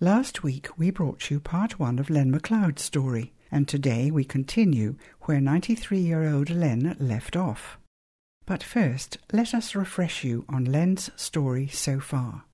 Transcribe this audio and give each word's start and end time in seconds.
Last 0.00 0.42
week 0.42 0.68
we 0.76 0.90
brought 0.90 1.30
you 1.30 1.40
part 1.40 1.78
one 1.78 1.98
of 1.98 2.10
Len 2.10 2.30
McLeod's 2.30 2.82
story, 2.82 3.32
and 3.50 3.66
today 3.66 4.10
we 4.10 4.24
continue 4.24 4.96
where 5.22 5.40
93 5.40 5.98
year 5.98 6.28
old 6.28 6.50
Len 6.50 6.94
left 7.00 7.34
off. 7.34 7.78
But 8.44 8.62
first, 8.62 9.16
let 9.32 9.54
us 9.54 9.74
refresh 9.74 10.22
you 10.22 10.44
on 10.50 10.66
Len's 10.66 11.10
story 11.16 11.66
so 11.68 11.98
far. 11.98 12.44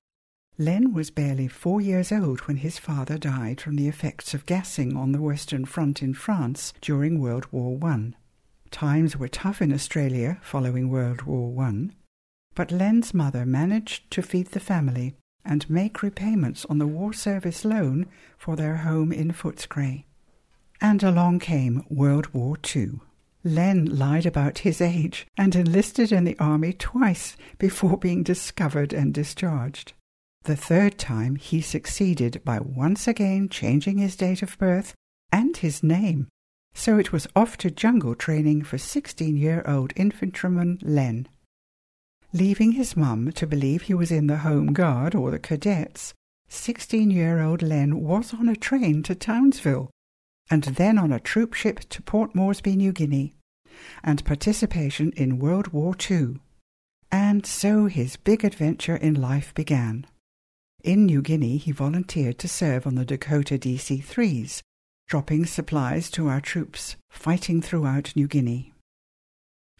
Len 0.57 0.93
was 0.93 1.11
barely 1.11 1.49
four 1.49 1.81
years 1.81 2.13
old 2.13 2.39
when 2.47 2.57
his 2.57 2.79
father 2.79 3.17
died 3.17 3.59
from 3.59 3.75
the 3.75 3.89
effects 3.89 4.33
of 4.33 4.45
gassing 4.45 4.95
on 4.95 5.11
the 5.11 5.21
Western 5.21 5.65
Front 5.65 6.01
in 6.01 6.13
France 6.13 6.71
during 6.79 7.19
World 7.19 7.45
War 7.51 7.75
One. 7.75 8.15
Times 8.71 9.17
were 9.17 9.27
tough 9.27 9.61
in 9.61 9.73
Australia 9.73 10.39
following 10.41 10.89
World 10.89 11.23
War 11.23 11.51
One, 11.51 11.93
but 12.55 12.71
Len's 12.71 13.13
mother 13.13 13.45
managed 13.45 14.09
to 14.11 14.21
feed 14.21 14.51
the 14.51 14.61
family 14.61 15.17
and 15.45 15.69
make 15.69 16.01
repayments 16.01 16.65
on 16.65 16.77
the 16.77 16.87
war 16.87 17.13
service 17.13 17.65
loan 17.65 18.07
for 18.37 18.55
their 18.55 18.77
home 18.77 19.11
in 19.11 19.31
Footscray. 19.31 20.05
And 20.81 21.03
along 21.03 21.39
came 21.39 21.85
World 21.89 22.33
War 22.33 22.57
II. 22.75 22.99
Len 23.43 23.85
lied 23.85 24.25
about 24.25 24.59
his 24.59 24.79
age 24.79 25.27
and 25.37 25.55
enlisted 25.55 26.11
in 26.11 26.23
the 26.23 26.39
army 26.39 26.71
twice 26.71 27.35
before 27.57 27.97
being 27.97 28.23
discovered 28.23 28.93
and 28.93 29.13
discharged. 29.13 29.93
The 30.43 30.55
third 30.55 30.97
time 30.97 31.35
he 31.35 31.61
succeeded 31.61 32.41
by 32.43 32.59
once 32.59 33.07
again 33.07 33.49
changing 33.49 33.97
his 33.97 34.15
date 34.15 34.41
of 34.41 34.57
birth 34.57 34.93
and 35.31 35.55
his 35.57 35.83
name. 35.83 36.27
So 36.73 36.97
it 36.97 37.11
was 37.11 37.27
off 37.35 37.57
to 37.57 37.71
jungle 37.71 38.15
training 38.15 38.63
for 38.63 38.77
16 38.77 39.37
year 39.37 39.63
old 39.65 39.93
infantryman 39.95 40.79
Len. 40.81 41.27
Leaving 42.35 42.71
his 42.71 42.97
mum 42.97 43.31
to 43.33 43.45
believe 43.45 43.83
he 43.83 43.93
was 43.93 44.11
in 44.11 44.25
the 44.25 44.37
Home 44.37 44.73
Guard 44.73 45.13
or 45.13 45.29
the 45.29 45.37
Cadets, 45.37 46.15
16 46.49 47.11
year 47.11 47.39
old 47.39 47.61
Len 47.61 47.99
was 48.01 48.33
on 48.33 48.49
a 48.49 48.55
train 48.55 49.03
to 49.03 49.13
Townsville 49.13 49.91
and 50.49 50.63
then 50.63 50.97
on 50.97 51.11
a 51.11 51.19
troop 51.19 51.53
ship 51.53 51.81
to 51.89 52.01
Port 52.01 52.33
Moresby, 52.33 52.75
New 52.75 52.91
Guinea, 52.91 53.35
and 54.03 54.25
participation 54.25 55.11
in 55.11 55.37
World 55.37 55.67
War 55.67 55.95
II. 56.09 56.39
And 57.11 57.45
so 57.45 57.85
his 57.85 58.17
big 58.17 58.43
adventure 58.43 58.95
in 58.95 59.13
life 59.13 59.53
began. 59.53 60.07
In 60.83 61.05
New 61.05 61.21
Guinea, 61.21 61.57
he 61.57 61.71
volunteered 61.71 62.39
to 62.39 62.47
serve 62.47 62.87
on 62.87 62.95
the 62.95 63.05
Dakota 63.05 63.59
DC 63.59 64.03
3s, 64.03 64.61
dropping 65.07 65.45
supplies 65.45 66.09
to 66.09 66.27
our 66.27 66.41
troops 66.41 66.95
fighting 67.11 67.61
throughout 67.61 68.15
New 68.15 68.27
Guinea. 68.27 68.72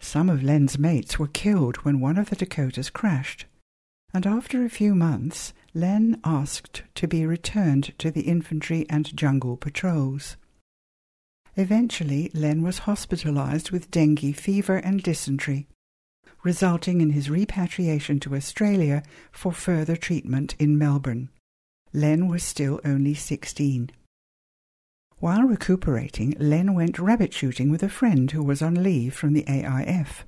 Some 0.04 0.30
of 0.30 0.44
Len's 0.44 0.78
mates 0.78 1.18
were 1.18 1.30
killed 1.30 1.78
when 1.78 2.02
one 2.02 2.18
of 2.18 2.30
the 2.30 2.36
Dakotas 2.36 2.90
crashed, 2.90 3.46
and 4.14 4.28
after 4.28 4.64
a 4.64 4.70
few 4.70 4.94
months, 4.94 5.54
Len 5.74 6.20
asked 6.26 6.84
to 6.96 7.08
be 7.08 7.26
returned 7.26 7.98
to 8.00 8.12
the 8.12 8.24
infantry 8.24 8.86
and 8.90 9.16
jungle 9.16 9.56
patrols. 9.56 10.36
Eventually, 11.56 12.30
Len 12.34 12.62
was 12.62 12.80
hospitalized 12.80 13.72
with 13.72 13.90
dengue 13.90 14.36
fever 14.36 14.76
and 14.76 15.02
dysentery, 15.02 15.68
resulting 16.44 17.00
in 17.00 17.12
his 17.12 17.30
repatriation 17.30 18.20
to 18.20 18.36
Australia 18.36 19.04
for 19.32 19.54
further 19.54 19.96
treatment 19.96 20.54
in 20.60 20.78
Melbourne. 20.78 21.30
Len 21.94 22.28
was 22.28 22.44
still 22.44 22.82
only 22.84 23.14
16. 23.14 23.90
While 25.24 25.44
recuperating, 25.44 26.36
Len 26.38 26.74
went 26.74 27.00
rabbit 27.00 27.34
shooting 27.34 27.72
with 27.72 27.82
a 27.82 27.88
friend 27.88 28.30
who 28.30 28.44
was 28.44 28.62
on 28.62 28.84
leave 28.84 29.16
from 29.16 29.32
the 29.32 29.46
AIF. 29.48 30.26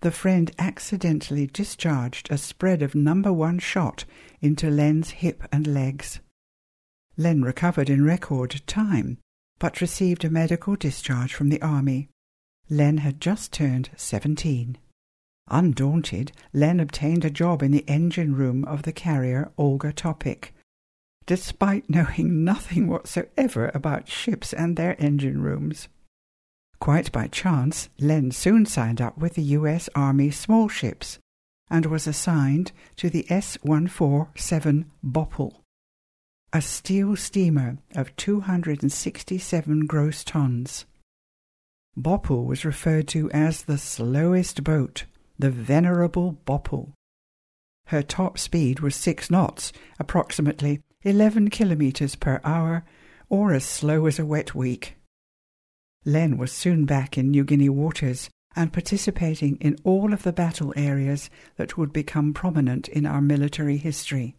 The 0.00 0.12
friend 0.12 0.48
accidentally 0.60 1.48
discharged 1.48 2.30
a 2.30 2.38
spread 2.38 2.82
of 2.82 2.94
number 2.94 3.32
one 3.32 3.58
shot 3.58 4.04
into 4.40 4.70
Len's 4.70 5.10
hip 5.10 5.42
and 5.50 5.66
legs. 5.66 6.20
Len 7.16 7.42
recovered 7.42 7.90
in 7.90 8.04
record 8.04 8.62
time, 8.68 9.18
but 9.58 9.80
received 9.80 10.24
a 10.24 10.30
medical 10.30 10.76
discharge 10.76 11.34
from 11.34 11.48
the 11.48 11.60
army. 11.60 12.08
Len 12.70 12.98
had 12.98 13.20
just 13.20 13.52
turned 13.52 13.90
seventeen. 13.96 14.78
Undaunted, 15.48 16.30
Len 16.52 16.78
obtained 16.78 17.24
a 17.24 17.28
job 17.28 17.60
in 17.60 17.72
the 17.72 17.84
engine 17.88 18.36
room 18.36 18.64
of 18.66 18.84
the 18.84 18.92
carrier 18.92 19.50
Olga 19.58 19.92
Topic, 19.92 20.54
despite 21.26 21.88
knowing 21.88 22.44
nothing 22.44 22.88
whatsoever 22.88 23.70
about 23.74 24.08
ships 24.08 24.52
and 24.52 24.76
their 24.76 24.96
engine 24.98 25.40
rooms. 25.40 25.88
Quite 26.80 27.12
by 27.12 27.28
chance, 27.28 27.88
Len 28.00 28.32
soon 28.32 28.66
signed 28.66 29.00
up 29.00 29.16
with 29.16 29.34
the 29.34 29.42
U.S. 29.42 29.88
Army 29.94 30.30
small 30.30 30.68
ships 30.68 31.18
and 31.70 31.86
was 31.86 32.06
assigned 32.06 32.72
to 32.96 33.08
the 33.08 33.24
S 33.30 33.56
147 33.62 34.90
Bopple, 35.02 35.60
a 36.52 36.60
steel 36.60 37.16
steamer 37.16 37.78
of 37.94 38.14
267 38.16 39.86
gross 39.86 40.24
tons. 40.24 40.84
Bopple 41.96 42.44
was 42.44 42.64
referred 42.64 43.06
to 43.08 43.30
as 43.30 43.62
the 43.62 43.78
slowest 43.78 44.64
boat, 44.64 45.04
the 45.38 45.50
venerable 45.50 46.38
Bopple. 46.44 46.92
Her 47.86 48.02
top 48.02 48.38
speed 48.38 48.80
was 48.80 48.96
six 48.96 49.30
knots, 49.30 49.72
approximately 49.98 50.82
11 51.04 51.50
kilometres 51.50 52.14
per 52.14 52.40
hour, 52.44 52.84
or 53.28 53.52
as 53.52 53.64
slow 53.64 54.06
as 54.06 54.18
a 54.18 54.26
wet 54.26 54.54
week. 54.54 54.96
Len 56.04 56.36
was 56.36 56.52
soon 56.52 56.84
back 56.84 57.16
in 57.16 57.30
New 57.30 57.44
Guinea 57.44 57.68
waters 57.68 58.28
and 58.54 58.72
participating 58.72 59.56
in 59.56 59.76
all 59.84 60.12
of 60.12 60.22
the 60.22 60.32
battle 60.32 60.72
areas 60.76 61.30
that 61.56 61.78
would 61.78 61.92
become 61.92 62.34
prominent 62.34 62.88
in 62.88 63.06
our 63.06 63.20
military 63.20 63.78
history. 63.78 64.36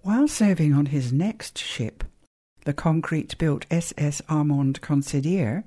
While 0.00 0.28
serving 0.28 0.72
on 0.72 0.86
his 0.86 1.12
next 1.12 1.58
ship, 1.58 2.04
the 2.64 2.72
concrete 2.72 3.36
built 3.38 3.66
SS 3.70 4.22
Armand 4.28 4.80
Considere, 4.80 5.64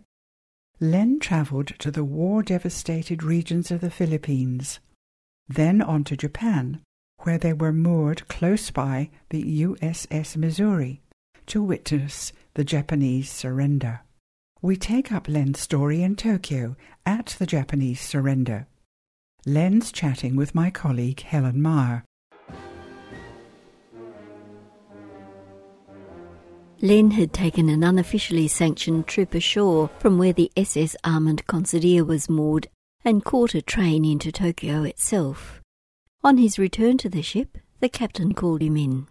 Len 0.80 1.20
travelled 1.20 1.68
to 1.80 1.92
the 1.92 2.04
war 2.04 2.42
devastated 2.42 3.22
regions 3.22 3.70
of 3.70 3.82
the 3.82 3.92
Philippines, 3.92 4.80
then 5.48 5.82
on 5.82 6.04
to 6.06 6.16
Japan, 6.16 6.82
where 7.20 7.38
they 7.38 7.54
were 7.54 7.74
moored 7.74 8.28
close 8.28 8.72
by 8.72 9.10
the 9.30 9.64
USS 9.64 10.38
Missouri 10.38 11.02
to 11.48 11.64
witness 11.64 12.32
the 12.54 12.64
Japanese 12.64 13.30
surrender. 13.30 14.02
We 14.62 14.76
take 14.76 15.12
up 15.12 15.28
Len's 15.28 15.60
story 15.60 16.04
in 16.04 16.16
Tokyo 16.16 16.76
at 17.06 17.36
the 17.40 17.46
Japanese 17.46 18.02
surrender. 18.02 18.68
Len's 19.46 19.92
chatting 19.92 20.36
with 20.36 20.54
my 20.54 20.70
colleague 20.70 21.22
Helen 21.22 21.62
Meyer. 21.62 22.04
Len 26.82 27.12
had 27.12 27.34
taken 27.34 27.68
an 27.68 27.84
unofficially 27.84 28.48
sanctioned 28.48 29.06
trip 29.06 29.34
ashore 29.34 29.90
from 30.00 30.18
where 30.18 30.32
the 30.32 30.52
SS 30.56 30.96
Armand 31.04 31.46
Considere 31.46 32.06
was 32.06 32.30
moored 32.30 32.68
and 33.04 33.24
caught 33.26 33.54
a 33.54 33.62
train 33.62 34.06
into 34.06 34.32
Tokyo 34.32 34.84
itself. 34.84 35.59
On 36.22 36.38
his 36.38 36.60
return 36.60 36.98
to 36.98 37.10
the 37.10 37.22
ship, 37.22 37.58
the 37.80 37.88
captain 37.88 38.34
called 38.34 38.62
him 38.62 38.76
in. 38.76 39.08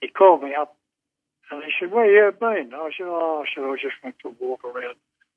He 0.00 0.08
called 0.08 0.42
me 0.42 0.54
up 0.58 0.76
and 1.50 1.62
he 1.62 1.70
said, 1.78 1.92
Where 1.92 2.06
you 2.06 2.32
been? 2.32 2.70
I 2.72 2.90
said, 2.96 3.04
Oh, 3.04 3.44
I 3.44 3.48
said, 3.54 3.64
I 3.64 3.74
just 3.74 4.00
went 4.02 4.16
to 4.22 4.34
walk 4.40 4.64
around 4.64 4.96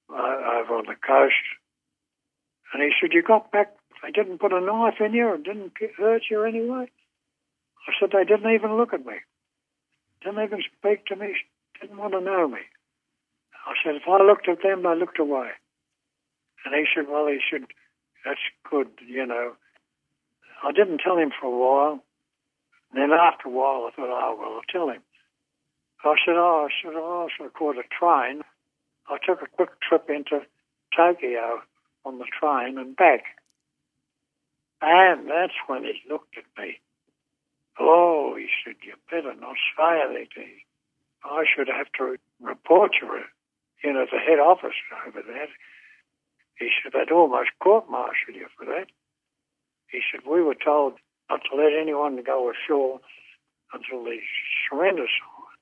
uh, 0.09 0.61
over 0.63 0.79
on 0.79 0.85
the 0.85 0.95
coast. 1.05 1.35
And 2.73 2.81
he 2.81 2.91
said, 2.99 3.11
You 3.11 3.23
got 3.23 3.51
back, 3.51 3.75
they 4.01 4.11
didn't 4.11 4.39
put 4.39 4.53
a 4.53 4.61
knife 4.61 5.01
in 5.01 5.13
you 5.13 5.33
and 5.33 5.43
didn't 5.43 5.73
hurt 5.97 6.23
you 6.31 6.43
anyway? 6.43 6.89
I 7.87 7.91
said, 7.99 8.11
They 8.13 8.23
didn't 8.23 8.53
even 8.53 8.77
look 8.77 8.93
at 8.93 9.05
me, 9.05 9.19
didn't 10.23 10.43
even 10.43 10.63
speak 10.79 11.07
to 11.07 11.17
me, 11.17 11.35
didn't 11.81 11.97
want 11.97 12.13
to 12.13 12.21
know 12.21 12.47
me. 12.47 12.63
I 13.67 13.73
said, 13.83 13.95
If 13.95 14.07
I 14.07 14.23
looked 14.23 14.47
at 14.47 14.63
them, 14.63 14.83
they 14.83 14.95
looked 14.95 15.19
away. 15.19 15.49
And 16.63 16.73
he 16.73 16.85
said, 16.95 17.11
Well, 17.11 17.27
he 17.27 17.39
said, 17.51 17.67
That's 18.23 18.39
good, 18.71 18.87
you 19.05 19.25
know. 19.25 19.53
I 20.63 20.71
didn't 20.71 20.99
tell 20.99 21.17
him 21.17 21.31
for 21.39 21.47
a 21.47 21.57
while. 21.57 22.03
Then 22.93 23.11
after 23.11 23.47
a 23.47 23.51
while, 23.51 23.87
I 23.87 23.95
thought, 23.95 24.09
oh, 24.09 24.37
well, 24.39 24.55
I'll 24.55 24.71
tell 24.71 24.89
him. 24.89 25.01
I 26.03 26.15
said, 26.25 26.35
oh, 26.37 26.67
I 26.69 26.71
said, 26.81 26.93
oh, 26.95 27.27
I 27.39 27.47
caught 27.49 27.77
a 27.77 27.83
train. 27.83 28.43
I 29.09 29.17
took 29.25 29.41
a 29.41 29.47
quick 29.47 29.79
trip 29.81 30.09
into 30.09 30.41
Tokyo 30.95 31.61
on 32.05 32.19
the 32.19 32.25
train 32.39 32.77
and 32.77 32.95
back. 32.95 33.23
And 34.81 35.27
that's 35.27 35.57
when 35.67 35.83
he 35.83 36.01
looked 36.09 36.37
at 36.37 36.45
me. 36.61 36.79
Oh, 37.79 38.35
he 38.37 38.47
said, 38.63 38.75
you 38.81 38.93
better 39.09 39.33
not 39.35 39.55
say 39.77 40.01
anything. 40.09 40.61
I 41.23 41.43
should 41.45 41.67
have 41.67 41.91
to 41.97 42.17
report 42.41 42.91
you, 43.01 43.09
you 43.83 43.93
know, 43.93 44.05
the 44.11 44.19
head 44.19 44.39
office 44.39 44.77
over 45.05 45.21
that. 45.21 45.49
He 46.57 46.69
said, 46.81 46.93
they'd 46.93 47.11
almost 47.11 47.49
court-martial 47.59 48.33
you 48.33 48.47
for 48.57 48.65
that. 48.65 48.87
He 49.91 50.01
said, 50.11 50.21
We 50.29 50.41
were 50.41 50.55
told 50.55 50.93
not 51.29 51.41
to 51.49 51.57
let 51.57 51.73
anyone 51.79 52.21
go 52.25 52.51
ashore 52.51 52.99
until 53.73 54.03
the 54.03 54.17
surrender 54.69 55.07
sign. 55.07 55.57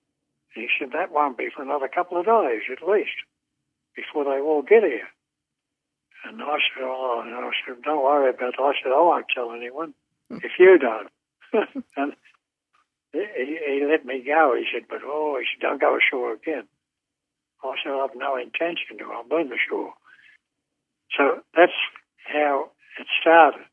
He 0.54 0.68
said, 0.80 0.90
That 0.94 1.12
won't 1.12 1.38
be 1.38 1.50
for 1.56 1.62
another 1.62 1.88
couple 1.88 2.20
of 2.20 2.26
days 2.26 2.62
at 2.72 2.88
least 2.88 3.18
before 3.96 4.24
they 4.24 4.42
all 4.42 4.62
get 4.62 4.84
here. 4.84 5.10
And 6.26 6.42
I 6.42 6.58
said, 6.74 6.84
Oh, 6.84 7.24
and 7.26 7.36
I 7.36 7.50
said, 7.66 7.82
Don't 7.84 8.04
worry 8.04 8.30
about 8.30 8.54
it. 8.54 8.60
I 8.60 8.74
said, 8.82 8.92
I 8.92 9.02
won't 9.02 9.26
tell 9.34 9.52
anyone 9.52 9.94
if 10.30 10.52
you 10.60 10.78
don't. 10.80 11.10
and 11.98 12.14
he, 13.16 13.58
he 13.68 13.86
let 13.90 14.06
me 14.06 14.24
go. 14.26 14.56
He 14.58 14.66
said, 14.74 14.88
but 14.90 15.00
oh, 15.04 15.38
he 15.40 15.46
said, 15.48 15.62
don't 15.62 15.82
go 15.82 15.98
ashore 15.98 16.34
again. 16.34 16.68
I 17.64 17.76
said, 17.84 17.94
I've 17.94 18.16
no 18.16 18.38
intention 18.38 18.98
to. 19.00 19.06
I've 19.12 19.30
been 19.30 19.52
ashore. 19.52 19.94
So 21.18 21.42
that's 21.56 21.72
how 22.26 22.70
it 23.00 23.08
started. 23.22 23.66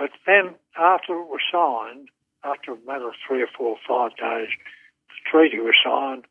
But 0.00 0.12
then 0.26 0.54
after 0.78 1.12
it 1.12 1.28
was 1.28 1.44
signed, 1.52 2.08
after 2.42 2.72
a 2.72 2.86
matter 2.86 3.08
of 3.08 3.14
three 3.28 3.42
or 3.42 3.48
four 3.54 3.76
or 3.76 3.84
five 3.86 4.16
days, 4.16 4.48
the 4.48 5.30
treaty 5.30 5.58
was 5.58 5.76
signed. 5.84 6.24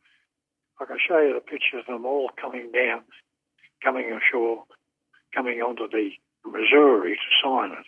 I 0.81 0.85
can 0.85 0.97
show 0.97 1.19
you 1.19 1.35
the 1.35 1.39
pictures 1.39 1.85
of 1.87 1.93
them 1.93 2.03
all 2.03 2.31
coming 2.41 2.71
down, 2.71 3.03
coming 3.83 4.09
ashore, 4.11 4.63
coming 5.35 5.61
onto 5.61 5.87
the 5.87 6.09
Missouri 6.43 7.13
to 7.13 7.29
sign 7.43 7.73
it. 7.73 7.85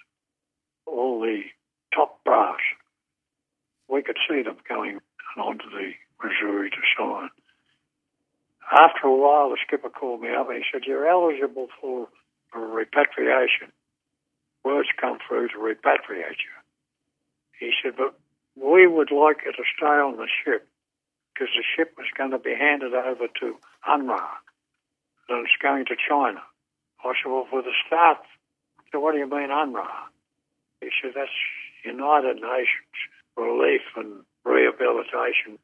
All 0.85 1.19
the 1.19 1.41
top 1.95 2.23
brass. 2.23 2.59
We 3.89 4.03
could 4.03 4.17
see 4.29 4.43
them 4.43 4.57
going 4.69 4.99
onto 5.35 5.65
the 5.71 5.93
Missouri 6.23 6.69
to 6.69 6.81
sign. 6.95 7.29
After 8.71 9.07
a 9.07 9.15
while, 9.15 9.49
the 9.49 9.57
skipper 9.65 9.89
called 9.89 10.21
me 10.21 10.29
up 10.29 10.47
and 10.47 10.59
he 10.59 10.63
said, 10.71 10.83
You're 10.85 11.07
eligible 11.07 11.69
for 11.81 12.07
repatriation. 12.53 13.71
Words 14.63 14.89
come 14.99 15.17
through 15.27 15.49
to 15.49 15.57
repatriate 15.57 16.39
you. 16.45 16.55
He 17.59 17.71
said, 17.81 17.93
But 17.97 18.13
we 18.55 18.87
would 18.87 19.11
like 19.11 19.37
you 19.45 19.51
to 19.51 19.63
stay 19.77 19.85
on 19.85 20.17
the 20.17 20.27
ship 20.43 20.67
because 21.33 21.49
the 21.55 21.63
ship 21.75 21.93
was 21.97 22.07
going 22.17 22.31
to 22.31 22.39
be 22.39 22.53
handed 22.55 22.93
over 22.93 23.27
to 23.39 23.55
UNRRA 23.87 24.27
and 25.29 25.45
it's 25.45 25.61
going 25.61 25.85
to 25.85 25.95
China. 25.95 26.41
I 27.03 27.13
said, 27.21 27.31
Well, 27.31 27.47
for 27.49 27.61
the 27.61 27.73
start, 27.87 28.19
so 28.91 28.99
what 28.99 29.13
do 29.13 29.17
you 29.19 29.29
mean 29.29 29.49
UNRRA? 29.49 29.87
He 30.81 30.89
said, 31.01 31.11
That's 31.15 31.31
United 31.83 32.35
Nations 32.35 32.95
Relief 33.35 33.81
and 33.95 34.23
Rehabilitation 34.43 35.57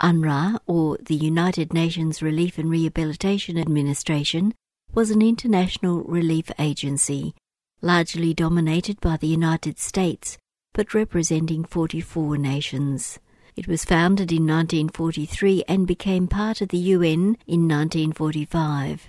UNRRA, 0.00 0.58
or 0.66 0.96
the 0.96 1.14
United 1.14 1.74
Nations 1.74 2.22
Relief 2.22 2.56
and 2.56 2.70
Rehabilitation 2.70 3.58
Administration, 3.58 4.54
was 4.94 5.10
an 5.10 5.20
international 5.20 6.02
relief 6.04 6.50
agency, 6.58 7.34
largely 7.82 8.34
dominated 8.34 9.00
by 9.00 9.16
the 9.16 9.26
United 9.26 9.78
States, 9.78 10.38
but 10.74 10.94
representing 10.94 11.64
44 11.64 12.36
nations. 12.36 13.18
It 13.56 13.66
was 13.66 13.84
founded 13.84 14.30
in 14.30 14.46
1943 14.46 15.64
and 15.68 15.86
became 15.86 16.28
part 16.28 16.60
of 16.60 16.68
the 16.68 16.78
UN 16.78 17.36
in 17.46 17.68
1945. 17.68 19.08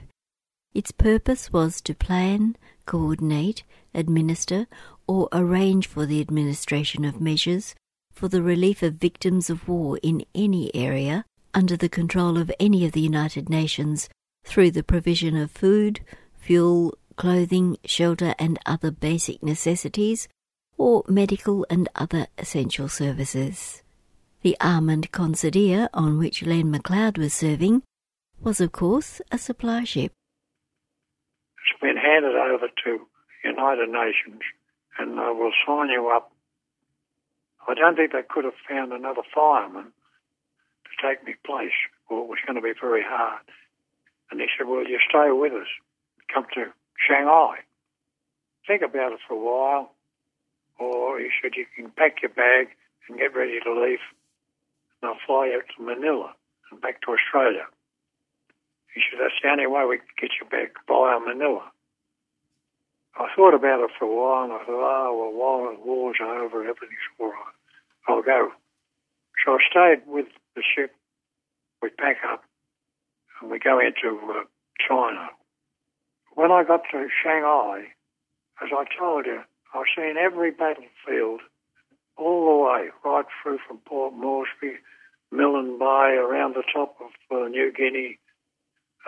Its 0.74 0.92
purpose 0.92 1.52
was 1.52 1.82
to 1.82 1.94
plan, 1.94 2.56
coordinate, 2.86 3.64
administer, 3.94 4.68
or 5.08 5.28
arrange 5.32 5.88
for 5.88 6.06
the 6.06 6.22
administration 6.22 7.04
of 7.04 7.22
measures 7.22 7.76
for 8.12 8.28
the 8.28 8.42
relief 8.42 8.84
of 8.84 8.96
victims 8.96 9.50
of 9.50 9.68
war 9.68 10.00
in 10.02 10.24
any 10.34 10.74
area 10.76 11.26
under 11.54 11.76
the 11.76 11.90
control 11.90 12.38
of 12.38 12.52
any 12.60 12.86
of 12.86 12.92
the 12.94 13.02
United 13.02 13.50
Nations 13.50 14.10
through 14.46 14.72
the 14.72 14.84
provision 14.84 15.36
of 15.36 15.52
food, 15.52 16.02
fuel, 16.38 16.98
clothing, 17.16 17.78
shelter, 17.86 18.36
and 18.40 18.60
other 18.66 18.92
basic 18.92 19.42
necessities, 19.44 20.28
or 20.78 21.04
medical 21.08 21.66
and 21.70 21.90
other 21.96 22.28
essential 22.38 22.90
services. 22.90 23.84
The 24.42 24.58
Armand 24.60 25.12
Considere, 25.12 25.90
on 25.94 26.18
which 26.18 26.44
Len 26.44 26.74
McLeod 26.74 27.18
was 27.18 27.34
serving, 27.34 27.84
was 28.42 28.60
of 28.60 28.72
course 28.72 29.22
a 29.32 29.38
supply 29.38 29.84
ship. 29.84 30.12
It's 31.58 31.82
been 31.82 31.98
handed 31.98 32.36
over 32.36 32.68
to 32.86 33.08
United 33.44 33.90
Nations 33.90 34.42
and 34.98 35.12
they 35.18 35.32
will 35.32 35.52
sign 35.66 35.90
you 35.90 36.12
up 36.14 36.32
I 37.68 37.74
don't 37.74 37.96
think 37.96 38.12
they 38.12 38.24
could 38.28 38.46
have 38.46 38.58
found 38.68 38.92
another 38.92 39.22
fireman 39.34 39.94
to 40.86 41.08
take 41.08 41.24
me 41.26 41.36
place, 41.46 41.78
or 42.10 42.24
it 42.24 42.28
was 42.28 42.40
going 42.46 42.56
to 42.56 42.62
be 42.62 42.74
very 42.80 43.04
hard. 43.06 43.44
And 44.30 44.40
he 44.40 44.48
said, 44.58 44.68
Well, 44.68 44.88
you 44.88 45.00
stay 45.08 45.32
with 45.32 45.54
us, 45.54 45.68
come 46.34 46.46
to 46.56 46.74
Shanghai. 47.08 47.60
Think 48.68 48.82
about 48.82 49.14
it 49.14 49.20
for 49.28 49.34
a 49.34 49.40
while. 49.40 49.92
Or 50.80 51.20
he 51.20 51.30
said, 51.42 51.54
You 51.56 51.66
can 51.76 51.92
pack 51.92 52.22
your 52.22 52.32
bag 52.32 52.70
and 53.08 53.18
get 53.18 53.36
ready 53.36 53.60
to 53.64 53.74
leave. 53.74 54.00
And 55.02 55.12
I'll 55.12 55.20
fly 55.26 55.48
you 55.48 55.62
to 55.62 55.84
Manila 55.84 56.34
and 56.72 56.82
back 56.82 57.02
to 57.02 57.12
Australia. 57.12 57.66
He 58.94 59.02
said, 59.10 59.20
That's 59.22 59.36
the 59.42 59.50
only 59.50 59.68
way 59.68 59.86
we 59.86 59.98
can 59.98 60.16
get 60.20 60.32
you 60.40 60.48
back 60.48 60.74
via 60.88 61.20
Manila. 61.20 61.72
I 63.18 63.28
thought 63.36 63.54
about 63.54 63.84
it 63.84 63.92
for 64.00 64.06
a 64.06 64.16
while 64.16 64.44
and 64.46 64.54
I 64.54 64.60
thought, 64.66 64.70
oh, 64.70 65.12
well, 65.14 65.34
while 65.34 65.76
the 65.76 65.80
war's 65.84 66.18
over, 66.22 66.62
everything's 66.62 67.12
all 67.20 67.28
right. 67.28 67.56
I'll 68.08 68.22
go. 68.22 68.52
So 69.46 69.54
I 69.54 69.58
stayed 69.70 70.08
with 70.08 70.28
the 70.56 70.64
ship. 70.64 70.96
We 71.82 71.90
pack 71.90 72.18
up 72.32 72.44
and 73.42 73.52
we 73.52 73.60
go 73.60 73.80
into 73.80 74.18
uh, 74.32 74.44
China. 74.88 75.30
When 76.34 76.52
I 76.52 76.64
got 76.64 76.82
to 76.92 77.08
Shanghai, 77.24 77.88
as 78.64 78.70
I 78.72 78.86
told 78.98 79.26
you, 79.26 79.42
I've 79.74 79.86
seen 79.96 80.16
every 80.18 80.52
battlefield 80.52 81.42
all 82.18 82.46
the 82.46 82.64
way, 82.64 82.90
right 83.04 83.26
through 83.42 83.60
from 83.68 83.80
Port 83.80 84.14
Moresby, 84.14 84.78
Milne 85.32 85.78
Bay, 85.78 86.18
around 86.18 86.56
the 86.56 86.64
top 86.74 86.96
of 87.02 87.12
uh, 87.32 87.48
New 87.48 87.72
Guinea, 87.72 88.20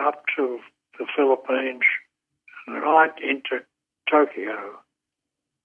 up 0.00 0.24
to 0.36 0.58
the 0.98 1.06
Philippines, 1.16 1.82
and 2.66 2.82
right 2.82 3.12
into 3.22 3.64
Tokyo. 4.10 4.78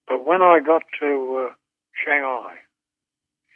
But 0.08 0.26
when 0.26 0.42
I 0.42 0.60
got 0.64 0.82
to 1.00 1.48
uh, 1.50 1.54
Shanghai, 2.04 2.56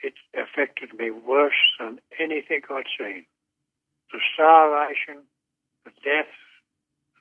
it 0.02 0.14
affected 0.34 0.98
me 0.98 1.10
worse 1.10 1.52
than 1.78 2.00
anything 2.20 2.60
I'd 2.70 2.84
seen. 2.98 3.24
The 4.12 4.18
starvation, 4.34 5.24
the 5.84 5.90
death, 6.02 6.32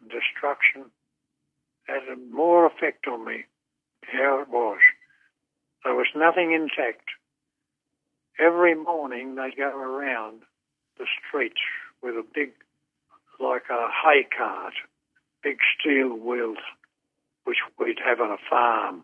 and 0.04 0.12
destruction 0.12 0.92
had 1.88 2.04
a 2.12 2.18
more 2.34 2.66
effect 2.66 3.08
on 3.08 3.26
me 3.26 3.46
how 4.02 4.42
it 4.42 4.50
was. 4.50 4.80
There 5.84 5.96
was 5.96 6.08
nothing 6.16 6.54
intact. 6.54 7.10
Every 8.40 8.76
morning 8.76 9.36
they 9.36 9.52
go 9.56 9.70
around 9.70 10.42
the 10.98 11.06
streets 11.28 11.62
with 12.02 12.16
a 12.16 12.24
big, 12.34 12.52
like 13.40 13.64
a 13.70 13.88
hay 14.04 14.26
cart, 14.36 14.74
big 15.44 15.58
steel 15.80 16.16
wheels 16.16 16.58
which 17.44 17.58
we'd 17.78 18.00
have 18.04 18.22
on 18.22 18.32
a 18.32 18.50
farm, 18.50 19.04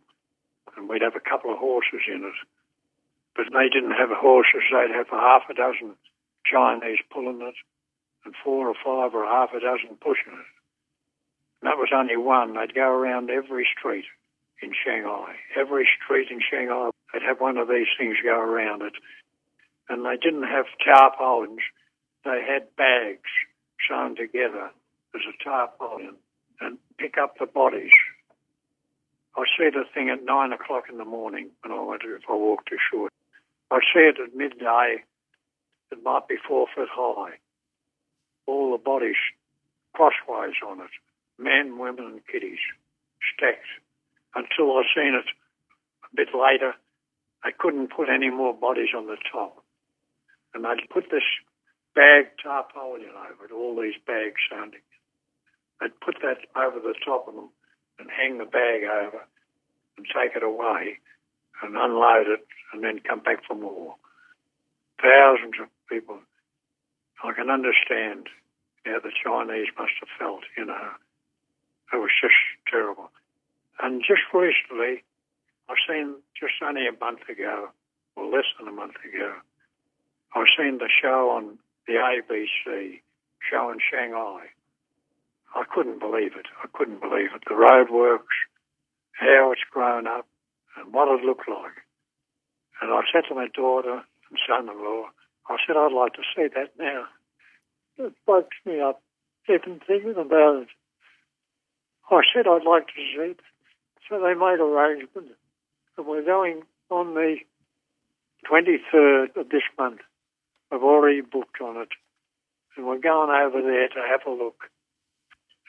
and 0.77 0.87
we'd 0.87 1.01
have 1.01 1.15
a 1.15 1.29
couple 1.29 1.51
of 1.51 1.59
horses 1.59 2.07
in 2.07 2.23
it. 2.23 2.39
But 3.35 3.47
they 3.51 3.67
didn't 3.67 3.99
have 3.99 4.09
horses, 4.15 4.63
they'd 4.71 4.95
have 4.95 5.09
half 5.09 5.43
a 5.49 5.53
dozen 5.53 5.95
Chinese 6.45 6.99
pulling 7.11 7.41
it, 7.41 7.55
and 8.23 8.33
four 8.43 8.69
or 8.69 8.75
five 8.75 9.13
or 9.13 9.25
half 9.25 9.49
a 9.51 9.59
dozen 9.59 9.97
pushing 9.99 10.33
it. 10.33 10.58
That 11.61 11.77
was 11.77 11.89
only 11.93 12.17
one. 12.17 12.55
They'd 12.55 12.73
go 12.73 12.89
around 12.89 13.29
every 13.29 13.67
street 13.77 14.05
in 14.61 14.71
Shanghai. 14.73 15.35
Every 15.59 15.87
street 16.01 16.29
in 16.31 16.39
Shanghai, 16.39 16.89
they'd 17.13 17.23
have 17.23 17.39
one 17.39 17.57
of 17.57 17.67
these 17.67 17.87
things 17.97 18.17
go 18.23 18.39
around 18.39 18.81
it. 18.81 18.93
And 19.89 20.05
they 20.05 20.17
didn't 20.17 20.43
have 20.43 20.65
tarpaulins, 20.85 21.61
they 22.23 22.41
had 22.47 22.75
bags 22.75 23.31
sewn 23.87 24.15
together 24.15 24.69
as 25.15 25.21
a 25.27 25.43
tarpaulin 25.43 26.15
and 26.61 26.77
pick 26.97 27.17
up 27.17 27.39
the 27.39 27.45
bodies 27.45 27.91
I 29.39 29.45
see 29.57 29.69
the 29.69 29.85
thing 29.93 30.09
at 30.09 30.25
nine 30.25 30.51
o'clock 30.51 30.85
in 30.89 30.97
the 30.97 31.05
morning 31.05 31.49
when 31.61 31.71
I 31.71 31.81
went 31.81 32.01
if 32.03 32.23
I 32.29 32.33
walked 32.33 32.71
ashore. 32.73 33.09
I 33.71 33.79
see 33.93 34.01
it 34.01 34.19
at 34.19 34.35
midday. 34.35 35.03
It 35.91 36.03
might 36.03 36.27
be 36.27 36.35
four 36.45 36.67
foot 36.75 36.89
high. 36.91 37.37
All 38.47 38.71
the 38.71 38.83
bodies 38.83 39.15
crosswise 39.95 40.59
on 40.67 40.81
it, 40.81 40.89
men, 41.39 41.79
women, 41.79 42.05
and 42.05 42.27
kiddies, 42.27 42.59
stacked. 43.33 43.65
Until 44.35 44.77
I 44.77 44.83
seen 44.93 45.15
it 45.15 45.25
a 46.03 46.15
bit 46.15 46.29
later, 46.35 46.75
they 47.43 47.51
couldn't 47.57 47.95
put 47.95 48.09
any 48.09 48.29
more 48.29 48.53
bodies 48.53 48.93
on 48.95 49.07
the 49.07 49.17
top, 49.31 49.63
and 50.53 50.63
they'd 50.63 50.89
put 50.93 51.09
this 51.09 51.25
bag 51.95 52.27
tarpaulin 52.43 53.09
over 53.09 53.45
it, 53.45 53.51
all 53.51 53.75
these 53.75 53.97
bags 54.05 54.41
sounding. 54.51 54.85
They'd 55.79 55.99
put 56.01 56.17
that 56.21 56.45
over 56.55 56.79
the 56.79 56.95
top 57.03 57.27
of 57.27 57.35
them 57.35 57.49
and 57.97 58.09
hang 58.11 58.37
the 58.37 58.45
bag 58.45 58.83
over 58.83 59.25
and 59.97 60.05
take 60.05 60.35
it 60.35 60.43
away 60.43 60.99
and 61.63 61.75
unload 61.75 62.27
it 62.27 62.45
and 62.73 62.83
then 62.83 62.99
come 62.99 63.19
back 63.19 63.43
for 63.47 63.55
more. 63.55 63.95
Thousands 65.01 65.55
of 65.61 65.67
people. 65.89 66.19
I 67.23 67.33
can 67.33 67.49
understand 67.49 68.27
how 68.85 68.99
the 68.99 69.11
Chinese 69.11 69.67
must 69.77 69.93
have 69.99 70.09
felt, 70.17 70.43
you 70.57 70.65
know. 70.65 70.89
It 71.93 71.97
was 71.97 72.11
just 72.21 72.35
terrible. 72.69 73.11
And 73.81 74.01
just 74.01 74.21
recently, 74.33 75.03
I've 75.69 75.81
seen 75.87 76.15
just 76.39 76.53
only 76.61 76.87
a 76.87 76.97
month 76.99 77.27
ago, 77.29 77.69
or 78.15 78.25
less 78.25 78.45
than 78.57 78.67
a 78.67 78.71
month 78.71 78.95
ago, 79.05 79.33
I've 80.35 80.51
seen 80.57 80.77
the 80.77 80.89
show 80.89 81.29
on 81.31 81.57
the 81.87 81.93
ABC, 81.93 83.01
show 83.49 83.71
in 83.71 83.79
Shanghai. 83.79 84.51
I 85.55 85.63
couldn't 85.73 85.99
believe 85.99 86.33
it. 86.37 86.45
I 86.63 86.67
couldn't 86.73 87.01
believe 87.01 87.33
it. 87.33 87.41
The 87.47 87.55
roadworks, 87.55 88.37
how 89.13 89.51
it's 89.51 89.61
grown 89.71 90.05
up, 90.05 90.27
and 90.77 90.93
what 90.93 91.07
it 91.07 91.25
looked 91.25 91.49
like. 91.49 91.81
And 92.81 92.91
I 92.91 93.01
said 93.11 93.23
to 93.29 93.35
my 93.35 93.47
daughter, 93.55 94.03
and 94.29 94.39
son-in-law. 94.47 95.05
I 95.49 95.57
said, 95.65 95.75
I'd 95.75 95.91
like 95.91 96.13
to 96.13 96.21
see 96.35 96.47
that 96.53 96.77
now. 96.77 97.05
It 97.97 98.13
wakes 98.27 98.57
me 98.65 98.79
up 98.79 99.01
even 99.49 99.81
thinking 99.85 100.15
about 100.17 100.63
it. 100.63 100.67
Oh, 102.11 102.17
I 102.17 102.21
said 102.33 102.47
I'd 102.47 102.65
like 102.65 102.87
to 102.87 102.93
see 102.95 103.21
it. 103.21 103.39
So 104.09 104.19
they 104.19 104.33
made 104.33 104.59
arrangements, 104.59 105.37
and 105.97 106.07
we're 106.07 106.25
going 106.25 106.63
on 106.89 107.13
the 107.13 107.37
23rd 108.49 109.35
of 109.35 109.49
this 109.49 109.61
month. 109.77 109.99
I've 110.71 110.83
already 110.83 111.21
booked 111.21 111.61
on 111.61 111.77
it, 111.77 111.89
and 112.75 112.87
we're 112.87 112.97
going 112.97 113.29
over 113.29 113.61
there 113.61 113.87
to 113.89 114.01
have 114.09 114.21
a 114.25 114.31
look. 114.31 114.63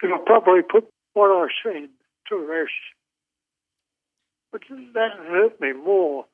It'll 0.03 0.19
probably 0.19 0.63
put 0.63 0.91
what 1.13 1.31
I've 1.31 1.51
seen 1.63 1.91
to 2.29 2.37
rest. 2.37 2.73
But 4.53 4.63
that 4.95 5.13
hurt 5.29 5.61
me 5.61 5.73
more 5.73 6.25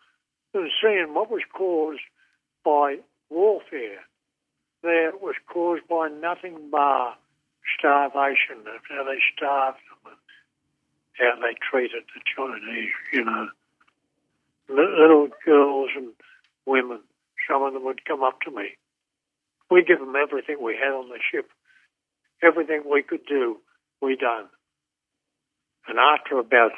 than 0.54 0.70
seeing 0.80 1.12
what 1.14 1.30
was 1.30 1.42
caused 1.52 2.00
by 2.64 2.98
warfare. 3.28 4.04
There 4.82 5.12
was 5.20 5.34
caused 5.52 5.88
by 5.88 6.08
nothing 6.08 6.70
but 6.70 7.16
starvation, 7.78 8.64
how 8.88 9.04
they 9.04 9.18
starved 9.36 9.78
them, 10.04 10.12
and 10.12 10.20
how 11.18 11.40
they 11.40 11.54
treated 11.70 12.04
the 12.14 12.20
Chinese, 12.36 12.92
you 13.12 13.24
know. 13.24 13.48
Little 14.68 15.28
girls 15.44 15.90
and 15.96 16.12
women, 16.64 17.00
some 17.48 17.62
of 17.62 17.72
them 17.72 17.84
would 17.84 18.04
come 18.04 18.22
up 18.22 18.40
to 18.42 18.50
me. 18.50 18.76
We 19.70 19.84
give 19.84 19.98
them 19.98 20.14
everything 20.16 20.58
we 20.60 20.76
had 20.76 20.92
on 20.92 21.08
the 21.08 21.18
ship. 21.30 21.50
Everything 22.42 22.82
we 22.90 23.02
could 23.02 23.24
do, 23.26 23.58
we 24.00 24.16
done. 24.16 24.46
And 25.88 25.98
after 25.98 26.38
about 26.38 26.72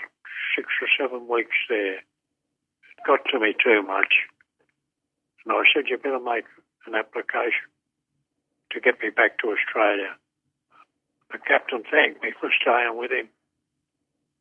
six 0.54 0.68
or 0.80 0.88
seven 1.00 1.28
weeks 1.28 1.56
there, 1.68 1.96
it 1.96 3.06
got 3.06 3.20
to 3.32 3.40
me 3.40 3.54
too 3.62 3.82
much. 3.82 4.28
And 5.44 5.52
I 5.56 5.62
said, 5.74 5.88
you 5.88 5.96
better 5.96 6.20
make 6.20 6.44
an 6.86 6.94
application 6.94 7.72
to 8.72 8.80
get 8.80 9.00
me 9.02 9.10
back 9.10 9.38
to 9.38 9.48
Australia. 9.48 10.16
The 11.30 11.38
captain 11.38 11.82
thanked 11.90 12.22
me 12.22 12.32
for 12.40 12.50
staying 12.60 12.96
with 12.96 13.10
him 13.10 13.28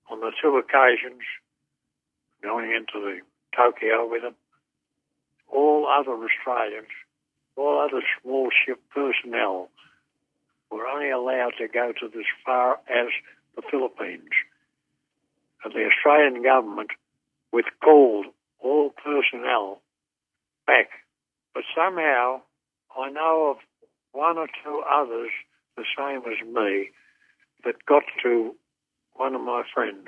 on 0.09 0.21
the 0.21 0.31
two 0.41 0.57
occasions 0.57 1.21
going 2.41 2.71
into 2.71 2.99
the 2.99 3.19
Tokyo 3.55 4.09
with 4.09 4.23
him. 4.23 4.35
All 5.49 5.87
other 5.87 6.11
Australians, 6.11 6.91
all 7.55 7.79
other 7.79 8.01
small 8.21 8.49
ship 8.65 8.79
personnel 8.93 9.69
were 10.71 10.87
only 10.87 11.09
allowed 11.09 11.53
to 11.57 11.67
go 11.67 11.91
to 11.99 12.05
as 12.05 12.25
far 12.45 12.79
as 12.89 13.07
the 13.55 13.61
Philippines. 13.69 14.29
And 15.63 15.73
the 15.73 15.87
Australian 15.87 16.43
government 16.43 16.91
withcalled 17.51 18.27
all 18.59 18.91
personnel 18.91 19.81
back. 20.65 20.89
But 21.53 21.63
somehow 21.75 22.41
I 22.97 23.09
know 23.09 23.55
of 23.55 23.57
one 24.11 24.37
or 24.37 24.47
two 24.63 24.83
others 24.89 25.31
the 25.77 25.85
same 25.97 26.21
as 26.25 26.45
me 26.45 26.89
that 27.63 27.85
got 27.87 28.03
to 28.23 28.55
one 29.13 29.35
of 29.35 29.41
my 29.41 29.63
friends. 29.73 30.07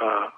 Uh, 0.00 0.28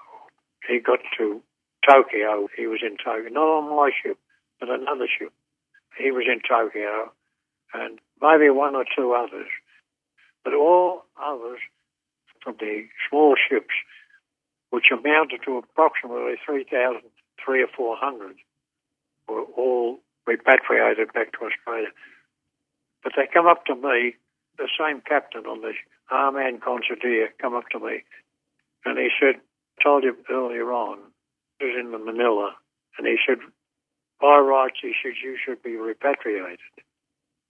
he 0.67 0.79
got 0.79 0.99
to 1.17 1.41
Tokyo. 1.87 2.47
He 2.55 2.67
was 2.67 2.79
in 2.81 2.97
Tokyo, 2.97 3.29
not 3.29 3.47
on 3.47 3.75
my 3.75 3.91
ship, 3.91 4.17
but 4.59 4.69
another 4.69 5.07
ship. 5.07 5.33
He 5.97 6.11
was 6.11 6.25
in 6.27 6.41
Tokyo, 6.47 7.11
and 7.73 7.99
maybe 8.21 8.49
one 8.49 8.75
or 8.75 8.85
two 8.95 9.13
others. 9.13 9.49
But 10.43 10.53
all 10.53 11.05
others 11.21 11.59
from 12.43 12.55
the 12.59 12.85
small 13.09 13.35
ships, 13.35 13.73
which 14.69 14.85
amounted 14.91 15.41
to 15.45 15.57
approximately 15.57 16.35
3,000, 16.45 17.01
three 17.43 17.63
or 17.63 17.67
400, 17.75 18.35
were 19.27 19.43
all 19.57 19.99
repatriated 20.27 21.13
back 21.13 21.31
to 21.33 21.45
Australia. 21.45 21.89
But 23.05 23.13
they 23.15 23.29
come 23.31 23.45
up 23.45 23.65
to 23.65 23.75
me, 23.75 24.15
the 24.57 24.67
same 24.81 24.99
captain 24.99 25.45
on 25.45 25.61
the 25.61 25.73
Armand 26.09 26.63
Considere 26.63 27.29
come 27.39 27.53
up 27.53 27.69
to 27.69 27.79
me, 27.79 28.01
and 28.83 28.97
he 28.97 29.09
said, 29.21 29.39
told 29.83 30.03
you 30.03 30.17
earlier 30.27 30.71
on, 30.73 30.97
it 31.59 31.65
was 31.65 31.77
in 31.79 31.91
the 31.91 31.99
Manila, 31.99 32.55
and 32.97 33.05
he 33.05 33.17
said, 33.27 33.37
by 34.19 34.39
rights, 34.39 34.79
he 34.81 34.93
said, 35.03 35.13
you 35.23 35.37
should 35.37 35.61
be 35.61 35.75
repatriated. 35.75 36.57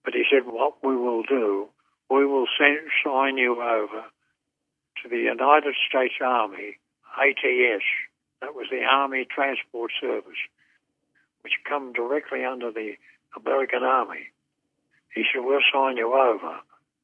But 0.04 0.14
he 0.14 0.26
said, 0.30 0.46
what 0.46 0.84
we 0.84 0.94
will 0.94 1.24
do, 1.24 1.70
we 2.10 2.26
will 2.26 2.48
send, 2.60 2.80
sign 3.02 3.38
you 3.38 3.54
over 3.62 4.04
to 5.04 5.10
the 5.10 5.18
United 5.18 5.76
States 5.88 6.16
Army, 6.22 6.80
ATS, 7.16 7.84
that 8.42 8.56
was 8.56 8.68
the 8.70 8.84
Army 8.84 9.26
Transport 9.34 9.92
Service, 10.02 10.42
which 11.42 11.54
come 11.64 11.94
directly 11.94 12.44
under 12.44 12.74
the 12.74 12.96
American 13.38 13.84
Army. 13.84 14.32
He 15.16 15.24
said, 15.32 15.44
we'll 15.44 15.64
sign 15.74 15.98
you 15.98 16.14
over 16.14 16.60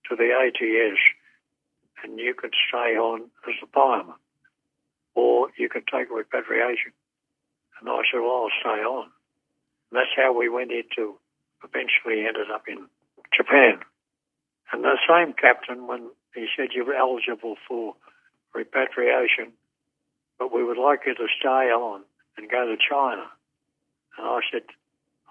to 0.09 0.15
the 0.15 0.29
ATS 0.35 0.99
and 2.03 2.19
you 2.19 2.33
could 2.37 2.53
stay 2.67 2.97
on 2.97 3.21
as 3.47 3.55
a 3.63 3.67
fireman 3.67 4.15
or 5.15 5.47
you 5.57 5.69
could 5.69 5.87
take 5.87 6.11
repatriation. 6.11 6.91
And 7.79 7.89
I 7.89 8.01
said, 8.11 8.19
well, 8.19 8.47
I'll 8.47 8.59
stay 8.59 8.83
on. 8.83 9.07
And 9.89 9.99
that's 9.99 10.15
how 10.15 10.37
we 10.37 10.49
went 10.49 10.71
into, 10.71 11.15
eventually 11.63 12.27
ended 12.27 12.51
up 12.53 12.67
in 12.67 12.87
Japan. 13.35 13.79
And 14.71 14.83
the 14.83 14.97
same 15.07 15.33
captain, 15.33 15.87
when 15.87 16.09
he 16.35 16.47
said 16.55 16.69
you're 16.73 16.93
eligible 16.93 17.55
for 17.67 17.95
repatriation, 18.53 19.53
but 20.37 20.53
we 20.53 20.63
would 20.63 20.77
like 20.77 21.01
you 21.05 21.15
to 21.15 21.27
stay 21.39 21.71
on 21.71 22.03
and 22.37 22.49
go 22.49 22.65
to 22.65 22.75
China. 22.77 23.23
And 24.17 24.27
I 24.27 24.39
said, 24.51 24.63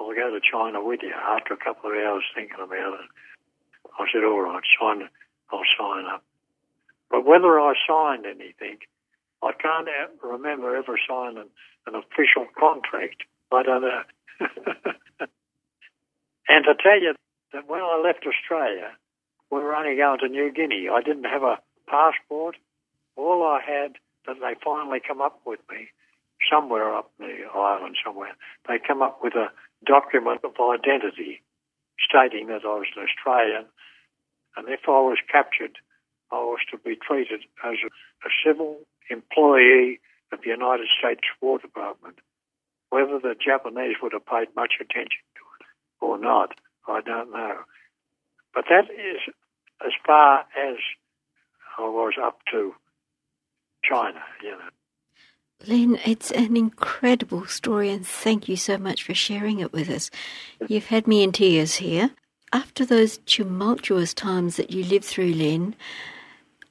I'll 0.00 0.14
go 0.14 0.30
to 0.30 0.40
China 0.40 0.82
with 0.82 1.00
you 1.02 1.12
after 1.12 1.52
a 1.52 1.58
couple 1.58 1.90
of 1.90 1.96
hours 1.96 2.24
thinking 2.34 2.56
about 2.56 2.94
it. 2.94 3.08
I 3.98 4.06
said, 4.10 4.24
all 4.24 4.40
right, 4.40 4.62
sign, 4.80 5.08
I'll 5.52 5.62
sign 5.78 6.06
up. 6.06 6.24
But 7.10 7.26
whether 7.26 7.60
I 7.60 7.74
signed 7.86 8.24
anything, 8.24 8.78
I 9.42 9.52
can't 9.52 9.88
remember 10.22 10.74
ever 10.74 10.98
signing 11.06 11.50
an 11.86 11.94
official 11.94 12.46
contract. 12.58 13.24
I 13.52 13.62
don't 13.62 13.82
know. 13.82 14.02
and 16.48 16.64
to 16.64 16.74
tell 16.82 17.00
you 17.00 17.14
that 17.52 17.68
when 17.68 17.80
I 17.80 18.00
left 18.02 18.26
Australia, 18.26 18.92
we 19.50 19.58
were 19.58 19.74
only 19.74 19.96
going 19.96 20.20
to 20.20 20.28
New 20.28 20.50
Guinea. 20.52 20.88
I 20.88 21.02
didn't 21.02 21.24
have 21.24 21.42
a 21.42 21.58
passport. 21.88 22.56
All 23.16 23.42
I 23.42 23.60
had 23.60 23.96
that 24.26 24.36
they 24.40 24.54
finally 24.64 25.00
come 25.06 25.20
up 25.20 25.40
with 25.44 25.60
me 25.70 25.88
somewhere 26.50 26.94
up 26.94 27.10
the 27.18 27.44
island 27.54 27.96
somewhere. 28.04 28.32
They 28.68 28.78
come 28.78 29.02
up 29.02 29.20
with 29.22 29.34
a 29.34 29.50
document 29.86 30.40
of 30.44 30.52
identity 30.60 31.42
stating 31.98 32.46
that 32.48 32.64
I 32.64 32.74
was 32.80 32.86
an 32.96 33.04
Australian, 33.04 33.66
and 34.56 34.68
if 34.68 34.80
I 34.88 35.00
was 35.00 35.18
captured, 35.30 35.78
I 36.32 36.36
was 36.36 36.60
to 36.70 36.78
be 36.78 36.96
treated 36.96 37.42
as 37.64 37.76
a, 37.84 37.88
a 38.26 38.30
civil 38.44 38.78
employee 39.10 40.00
of 40.32 40.40
the 40.42 40.50
United 40.50 40.86
States 40.98 41.26
War 41.40 41.58
Department. 41.58 42.18
Whether 42.90 43.18
the 43.18 43.34
Japanese 43.34 43.96
would 44.02 44.12
have 44.12 44.26
paid 44.26 44.48
much 44.56 44.74
attention 44.80 45.22
to 45.34 45.42
it 45.60 45.66
or 46.00 46.18
not, 46.18 46.54
I 46.88 47.00
don't 47.00 47.32
know. 47.32 47.58
But 48.54 48.64
that 48.68 48.90
is 48.90 49.20
as 49.84 49.92
far 50.06 50.40
as 50.40 50.76
I 51.78 51.82
was 51.82 52.14
up 52.22 52.40
to 52.52 52.74
China, 53.84 54.20
you 54.42 54.50
know. 54.50 54.70
Len, 55.66 55.98
it's 56.06 56.30
an 56.30 56.56
incredible 56.56 57.46
story, 57.46 57.90
and 57.90 58.06
thank 58.06 58.48
you 58.48 58.56
so 58.56 58.78
much 58.78 59.02
for 59.02 59.14
sharing 59.14 59.60
it 59.60 59.72
with 59.72 59.90
us. 59.90 60.10
You've 60.66 60.86
had 60.86 61.06
me 61.06 61.22
in 61.22 61.32
tears 61.32 61.76
here. 61.76 62.10
After 62.52 62.84
those 62.84 63.18
tumultuous 63.18 64.14
times 64.14 64.56
that 64.56 64.70
you 64.70 64.84
lived 64.84 65.04
through, 65.04 65.34
Len, 65.34 65.76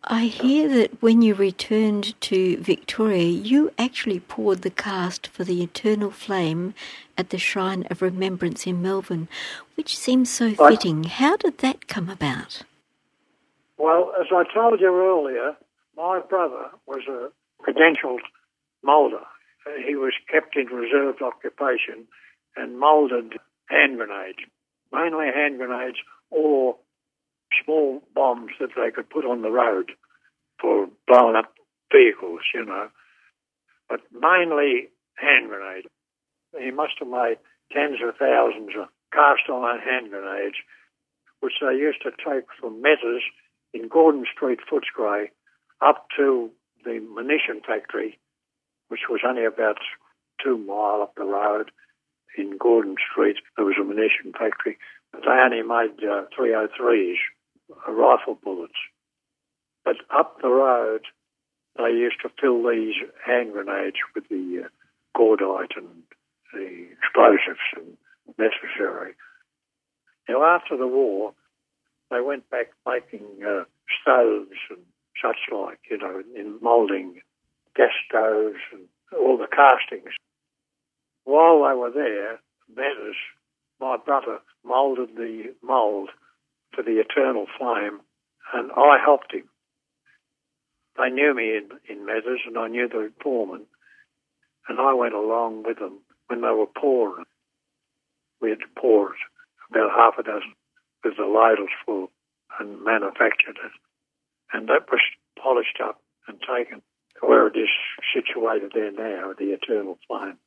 I 0.03 0.24
hear 0.24 0.67
that 0.69 1.01
when 1.01 1.22
you 1.22 1.36
returned 1.36 2.19
to 2.22 2.58
Victoria, 2.58 3.27
you 3.27 3.72
actually 3.77 4.22
poured 4.22 4.63
the 4.63 4.72
cast 4.72 5.27
for 5.27 5.43
the 5.43 5.62
Eternal 5.62 6.10
Flame 6.10 6.74
at 7.17 7.29
the 7.29 7.38
Shrine 7.38 7.86
of 7.91 8.01
Remembrance 8.01 8.65
in 8.65 8.81
Melbourne, 8.81 9.27
which 9.75 9.98
seems 9.98 10.29
so 10.29 10.55
fitting. 10.55 11.03
How 11.03 11.38
did 11.38 11.60
that 11.60 11.88
come 11.88 12.10
about? 12.10 12.63
Well, 13.77 14.12
as 14.19 14.27
I 14.31 14.43
told 14.51 14.81
you 14.81 14.93
earlier, 14.93 15.55
my 15.96 16.22
brother 16.22 16.72
was 16.88 17.01
a 17.08 17.29
credentialed 17.63 18.22
moulder. 18.83 19.24
He 19.86 19.95
was 19.95 20.13
kept 20.31 20.55
in 20.55 20.67
reserved 20.67 21.21
occupation 21.21 22.07
and 22.55 22.79
moulded 22.79 23.33
hand 23.69 23.98
grenades, 23.98 24.39
mainly 24.91 25.27
hand 25.27 25.57
grenades 25.57 25.98
or 26.31 26.77
small 27.63 28.01
bombs 28.13 28.51
that 28.59 28.69
they 28.75 28.91
could 28.91 29.09
put 29.09 29.25
on 29.25 29.41
the 29.41 29.51
road 29.51 29.91
for 30.59 30.88
blowing 31.07 31.36
up 31.36 31.53
vehicles, 31.91 32.41
you 32.53 32.65
know, 32.65 32.89
but 33.88 34.01
mainly 34.13 34.89
hand 35.15 35.50
grenades. 35.50 35.88
He 36.57 36.71
must 36.71 36.93
have 37.00 37.07
made 37.07 37.38
tens 37.71 37.98
of 38.03 38.15
thousands 38.17 38.71
of 38.77 38.88
cast 39.13 39.50
iron 39.50 39.79
hand 39.79 40.09
grenades, 40.09 40.55
which 41.41 41.53
they 41.62 41.75
used 41.75 42.01
to 42.03 42.12
take 42.12 42.45
from 42.59 42.81
Metters 42.81 43.24
in 43.74 43.88
Gordon 43.88 44.25
Street, 44.33 44.59
Footscray, 44.71 45.27
up 45.81 46.07
to 46.17 46.50
the 46.83 47.00
munition 47.00 47.62
factory 47.65 48.19
which 48.89 49.01
was 49.10 49.22
only 49.25 49.46
about 49.46 49.77
two 50.43 50.58
mile 50.58 51.01
up 51.01 51.15
the 51.15 51.24
road. 51.24 51.72
in 52.38 52.58
Gordon 52.58 52.96
Street. 53.12 53.38
There 53.55 53.65
was 53.65 53.75
a 53.79 53.84
munition 53.84 54.31
factory. 54.38 54.77
But 55.12 55.22
they 55.22 55.31
only 55.31 55.63
made 55.63 55.98
uh, 56.08 56.25
303s, 56.38 57.15
uh, 57.72 57.91
rifle 57.91 58.38
bullets. 58.41 58.74
But 59.84 59.98
up 60.15 60.41
the 60.41 60.50
road, 60.50 61.01
they 61.77 61.89
used 61.89 62.22
to 62.22 62.29
fill 62.39 62.62
these 62.63 62.96
hand 63.25 63.53
grenades 63.53 63.98
with 64.13 64.27
the 64.29 64.65
uh, 64.65 65.17
cordite 65.17 65.75
and 65.75 65.88
the 66.53 66.88
explosives 66.91 67.60
and 67.75 67.98
necessary. 68.38 69.13
Now, 70.27 70.43
after 70.43 70.77
the 70.77 70.88
war, 70.88 71.34
they 72.12 72.22
went 72.22 72.50
back 72.50 72.67
making 72.88 73.25
uh, 73.43 73.63
stoves 74.01 74.60
and 74.69 74.79
such 75.22 75.38
like, 75.51 75.79
you 75.89 75.98
know, 75.98 76.22
in 76.36 76.60
moulding 76.62 77.22
gas 77.75 77.91
stoves 78.07 78.59
and 78.71 78.88
all 79.17 79.38
the 79.38 79.47
castings. 79.47 80.13
While 81.23 81.63
they 81.63 81.75
were 81.75 81.91
there, 81.91 82.39
Metters, 82.75 83.17
my 83.79 83.97
brother, 83.97 84.39
moulded 84.63 85.15
the 85.15 85.55
mould 85.63 86.09
for 86.73 86.83
the 86.83 86.99
eternal 86.99 87.45
flame, 87.57 88.01
and 88.53 88.71
I 88.71 88.97
helped 89.03 89.33
him. 89.33 89.49
They 90.97 91.09
knew 91.09 91.33
me 91.33 91.57
in, 91.57 91.69
in 91.88 92.05
Metters, 92.05 92.45
and 92.45 92.57
I 92.57 92.67
knew 92.67 92.88
the 92.88 93.11
foreman, 93.23 93.65
and 94.67 94.79
I 94.79 94.93
went 94.93 95.13
along 95.13 95.63
with 95.63 95.79
them 95.79 95.99
when 96.27 96.41
they 96.41 96.49
were 96.49 96.67
pouring. 96.67 97.25
We 98.41 98.49
had 98.49 98.59
to 98.59 98.79
pour 98.79 99.15
about 99.69 99.91
half 99.95 100.17
a 100.19 100.23
dozen, 100.23 100.53
with 101.03 101.17
the 101.17 101.25
ladles 101.25 101.69
full, 101.85 102.11
and 102.59 102.83
manufactured 102.83 103.57
it. 103.63 103.71
And 104.51 104.67
that 104.67 104.91
was 104.91 105.01
polished 105.41 105.79
up 105.83 106.01
and 106.27 106.39
taken 106.41 106.81
where 107.21 107.47
it 107.47 107.55
is 107.55 107.69
situated 108.13 108.71
there 108.73 108.91
now, 108.91 109.33
the 109.38 109.51
eternal 109.51 109.97
flame. 110.07 110.38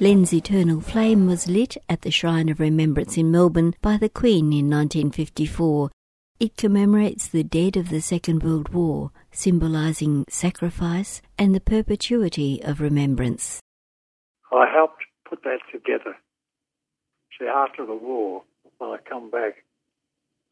Len's 0.00 0.34
eternal 0.34 0.80
flame 0.80 1.28
was 1.28 1.46
lit 1.46 1.76
at 1.88 2.02
the 2.02 2.10
Shrine 2.10 2.48
of 2.48 2.58
Remembrance 2.58 3.16
in 3.16 3.30
Melbourne 3.30 3.74
by 3.80 3.96
the 3.96 4.08
Queen 4.08 4.46
in 4.46 4.68
1954. 4.68 5.90
It 6.40 6.56
commemorates 6.56 7.28
the 7.28 7.44
dead 7.44 7.76
of 7.76 7.88
the 7.88 8.00
Second 8.00 8.42
World 8.42 8.70
War, 8.70 9.12
symbolising 9.30 10.24
sacrifice 10.28 11.22
and 11.38 11.54
the 11.54 11.60
perpetuity 11.60 12.60
of 12.64 12.80
remembrance. 12.80 13.60
I 14.50 14.66
helped 14.74 15.04
put 15.28 15.44
that 15.44 15.60
together. 15.70 16.16
See, 17.38 17.46
after 17.46 17.86
the 17.86 17.94
war, 17.94 18.42
when 18.82 18.98
I 18.98 19.08
come 19.08 19.30
back, 19.30 19.62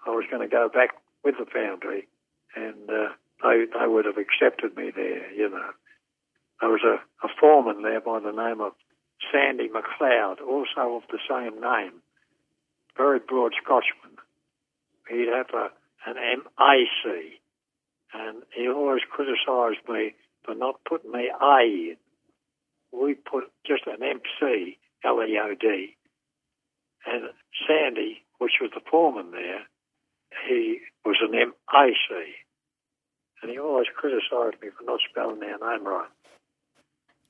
I 0.07 0.11
was 0.11 0.25
going 0.31 0.49
to 0.49 0.49
go 0.49 0.69
back 0.73 0.91
with 1.25 1.35
the 1.37 1.47
foundry, 1.53 2.07
and 2.55 2.89
uh, 2.89 3.09
they 3.43 3.65
they 3.67 3.87
would 3.87 4.05
have 4.05 4.19
accepted 4.19 4.77
me 4.77 4.93
there. 4.95 5.33
You 5.33 5.51
know, 5.51 5.71
there 6.61 6.71
was 6.71 6.85
a, 6.85 7.27
a 7.27 7.31
foreman 7.41 7.83
there 7.83 8.01
by 8.01 8.21
the 8.21 8.31
name 8.31 8.61
of 8.61 8.73
Sandy 9.33 9.69
McLeod, 9.69 10.41
also 10.41 10.97
of 10.97 11.03
the 11.11 11.19
same 11.29 11.61
name, 11.61 12.01
very 12.97 13.19
broad 13.19 13.53
Scotchman. 13.63 14.17
He'd 15.09 15.29
have 15.29 15.51
a, 15.53 15.71
an 16.07 16.15
MAC, 16.15 17.15
and 18.15 18.43
he 18.57 18.69
always 18.69 19.03
criticised 19.11 19.83
me 19.89 20.15
for 20.45 20.55
not 20.55 20.81
putting 20.89 21.11
the 21.11 21.27
A 21.43 21.91
in. 21.91 21.97
We 22.93 23.15
put 23.15 23.51
just 23.67 23.87
an 23.87 24.03
MC, 24.03 24.79
L-E-O-D, 25.05 25.97
and 27.07 27.31
Sandy, 27.67 28.23
which 28.39 28.53
was 28.61 28.71
the 28.75 28.81
foreman 28.91 29.31
there, 29.33 29.63
he 30.49 30.81
was 31.05 31.17
an 31.21 31.33
MAC, 31.33 31.97
and 33.43 33.51
he 33.51 33.59
always 33.59 33.87
criticised 33.95 34.61
me 34.63 34.69
for 34.77 34.85
not 34.85 35.01
spelling 35.09 35.41
our 35.43 35.77
name 35.77 35.87
right. 35.87 36.09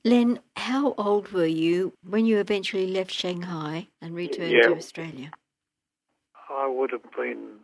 Len, 0.03 0.39
how 0.55 0.93
old 0.97 1.31
were 1.31 1.45
you 1.45 1.93
when 2.03 2.25
you 2.25 2.39
eventually 2.39 2.87
left 2.87 3.11
Shanghai 3.11 3.87
and 4.01 4.15
returned 4.15 4.51
Yeah. 4.51 4.61
to 4.69 4.75
Australia? 4.75 5.31
I 6.49 6.67
would 6.67 6.91
have 6.91 7.09
been, 7.15 7.59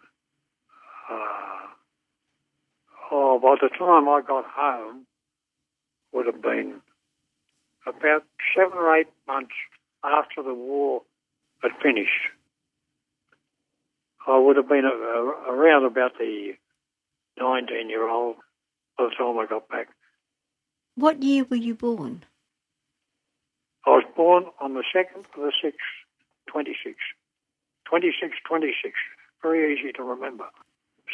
uh, 1.10 1.68
oh, 3.12 3.40
by 3.40 3.56
the 3.60 3.70
time 3.70 4.08
I 4.08 4.22
got 4.22 4.46
home, 4.46 5.08
would 6.12 6.28
have 6.28 6.42
been 6.42 6.82
about 7.86 8.24
seven 8.56 8.78
or 8.78 8.96
eight 8.96 9.08
months 9.28 9.56
after 10.04 10.42
the 10.44 10.54
war 10.54 11.02
had 11.62 11.72
finished. 11.82 12.32
I 14.28 14.38
would 14.38 14.58
have 14.58 14.68
been 14.68 14.86
a, 14.86 14.90
a, 14.90 15.54
around 15.54 15.86
about 15.86 16.18
the 16.20 16.54
19 17.40 17.90
year 17.90 18.08
old 18.10 18.36
by 18.98 19.06
the 19.06 19.16
time 19.18 19.38
I 19.40 19.46
got 19.46 19.70
back. 19.70 19.88
What 20.96 21.24
year 21.24 21.46
were 21.50 21.56
you 21.56 21.76
born? 21.76 22.26
I 23.86 23.92
was 23.92 24.04
born 24.16 24.46
on 24.60 24.74
the 24.74 24.84
2nd 24.94 25.20
of 25.20 25.26
the 25.36 25.52
6th, 25.64 25.74
26. 26.48 26.96
26, 27.86 28.34
26. 28.46 28.94
Very 29.42 29.74
easy 29.74 29.94
to 29.94 30.04
remember. 30.04 30.46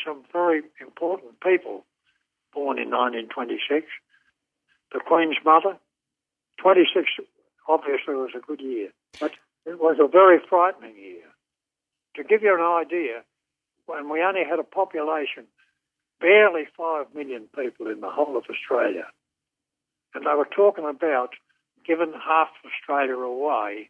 Some 0.06 0.24
very 0.32 0.64
important 0.82 1.40
people 1.42 1.86
born 2.54 2.80
in 2.80 2.90
1926. 2.90 3.86
The 4.92 5.00
Queen's 5.00 5.38
mother. 5.46 5.78
26 6.58 7.08
obviously 7.68 8.16
was 8.16 8.32
a 8.36 8.40
good 8.40 8.62
year, 8.62 8.90
but 9.20 9.32
it 9.66 9.80
was 9.80 9.98
a 10.00 10.08
very 10.08 10.40
frightening 10.50 10.96
year. 10.96 11.30
To 12.16 12.24
give 12.24 12.44
you 12.44 12.54
an 12.54 12.62
idea, 12.62 13.24
when 13.86 14.10
we 14.10 14.22
only 14.22 14.44
had 14.48 14.60
a 14.60 14.64
population, 14.64 15.46
barely 16.20 16.64
5 16.78 17.14
million 17.16 17.48
people 17.56 17.88
in 17.88 18.02
the 18.02 18.10
whole 18.10 18.38
of 18.38 18.46
Australia, 18.50 19.08
and 20.14 20.26
they 20.26 20.36
were 20.36 20.48
talking 20.56 20.86
about 20.86 21.32
giving 21.86 22.14
half 22.14 22.50
Australia 22.66 23.16
away 23.16 23.90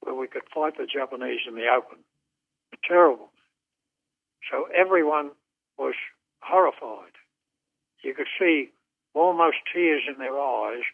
where 0.00 0.14
we 0.14 0.26
could 0.26 0.42
fight 0.54 0.76
the 0.76 0.86
Japanese 0.86 1.40
in 1.48 1.54
the 1.54 1.66
open. 1.68 1.98
Terrible. 2.86 3.30
So 4.50 4.68
everyone 4.76 5.30
was 5.78 5.94
horrified. 6.40 7.12
You 8.02 8.14
could 8.14 8.28
see 8.38 8.70
almost 9.14 9.56
tears 9.72 10.02
in 10.06 10.18
their 10.18 10.38
eyes, 10.38 10.84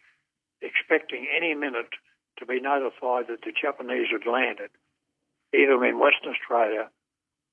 expecting 0.61 1.27
any 1.35 1.53
minute 1.53 1.93
to 2.37 2.45
be 2.45 2.59
notified 2.59 3.27
that 3.27 3.41
the 3.43 3.53
Japanese 3.53 4.07
had 4.11 4.29
landed, 4.29 4.69
either 5.53 5.83
in 5.85 5.99
Western 5.99 6.33
Australia 6.33 6.89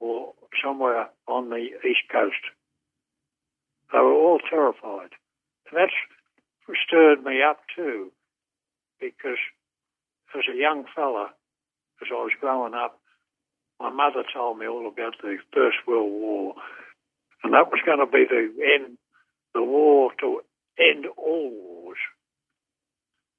or 0.01 0.33
somewhere 0.65 1.09
on 1.29 1.51
the 1.51 1.69
east 1.85 2.09
coast. 2.11 2.43
They 3.93 3.99
were 3.99 4.15
all 4.15 4.41
terrified. 4.49 5.13
And 5.71 5.77
that's 5.77 5.93
stirred 6.87 7.23
me 7.25 7.43
up 7.43 7.59
too, 7.77 8.13
because 9.01 9.39
as 10.37 10.45
a 10.53 10.57
young 10.57 10.85
fella, 10.95 11.31
as 12.01 12.09
I 12.11 12.15
was 12.15 12.33
growing 12.41 12.75
up, 12.75 12.99
my 13.81 13.91
mother 13.91 14.23
told 14.33 14.59
me 14.59 14.67
all 14.67 14.87
about 14.87 15.15
the 15.23 15.39
First 15.53 15.79
World 15.87 16.11
War, 16.11 16.55
and 17.43 17.53
that 17.55 17.71
was 17.71 17.81
going 17.85 17.99
to 17.99 18.07
be 18.07 18.25
the 18.29 18.53
end, 18.75 18.99
the 19.55 19.63
war 19.63 20.13
to 20.21 20.41
end 20.79 21.07
all 21.17 21.51
wars. 21.51 21.80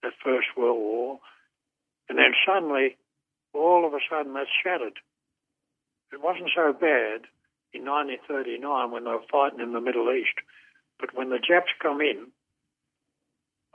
That 0.04 0.14
First 0.24 0.48
World 0.58 0.80
War, 0.80 1.20
and 2.10 2.18
then 2.18 2.34
suddenly, 2.46 2.98
all 3.54 3.86
of 3.86 3.94
a 3.94 4.00
sudden, 4.10 4.34
that 4.34 4.48
shattered. 4.64 5.00
It 6.12 6.22
wasn't 6.22 6.50
so 6.56 6.74
bad 6.74 7.30
in 7.74 7.86
1939 7.86 8.92
when 8.92 9.06
they 9.06 9.12
were 9.12 9.32
fighting 9.32 9.60
in 9.60 9.74
the 9.74 9.80
Middle 9.82 10.12
East, 10.12 10.36
but 11.00 11.16
when 11.16 11.30
the 11.30 11.40
Japs 11.40 11.72
come 11.82 12.02
in, 12.02 12.28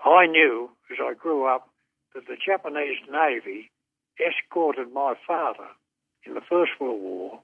I 0.04 0.26
knew 0.26 0.70
as 0.90 0.98
I 1.00 1.14
grew 1.14 1.46
up 1.46 1.70
that 2.14 2.26
the 2.26 2.36
Japanese 2.36 2.98
Navy 3.10 3.70
escorted 4.20 4.92
my 4.92 5.14
father 5.26 5.68
in 6.24 6.34
the 6.34 6.40
First 6.40 6.72
World 6.80 7.00
War. 7.00 7.40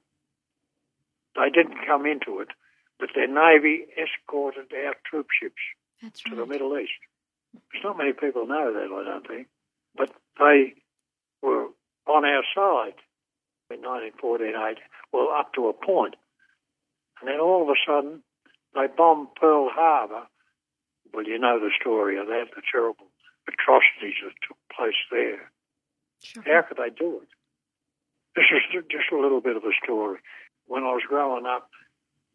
They 1.36 1.50
didn't 1.50 1.86
come 1.86 2.04
into 2.06 2.40
it, 2.40 2.48
but 2.98 3.10
their 3.14 3.28
Navy 3.28 3.86
escorted 3.96 4.72
our 4.72 4.94
troop 5.08 5.28
ships 5.40 5.62
That's 6.02 6.22
to 6.22 6.34
the 6.34 6.46
Middle 6.46 6.78
East. 6.78 6.92
There's 7.52 7.84
not 7.84 7.98
many 7.98 8.12
people 8.12 8.46
know 8.46 8.72
that, 8.72 8.88
I 8.92 9.04
don't 9.04 9.26
think, 9.26 9.48
but 9.96 10.10
they 10.38 10.74
were 11.42 11.66
on 12.06 12.24
our 12.24 12.42
side 12.54 12.96
in 13.70 13.80
1948, 13.80 14.78
well, 15.12 15.28
up 15.36 15.52
to 15.54 15.68
a 15.68 15.72
point. 15.72 16.16
And 17.20 17.28
then 17.28 17.40
all 17.40 17.62
of 17.62 17.68
a 17.68 17.78
sudden, 17.86 18.22
they 18.74 18.86
bombed 18.96 19.28
Pearl 19.36 19.68
Harbor. 19.72 20.26
Well, 21.12 21.24
you 21.24 21.38
know 21.38 21.58
the 21.60 21.70
story 21.78 22.18
of 22.18 22.26
that, 22.26 22.46
the 22.56 22.62
terrible 22.70 23.06
atrocities 23.48 24.16
that 24.24 24.32
took 24.46 24.58
place 24.74 24.96
there. 25.10 25.50
How 26.44 26.62
could 26.62 26.78
they 26.78 26.90
do 26.90 27.20
it? 27.22 27.28
This 28.34 28.46
is 28.48 28.84
just 28.88 29.12
a 29.12 29.20
little 29.20 29.40
bit 29.40 29.56
of 29.56 29.64
a 29.64 29.74
story. 29.84 30.18
When 30.66 30.84
I 30.84 30.92
was 30.96 31.02
growing 31.06 31.44
up, 31.44 31.68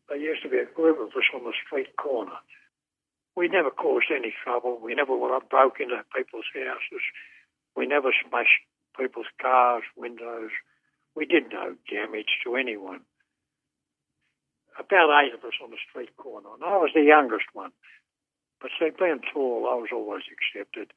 there 0.09 0.17
used 0.17 0.43
to 0.43 0.49
be 0.49 0.57
a 0.57 0.65
group 0.65 0.99
of 0.99 1.09
us 1.09 1.29
on 1.33 1.43
the 1.43 1.53
street 1.65 1.95
corner. 1.97 2.37
We 3.37 3.47
never 3.47 3.69
caused 3.69 4.09
any 4.09 4.33
trouble. 4.43 4.79
We 4.81 4.95
never 4.95 5.13
broke 5.13 5.79
into 5.79 6.01
people's 6.09 6.49
houses. 6.57 7.05
We 7.75 7.85
never 7.85 8.09
smashed 8.09 8.65
people's 8.99 9.29
cars, 9.39 9.83
windows. 9.95 10.49
We 11.13 11.27
did 11.27 11.53
no 11.53 11.75
damage 11.85 12.41
to 12.43 12.55
anyone. 12.55 13.01
About 14.79 15.13
eight 15.21 15.37
of 15.37 15.45
us 15.45 15.53
on 15.63 15.69
the 15.69 15.77
street 15.87 16.17
corner, 16.17 16.49
and 16.55 16.63
I 16.63 16.77
was 16.77 16.89
the 16.95 17.03
youngest 17.05 17.45
one. 17.53 17.69
But 18.59 18.71
see, 18.79 18.89
being 18.97 19.21
tall, 19.31 19.69
I 19.69 19.75
was 19.75 19.93
always 19.93 20.25
accepted. 20.33 20.91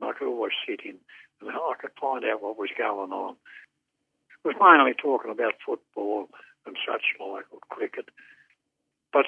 I 0.00 0.12
could 0.12 0.28
always 0.28 0.54
sit 0.68 0.86
in 0.86 1.02
and 1.40 1.50
I 1.50 1.74
could 1.80 1.90
find 2.00 2.24
out 2.24 2.42
what 2.42 2.58
was 2.58 2.70
going 2.78 3.10
on. 3.10 3.34
It 3.34 4.54
was 4.54 4.56
mainly 4.60 4.94
talking 4.94 5.32
about 5.32 5.58
football 5.66 6.28
and 6.64 6.76
such 6.86 7.18
like, 7.18 7.46
or 7.50 7.58
cricket. 7.70 8.06
But 9.12 9.26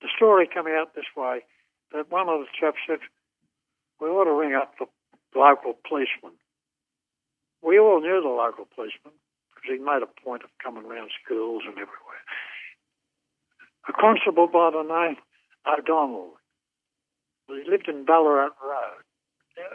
the 0.00 0.08
story 0.16 0.48
came 0.48 0.68
out 0.68 0.94
this 0.94 1.12
way 1.14 1.44
that 1.92 2.10
one 2.10 2.28
of 2.28 2.40
the 2.40 2.50
chaps 2.58 2.78
said, 2.86 2.98
we 4.00 4.08
ought 4.08 4.24
to 4.24 4.32
ring 4.32 4.54
up 4.54 4.74
the 4.78 4.86
local 5.34 5.74
policeman. 5.86 6.36
We 7.62 7.78
all 7.78 8.00
knew 8.00 8.20
the 8.20 8.28
local 8.28 8.66
policeman 8.74 9.14
because 9.54 9.78
he 9.78 9.78
made 9.78 10.02
a 10.02 10.20
point 10.20 10.42
of 10.44 10.50
coming 10.62 10.84
around 10.84 11.10
schools 11.24 11.62
and 11.64 11.74
everywhere. 11.74 12.24
A 13.88 13.92
constable 13.92 14.48
by 14.48 14.70
the 14.70 14.82
name 14.82 15.16
O'Donnell. 15.66 16.34
He 17.48 17.62
lived 17.68 17.88
in 17.88 18.04
Ballarat 18.04 18.54
Road. 18.62 19.02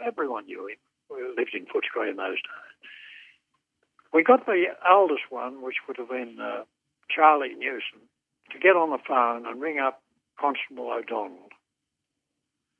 Everyone 0.04 0.46
knew 0.46 0.68
him. 0.68 0.76
We 1.10 1.22
lived 1.36 1.54
in 1.54 1.66
Footscray 1.66 2.10
in 2.10 2.16
those 2.16 2.40
days. 2.40 2.72
We 4.12 4.22
got 4.22 4.44
the 4.46 4.64
oldest 4.88 5.30
one, 5.30 5.62
which 5.62 5.76
would 5.88 5.96
have 5.96 6.08
been 6.08 6.36
uh, 6.40 6.64
Charlie 7.08 7.54
Newson, 7.56 8.04
to 8.52 8.58
get 8.58 8.76
on 8.76 8.90
the 8.90 8.98
phone 9.06 9.46
and 9.46 9.60
ring 9.60 9.78
up 9.78 10.02
Constable 10.38 10.92
O'Donnell 10.92 11.51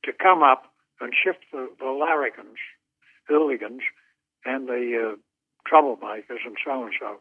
to 0.05 0.13
come 0.13 0.43
up 0.43 0.65
and 1.01 1.13
shift 1.13 1.45
the, 1.53 1.69
the 1.79 1.85
larrigans, 1.85 2.61
hooligans, 3.29 3.83
and 4.45 4.69
the 4.69 5.13
uh, 5.13 5.17
troublemakers 5.69 6.45
and 6.45 6.57
so 6.65 6.85
and 6.85 6.95
so 6.99 7.19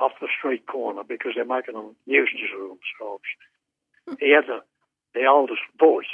off 0.00 0.12
the 0.20 0.28
street 0.38 0.66
corner 0.66 1.02
because 1.06 1.32
they're 1.36 1.44
making 1.44 1.76
a 1.76 2.10
nuisance 2.10 2.50
of 2.54 2.78
themselves. 2.78 4.18
he 4.20 4.34
had 4.34 4.46
the, 4.46 4.60
the 5.14 5.26
oldest 5.26 5.62
voice. 5.78 6.10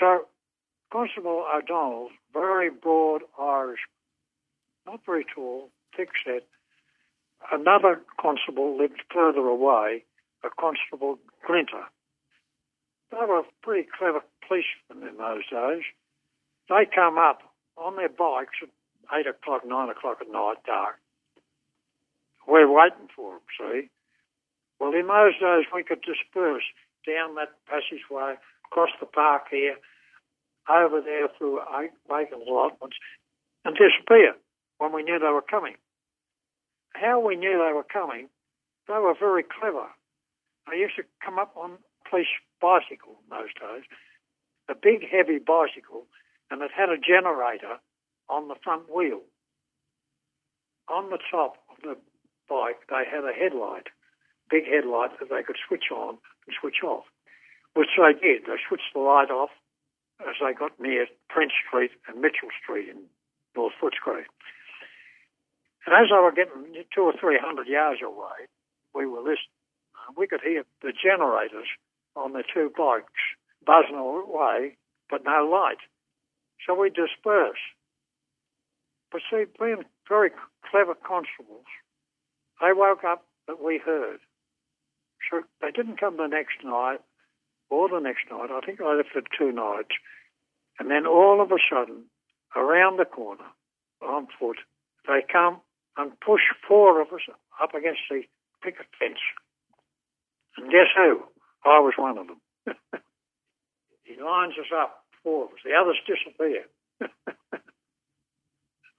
So 0.00 0.26
Constable 0.92 1.44
O'Donnell, 1.54 2.10
very 2.32 2.70
broad 2.70 3.22
Irish, 3.38 3.80
not 4.86 5.00
very 5.04 5.24
tall, 5.34 5.70
thick 5.96 6.10
set. 6.24 6.46
Another 7.52 8.00
constable 8.20 8.78
lived 8.78 9.02
further 9.12 9.46
away, 9.46 10.04
a 10.44 10.48
Constable 10.60 11.18
Glinter. 11.46 11.84
They 13.18 13.24
were 13.24 13.42
pretty 13.62 13.88
clever 13.96 14.20
policemen 14.46 15.08
in 15.08 15.16
those 15.16 15.48
days. 15.48 15.84
They 16.68 16.84
come 16.92 17.16
up 17.16 17.40
on 17.78 17.96
their 17.96 18.10
bikes 18.10 18.60
at 18.62 18.68
8 19.20 19.26
o'clock, 19.26 19.62
9 19.64 19.88
o'clock 19.88 20.18
at 20.20 20.30
night, 20.30 20.56
dark. 20.66 20.96
We're 22.46 22.70
waiting 22.70 23.08
for 23.14 23.32
them, 23.32 23.40
see? 23.56 23.88
Well, 24.78 24.92
in 24.92 25.06
those 25.06 25.32
days, 25.40 25.64
we 25.74 25.82
could 25.82 26.02
disperse 26.02 26.64
down 27.06 27.36
that 27.36 27.56
passageway, 27.66 28.34
across 28.66 28.90
the 29.00 29.06
park 29.06 29.44
here, 29.50 29.76
over 30.68 31.00
there 31.00 31.28
through 31.38 31.60
vacant 32.10 32.42
allotments, 32.46 32.96
and 33.64 33.76
disappear 33.76 34.34
when 34.78 34.92
we 34.92 35.02
knew 35.02 35.18
they 35.18 35.32
were 35.32 35.40
coming. 35.40 35.76
How 36.94 37.20
we 37.20 37.36
knew 37.36 37.52
they 37.52 37.72
were 37.72 37.86
coming, 37.86 38.28
they 38.88 38.98
were 38.98 39.14
very 39.18 39.42
clever. 39.44 39.86
They 40.68 40.78
used 40.78 40.96
to 40.96 41.04
come 41.24 41.38
up 41.38 41.56
on 41.56 41.78
police 42.08 42.30
bicycle 42.60 43.18
in 43.22 43.28
those 43.30 43.52
days, 43.54 43.84
a 44.68 44.74
big 44.74 45.06
heavy 45.08 45.38
bicycle, 45.38 46.06
and 46.50 46.62
it 46.62 46.70
had 46.74 46.88
a 46.88 46.98
generator 46.98 47.78
on 48.28 48.48
the 48.48 48.56
front 48.62 48.92
wheel. 48.92 49.22
On 50.88 51.10
the 51.10 51.18
top 51.30 51.58
of 51.70 51.82
the 51.82 51.96
bike, 52.48 52.86
they 52.88 53.02
had 53.04 53.24
a 53.24 53.34
headlight, 53.34 53.88
big 54.50 54.66
headlight 54.66 55.18
that 55.18 55.30
they 55.30 55.42
could 55.42 55.58
switch 55.66 55.90
on 55.90 56.18
and 56.46 56.56
switch 56.60 56.82
off, 56.82 57.04
which 57.74 57.98
they 57.98 58.14
did. 58.14 58.46
They 58.46 58.58
switched 58.68 58.94
the 58.94 59.00
light 59.00 59.30
off 59.30 59.50
as 60.20 60.38
they 60.40 60.54
got 60.54 60.78
near 60.80 61.06
Prince 61.28 61.52
Street 61.66 61.90
and 62.08 62.20
Mitchell 62.20 62.54
Street 62.62 62.88
in 62.88 63.04
North 63.54 63.74
Footscray. 63.82 64.24
And 65.86 65.94
as 65.94 66.10
they 66.10 66.18
were 66.18 66.32
getting 66.32 66.74
two 66.94 67.02
or 67.02 67.14
three 67.18 67.38
hundred 67.38 67.68
yards 67.68 68.00
away, 68.02 68.50
we 68.94 69.06
were 69.06 69.20
listening. 69.20 69.54
We 70.16 70.26
could 70.26 70.40
hear 70.40 70.64
the 70.82 70.92
generators 70.92 71.66
on 72.16 72.32
the 72.32 72.42
two 72.52 72.72
bikes 72.76 73.12
buzzing 73.66 73.96
away, 73.96 74.76
but 75.10 75.24
no 75.24 75.48
light. 75.50 75.82
So 76.66 76.74
we 76.74 76.88
dispersed. 76.88 77.58
But 79.12 79.20
see, 79.30 79.44
being 79.58 79.84
very 80.08 80.30
clever 80.70 80.94
constables, 80.94 81.66
they 82.60 82.72
woke 82.72 83.04
up 83.04 83.24
that 83.46 83.62
we 83.62 83.78
heard. 83.84 84.18
So 85.30 85.42
they 85.60 85.70
didn't 85.70 86.00
come 86.00 86.16
the 86.16 86.26
next 86.26 86.64
night 86.64 87.00
or 87.70 87.88
the 87.88 88.00
next 88.00 88.24
night. 88.30 88.50
I 88.50 88.60
think 88.64 88.80
I 88.80 88.94
left 88.94 89.10
for 89.12 89.22
two 89.36 89.52
nights. 89.52 89.94
And 90.78 90.90
then 90.90 91.06
all 91.06 91.40
of 91.40 91.50
a 91.50 91.58
sudden, 91.70 92.04
around 92.54 92.98
the 92.98 93.04
corner, 93.04 93.46
on 94.02 94.28
foot, 94.38 94.58
they 95.06 95.24
come 95.30 95.60
and 95.96 96.18
push 96.20 96.42
four 96.66 97.00
of 97.00 97.08
us 97.12 97.22
up 97.62 97.74
against 97.74 98.00
the 98.10 98.22
picket 98.62 98.86
fence. 98.98 99.20
And 100.56 100.70
guess 100.70 100.92
who? 100.96 101.22
I 101.66 101.80
was 101.80 101.94
one 101.98 102.18
of 102.18 102.26
them. 102.28 102.40
he 104.04 104.16
lines 104.22 104.54
us 104.58 104.70
up, 104.74 105.04
four 105.22 105.46
of 105.46 105.50
us. 105.50 105.58
The 105.64 105.74
others 105.74 105.98
disappear. 106.06 106.64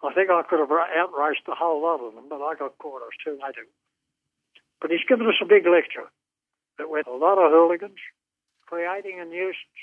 I 0.03 0.13
think 0.13 0.29
I 0.29 0.43
could 0.43 0.59
have 0.59 0.69
outraced 0.71 1.47
the 1.47 1.55
whole 1.55 1.81
lot 1.81 2.05
of 2.05 2.13
them, 2.13 2.25
but 2.29 2.43
I 2.43 2.53
got 2.53 2.77
caught. 2.77 3.01
I 3.01 3.09
was 3.09 3.23
too 3.23 3.39
late. 3.41 3.55
But 4.79 4.91
he's 4.91 5.07
given 5.07 5.27
us 5.27 5.41
a 5.41 5.45
big 5.45 5.65
lecture 5.65 6.11
that 6.77 6.89
with 6.89 7.07
a 7.07 7.15
lot 7.15 7.39
of 7.39 7.51
hooligans 7.51 7.97
creating 8.67 9.19
a 9.19 9.25
nuisance 9.25 9.81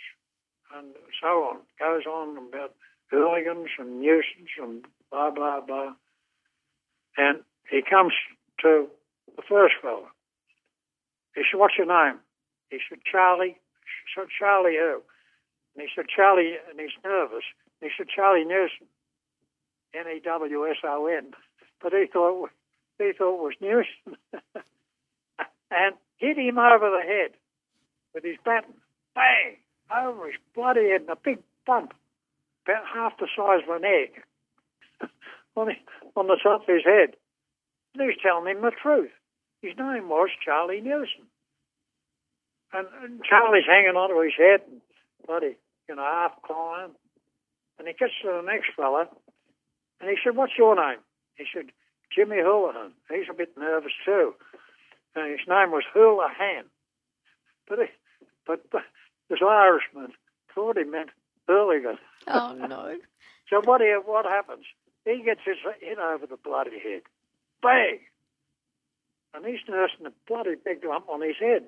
and 0.77 0.95
so 1.21 1.27
on. 1.51 1.57
Goes 1.81 2.07
on 2.07 2.39
about 2.39 2.75
hooligans 3.11 3.71
and 3.79 4.01
nuisance 4.01 4.53
and 4.61 4.85
blah, 5.11 5.31
blah, 5.31 5.61
blah. 5.61 5.93
And 7.17 7.41
he 7.71 7.83
comes 7.83 8.13
to 8.63 8.87
the 9.37 9.43
first 9.49 9.75
fellow. 9.83 10.09
He 11.35 11.43
said, 11.51 11.59
What's 11.59 11.75
your 11.77 11.87
name? 11.87 12.21
He 12.71 12.79
said, 12.89 12.99
Charlie. 13.11 13.57
He 13.57 14.09
said, 14.15 14.29
Charlie 14.39 14.77
who? 14.77 15.03
And 15.75 15.83
he 15.83 15.89
said, 15.95 16.07
Charlie, 16.09 16.57
and 16.71 16.79
he's 16.79 16.97
nervous. 17.05 17.45
He 17.81 17.89
said, 17.97 18.07
Charlie 18.09 18.45
Newson. 18.45 18.87
N 19.95 20.07
E 20.09 20.21
W 20.25 20.67
S 20.67 20.77
O 20.85 21.07
N. 21.07 21.33
But 21.83 21.93
he 21.93 22.07
thought 22.13 22.51
he 22.99 23.13
thought 23.17 23.39
it 23.39 23.43
was 23.43 23.55
Newson. 23.61 24.19
and 25.71 25.95
hit 26.17 26.39
him 26.39 26.59
over 26.59 26.91
the 26.91 27.03
head 27.07 27.33
with 28.15 28.25
his 28.25 28.37
baton. 28.45 28.75
Bang! 29.15 29.57
Over 29.95 30.27
his 30.27 30.37
bloody 30.55 30.91
head 30.91 31.03
and 31.03 31.11
a 31.11 31.17
big 31.17 31.39
bump, 31.67 31.95
about 32.65 32.85
half 32.93 33.19
the 33.19 33.29
size 33.37 33.63
of 33.69 33.77
an 33.77 33.85
egg, 33.85 34.23
on, 35.57 35.67
the, 35.67 35.75
on 36.17 36.27
the 36.27 36.39
top 36.43 36.63
of 36.63 36.75
his 36.75 36.85
head. 36.85 37.17
And 37.93 38.03
he 38.03 38.07
was 38.07 38.17
telling 38.23 38.47
him 38.51 38.63
the 38.63 38.73
truth. 38.73 39.11
His 39.63 39.77
name 39.79 40.09
was 40.09 40.31
Charlie 40.45 40.81
Newson. 40.81 41.27
And, 42.75 42.89
and 43.03 43.23
Charlie's 43.23 43.67
hanging 43.67 43.97
onto 43.97 44.21
his 44.21 44.35
head 44.37 44.61
and 44.69 44.81
bloody, 45.27 45.57
you 45.89 45.95
know, 45.95 46.03
half 46.03 46.43
crying. 46.43 46.91
And 47.79 47.87
he 47.87 47.95
gets 47.95 48.13
to 48.23 48.29
the 48.29 48.43
next 48.43 48.71
fella 48.77 49.07
and 50.01 50.11
he 50.11 50.17
said, 50.23 50.37
What's 50.37 50.59
your 50.59 50.75
name? 50.75 50.99
He 51.37 51.45
said, 51.53 51.67
Jimmy 52.15 52.41
Houlihan. 52.41 52.93
He's 53.09 53.31
a 53.31 53.35
bit 53.35 53.57
nervous 53.57 53.93
too. 54.05 54.35
And 55.15 55.31
his 55.31 55.47
name 55.49 55.71
was 55.71 55.85
Houlihan. 55.93 56.67
But, 57.69 57.79
he, 57.79 57.87
but 58.47 58.65
this 59.31 59.39
Irishman 59.41 60.13
thought 60.55 60.77
he 60.77 60.85
meant 60.85 61.11
hooligan. 61.49 61.99
Oh, 62.27 62.55
no. 62.55 62.97
so 63.51 63.61
what, 63.65 63.81
he, 63.81 63.95
what 64.05 64.25
happens? 64.25 64.65
He 65.05 65.23
gets 65.25 65.41
his 65.45 65.57
hit 65.81 65.99
over 65.99 66.27
the 66.27 66.37
bloody 66.37 66.79
head. 66.79 67.03
Bang! 67.63 68.01
And 69.33 69.45
he's 69.45 69.61
nursing 69.69 70.07
a 70.07 70.13
bloody 70.29 70.55
big 70.63 70.85
lump 70.85 71.09
on 71.09 71.23
his 71.23 71.37
head. 71.41 71.65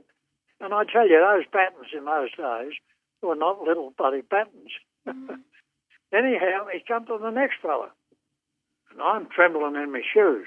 And 0.61 0.73
I 0.73 0.85
tell 0.85 1.09
you, 1.09 1.21
those 1.21 1.45
batons 1.53 1.93
in 1.97 2.05
those 2.05 2.33
days 2.33 2.73
were 3.23 3.37
not 3.37 3.63
little 3.63 3.93
bloody 3.97 4.23
batons. 4.23 4.73
Mm. 5.07 5.41
Anyhow, 6.13 6.67
he 6.73 6.81
comes 6.87 7.09
to 7.09 7.19
the 7.21 7.31
next 7.31 7.57
fella. 7.61 7.91
And 8.93 9.03
I'm 9.03 9.29
trembling 9.29 9.77
in 9.77 9.93
my 9.93 10.03
shoes. 10.15 10.47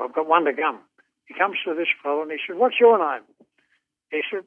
I've 0.00 0.14
got 0.14 0.28
one 0.28 0.44
to 0.44 0.52
come. 0.52 0.80
He 1.26 1.34
comes 1.34 1.56
to 1.64 1.74
this 1.74 1.88
fellow 2.02 2.22
and 2.22 2.30
he 2.30 2.38
said, 2.46 2.56
What's 2.56 2.78
your 2.78 2.98
name? 2.98 3.24
He 4.10 4.20
said, 4.30 4.44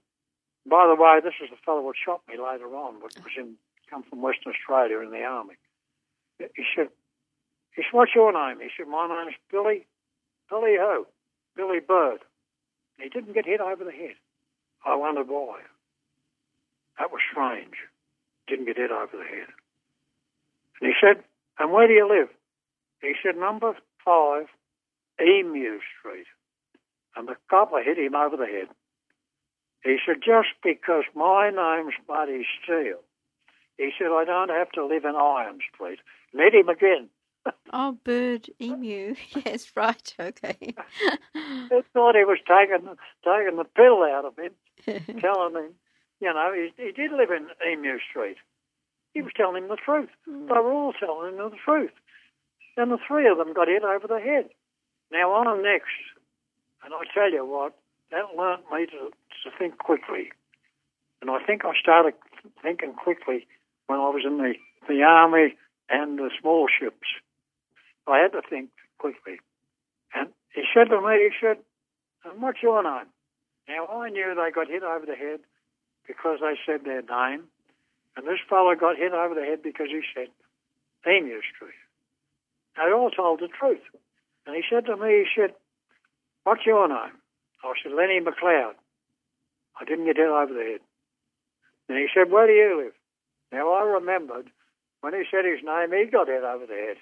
By 0.69 0.87
the 0.87 0.95
way, 0.95 1.19
this 1.23 1.33
is 1.41 1.49
the 1.49 1.57
fellow 1.65 1.81
who 1.81 1.93
shot 1.93 2.21
me 2.27 2.35
later 2.35 2.67
on, 2.75 2.99
but 3.01 3.15
was 3.23 3.33
in 3.37 3.55
come 3.89 4.03
from 4.03 4.21
Western 4.21 4.53
Australia 4.53 4.99
in 4.99 5.11
the 5.11 5.23
army. 5.23 5.55
He 6.39 6.63
said, 6.75 6.89
he 7.75 7.83
said, 7.83 7.93
What's 7.93 8.13
your 8.13 8.31
name? 8.33 8.59
He 8.59 8.69
said, 8.75 8.87
My 8.87 9.07
name's 9.07 9.35
Billy. 9.51 9.87
Billy 10.49 10.75
who? 10.77 11.07
Billy 11.55 11.79
Bird. 11.79 12.19
He 12.99 13.09
didn't 13.09 13.33
get 13.33 13.45
hit 13.45 13.61
over 13.61 13.83
the 13.83 13.91
head. 13.91 14.15
I 14.87 14.95
wondered 14.95 15.27
why. 15.27 15.59
That 16.97 17.11
was 17.11 17.21
strange. 17.31 17.75
Didn't 18.47 18.65
get 18.65 18.77
hit 18.77 18.91
over 18.91 19.17
the 19.17 19.23
head. 19.23 19.49
And 20.79 20.89
he 20.89 20.93
said, 20.99 21.23
And 21.59 21.71
where 21.71 21.87
do 21.87 21.93
you 21.93 22.07
live? 22.07 22.29
He 23.01 23.13
said, 23.21 23.37
Number 23.37 23.75
five, 24.05 24.45
Emu 25.21 25.79
Street. 25.99 26.27
And 27.15 27.27
the 27.27 27.35
copper 27.49 27.83
hit 27.83 27.97
him 27.97 28.15
over 28.15 28.37
the 28.37 28.45
head. 28.45 28.67
He 29.83 29.97
said, 30.05 30.17
just 30.17 30.49
because 30.63 31.03
my 31.15 31.49
name's 31.49 31.93
Buddy 32.07 32.45
Steele, 32.63 33.01
he 33.77 33.91
said, 33.97 34.07
I 34.07 34.23
don't 34.25 34.49
have 34.49 34.71
to 34.71 34.85
live 34.85 35.05
in 35.05 35.15
Iron 35.15 35.59
Street. 35.73 35.99
Let 36.33 36.53
him 36.53 36.69
again. 36.69 37.09
Oh, 37.71 37.97
bird, 38.03 38.49
emu. 38.61 39.15
Yes, 39.45 39.71
right, 39.75 40.13
okay. 40.19 40.75
I 41.33 41.81
thought 41.93 42.15
he 42.15 42.25
was 42.25 42.39
taking, 42.45 42.87
taking 43.23 43.57
the 43.57 43.63
pill 43.63 44.03
out 44.03 44.25
of 44.25 44.37
him, 44.37 44.51
telling 45.21 45.55
him, 45.55 45.71
you 46.19 46.33
know, 46.33 46.51
he, 46.53 46.71
he 46.83 46.91
did 46.91 47.11
live 47.11 47.29
in 47.29 47.47
Emu 47.69 47.99
Street. 48.09 48.37
He 49.13 49.21
was 49.21 49.31
telling 49.35 49.63
him 49.63 49.69
the 49.69 49.77
truth. 49.77 50.09
Hmm. 50.25 50.47
They 50.47 50.53
were 50.53 50.71
all 50.71 50.93
telling 50.93 51.33
him 51.33 51.37
the 51.37 51.57
truth. 51.63 51.91
And 52.75 52.91
the 52.91 52.97
three 53.07 53.27
of 53.27 53.37
them 53.37 53.53
got 53.53 53.67
hit 53.67 53.83
over 53.83 54.07
the 54.07 54.19
head. 54.19 54.49
Now 55.11 55.33
I'm 55.33 55.63
next. 55.63 55.97
And 56.83 56.93
I 56.93 57.01
tell 57.13 57.31
you 57.31 57.45
what, 57.45 57.73
that 58.11 58.37
learnt 58.37 58.63
me 58.71 58.85
to, 58.85 59.09
to 59.09 59.57
think 59.57 59.77
quickly. 59.77 60.31
And 61.21 61.31
I 61.31 61.43
think 61.43 61.65
I 61.65 61.73
started 61.79 62.13
thinking 62.61 62.93
quickly 62.93 63.47
when 63.87 63.99
I 63.99 64.09
was 64.09 64.23
in 64.25 64.37
the, 64.37 64.53
the 64.87 65.01
army 65.01 65.55
and 65.89 66.19
the 66.19 66.29
small 66.39 66.67
ships. 66.67 67.07
I 68.05 68.19
had 68.19 68.31
to 68.33 68.41
think 68.47 68.69
quickly. 68.99 69.39
And 70.13 70.29
he 70.53 70.63
said 70.73 70.89
to 70.89 71.01
me, 71.01 71.13
he 71.17 71.29
said, 71.41 71.57
and 72.23 72.41
what's 72.41 72.61
your 72.61 72.83
name? 72.83 73.07
Now 73.67 73.87
I 73.87 74.09
knew 74.09 74.33
they 74.35 74.51
got 74.51 74.67
hit 74.67 74.83
over 74.83 75.05
the 75.05 75.15
head 75.15 75.39
because 76.07 76.39
they 76.41 76.55
said 76.65 76.85
their 76.85 77.01
name. 77.01 77.43
And 78.15 78.25
this 78.25 78.39
fellow 78.49 78.73
got 78.75 78.97
hit 78.97 79.13
over 79.13 79.35
the 79.35 79.45
head 79.45 79.61
because 79.61 79.87
he 79.89 80.01
said 80.15 80.27
Emu 81.05 81.41
Street. 81.53 81.77
They 82.75 82.91
all 82.91 83.11
told 83.11 83.41
the 83.41 83.47
truth. 83.47 83.83
And 84.45 84.55
he 84.55 84.63
said 84.69 84.85
to 84.85 84.95
me, 84.95 85.25
he 85.25 85.25
said, 85.35 85.53
What's 86.43 86.65
your 86.65 86.87
name? 86.87 87.19
I 87.63 87.73
said, 87.83 87.91
Lenny 87.91 88.19
McLeod. 88.21 88.73
I 89.79 89.85
didn't 89.85 90.05
get 90.05 90.17
hit 90.17 90.27
over 90.27 90.53
the 90.53 90.63
head. 90.63 90.79
And 91.89 91.97
he 91.97 92.07
said, 92.13 92.31
Where 92.31 92.47
do 92.47 92.53
you 92.53 92.83
live? 92.83 92.93
Now 93.51 93.71
I 93.73 93.83
remembered 93.83 94.49
when 95.01 95.13
he 95.13 95.23
said 95.29 95.45
his 95.45 95.63
name, 95.63 95.91
he 95.91 96.09
got 96.09 96.27
hit 96.27 96.43
over 96.43 96.65
the 96.65 96.73
head. 96.73 96.97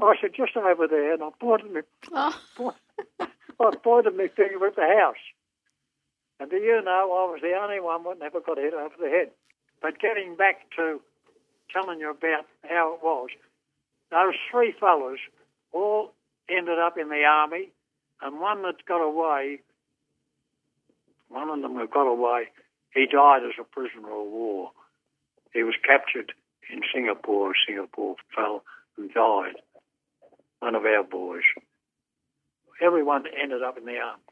I 0.00 0.14
said, 0.20 0.30
Just 0.36 0.56
over 0.56 0.86
there. 0.86 1.14
And 1.14 1.22
I 1.22 1.30
pointed 1.40 1.72
me, 1.72 1.80
Oh, 2.12 2.74
I 3.20 3.76
pointed 3.82 4.16
my 4.16 4.28
finger 4.28 4.66
at 4.66 4.76
the 4.76 4.82
house. 4.82 5.16
And 6.40 6.50
do 6.50 6.56
you 6.56 6.82
know, 6.82 6.90
I 6.90 7.30
was 7.30 7.40
the 7.42 7.54
only 7.54 7.80
one 7.80 8.02
that 8.04 8.18
never 8.18 8.40
got 8.40 8.58
hit 8.58 8.74
over 8.74 8.94
the 9.00 9.08
head. 9.08 9.30
But 9.80 10.00
getting 10.00 10.36
back 10.36 10.70
to 10.76 11.00
telling 11.72 12.00
you 12.00 12.10
about 12.10 12.46
how 12.62 12.94
it 12.94 13.04
was, 13.04 13.30
those 14.10 14.34
three 14.50 14.74
fellows 14.78 15.18
all 15.72 16.12
ended 16.48 16.78
up 16.78 16.98
in 16.98 17.08
the 17.08 17.24
army, 17.24 17.70
and 18.22 18.40
one 18.40 18.62
that 18.62 18.84
got 18.86 19.02
away, 19.02 19.60
one 21.28 21.48
of 21.48 21.60
them 21.60 21.76
that 21.78 21.90
got 21.90 22.06
away, 22.06 22.48
he 22.92 23.06
died 23.06 23.42
as 23.44 23.58
a 23.60 23.64
prisoner 23.64 24.08
of 24.08 24.26
war. 24.26 24.70
He 25.52 25.62
was 25.62 25.74
captured 25.86 26.32
in 26.72 26.80
Singapore. 26.94 27.52
Singapore 27.66 28.16
fell 28.34 28.62
and 28.96 29.12
died. 29.12 29.54
One 30.60 30.74
of 30.74 30.84
our 30.84 31.02
boys. 31.02 31.42
Everyone 32.80 33.24
ended 33.40 33.62
up 33.62 33.76
in 33.78 33.84
the 33.84 33.98
army. 33.98 34.22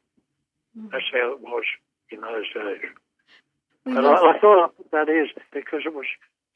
Hmm. 0.74 0.86
That's 0.92 1.04
how 1.12 1.32
it 1.32 1.40
was 1.40 1.64
in 2.12 2.20
those 2.20 2.46
days. 2.54 2.90
we 3.84 3.94
But 3.94 4.04
I, 4.04 4.14
I 4.14 4.38
thought 4.38 4.76
put 4.76 4.90
that 4.92 5.08
is 5.08 5.28
because 5.52 5.80
it 5.86 5.94
was 5.94 6.06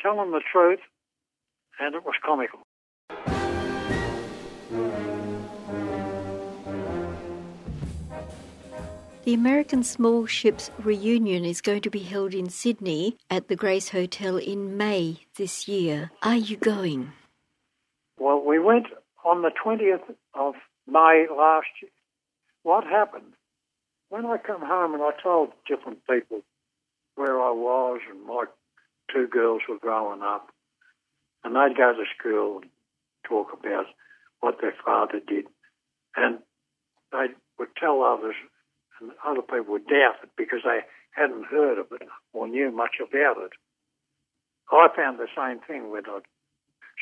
telling 0.00 0.30
the 0.30 0.42
truth 0.52 0.80
and 1.80 1.94
it 1.94 2.04
was 2.04 2.14
comical. 2.24 2.60
The 9.24 9.34
American 9.34 9.82
Small 9.82 10.26
Ships 10.26 10.70
Reunion 10.78 11.44
is 11.44 11.60
going 11.60 11.80
to 11.80 11.90
be 11.90 11.98
held 11.98 12.32
in 12.32 12.48
Sydney 12.48 13.16
at 13.28 13.48
the 13.48 13.56
Grace 13.56 13.88
Hotel 13.88 14.36
in 14.36 14.76
May 14.76 15.18
this 15.36 15.66
year. 15.66 16.12
Are 16.22 16.36
you 16.36 16.56
going? 16.56 17.12
Well, 18.20 18.40
we 18.46 18.60
went 18.60 18.86
on 19.24 19.42
the 19.42 19.50
20th 19.50 20.14
of 20.34 20.54
May 20.86 21.26
last 21.28 21.66
year. 21.82 21.90
What 22.62 22.84
happened? 22.84 23.32
When 24.08 24.24
I 24.26 24.36
come 24.38 24.60
home 24.60 24.94
and 24.94 25.02
I 25.02 25.10
told 25.22 25.50
different 25.68 25.98
people 26.08 26.42
where 27.16 27.40
I 27.40 27.50
was 27.50 28.00
and 28.10 28.24
my 28.24 28.44
two 29.12 29.26
girls 29.26 29.62
were 29.68 29.78
growing 29.78 30.22
up, 30.22 30.48
and 31.44 31.54
they'd 31.54 31.76
go 31.76 31.92
to 31.92 32.04
school 32.18 32.60
and 32.62 32.70
talk 33.24 33.48
about 33.52 33.86
what 34.40 34.60
their 34.60 34.74
father 34.84 35.20
did, 35.26 35.46
and 36.16 36.38
they 37.12 37.26
would 37.58 37.74
tell 37.76 38.02
others, 38.02 38.34
and 39.00 39.12
other 39.24 39.42
people 39.42 39.72
would 39.72 39.86
doubt 39.86 40.22
it 40.22 40.30
because 40.36 40.60
they 40.64 40.80
hadn't 41.10 41.46
heard 41.46 41.78
of 41.78 41.86
it 41.92 42.08
or 42.32 42.46
knew 42.48 42.70
much 42.70 42.96
about 43.00 43.42
it. 43.42 43.52
I 44.70 44.88
found 44.94 45.18
the 45.18 45.28
same 45.36 45.60
thing 45.60 45.90
with 45.90 46.04
I 46.08 46.20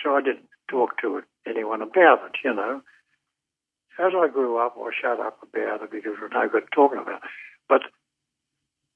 so 0.02 0.16
I 0.16 0.20
didn't 0.20 0.48
talk 0.68 1.00
to 1.00 1.22
anyone 1.46 1.82
about 1.82 2.18
it, 2.26 2.36
you 2.44 2.52
know. 2.54 2.82
As 3.98 4.12
I 4.16 4.28
grew 4.28 4.58
up, 4.58 4.74
I 4.76 4.90
shut 5.00 5.20
up 5.20 5.38
about 5.42 5.82
it 5.82 5.90
because 5.90 6.14
we're 6.20 6.28
no 6.28 6.48
good 6.48 6.64
talking 6.74 6.98
about 6.98 7.22
it. 7.22 7.30
But 7.68 7.82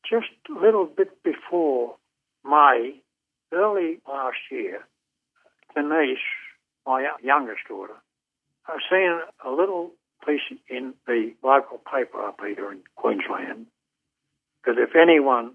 just 0.08 0.26
a 0.50 0.60
little 0.60 0.86
bit 0.86 1.22
before 1.22 1.96
May, 2.44 3.00
early 3.52 3.98
last 4.08 4.38
year, 4.50 4.80
Denise, 5.74 6.18
my 6.86 7.08
youngest 7.22 7.60
daughter, 7.68 7.94
I've 8.66 8.80
seen 8.90 9.20
a 9.44 9.50
little 9.50 9.92
piece 10.26 10.58
in 10.68 10.94
the 11.06 11.32
local 11.42 11.78
paper 11.78 12.20
up 12.22 12.40
here 12.40 12.72
in 12.72 12.80
Queensland 12.96 13.66
that 14.66 14.78
if 14.78 14.96
anyone 14.96 15.52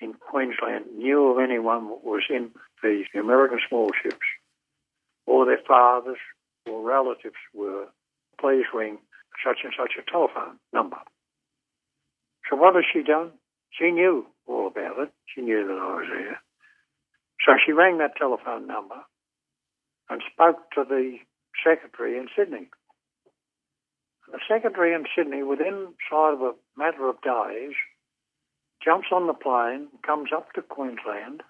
in 0.00 0.14
Queensland 0.14 0.84
knew 0.96 1.30
of 1.30 1.38
anyone 1.38 1.88
that 1.88 2.04
was 2.04 2.22
in 2.28 2.50
the 2.82 3.04
American 3.18 3.58
small 3.68 3.90
ships, 4.02 4.26
or 5.26 5.46
their 5.46 5.60
fathers 5.66 6.18
or 6.66 6.82
relatives 6.82 7.34
were, 7.54 7.86
please 8.40 8.64
ring 8.74 8.98
such 9.44 9.58
and 9.64 9.72
such 9.76 9.92
a 9.98 10.10
telephone 10.10 10.58
number. 10.72 10.98
So 12.50 12.56
what 12.56 12.74
has 12.74 12.84
she 12.92 13.02
done? 13.02 13.32
She 13.70 13.90
knew 13.90 14.26
all 14.46 14.66
about 14.68 14.98
it. 14.98 15.12
She 15.34 15.40
knew 15.42 15.66
that 15.66 15.72
I 15.72 15.94
was 15.96 16.06
there. 16.08 16.40
So 17.46 17.52
she 17.64 17.72
rang 17.72 17.98
that 17.98 18.16
telephone 18.16 18.66
number 18.66 19.02
and 20.08 20.22
spoke 20.32 20.70
to 20.74 20.84
the 20.88 21.18
secretary 21.64 22.18
in 22.18 22.28
Sydney. 22.36 22.68
The 24.30 24.38
secretary 24.48 24.94
in 24.94 25.04
Sydney, 25.16 25.42
within 25.42 25.94
sight 26.10 26.34
of 26.34 26.40
a 26.40 26.52
matter 26.76 27.08
of 27.08 27.20
days, 27.22 27.74
jumps 28.84 29.08
on 29.12 29.26
the 29.26 29.34
plane, 29.34 29.88
comes 30.04 30.30
up 30.34 30.52
to 30.52 30.62
Queensland, 30.62 31.42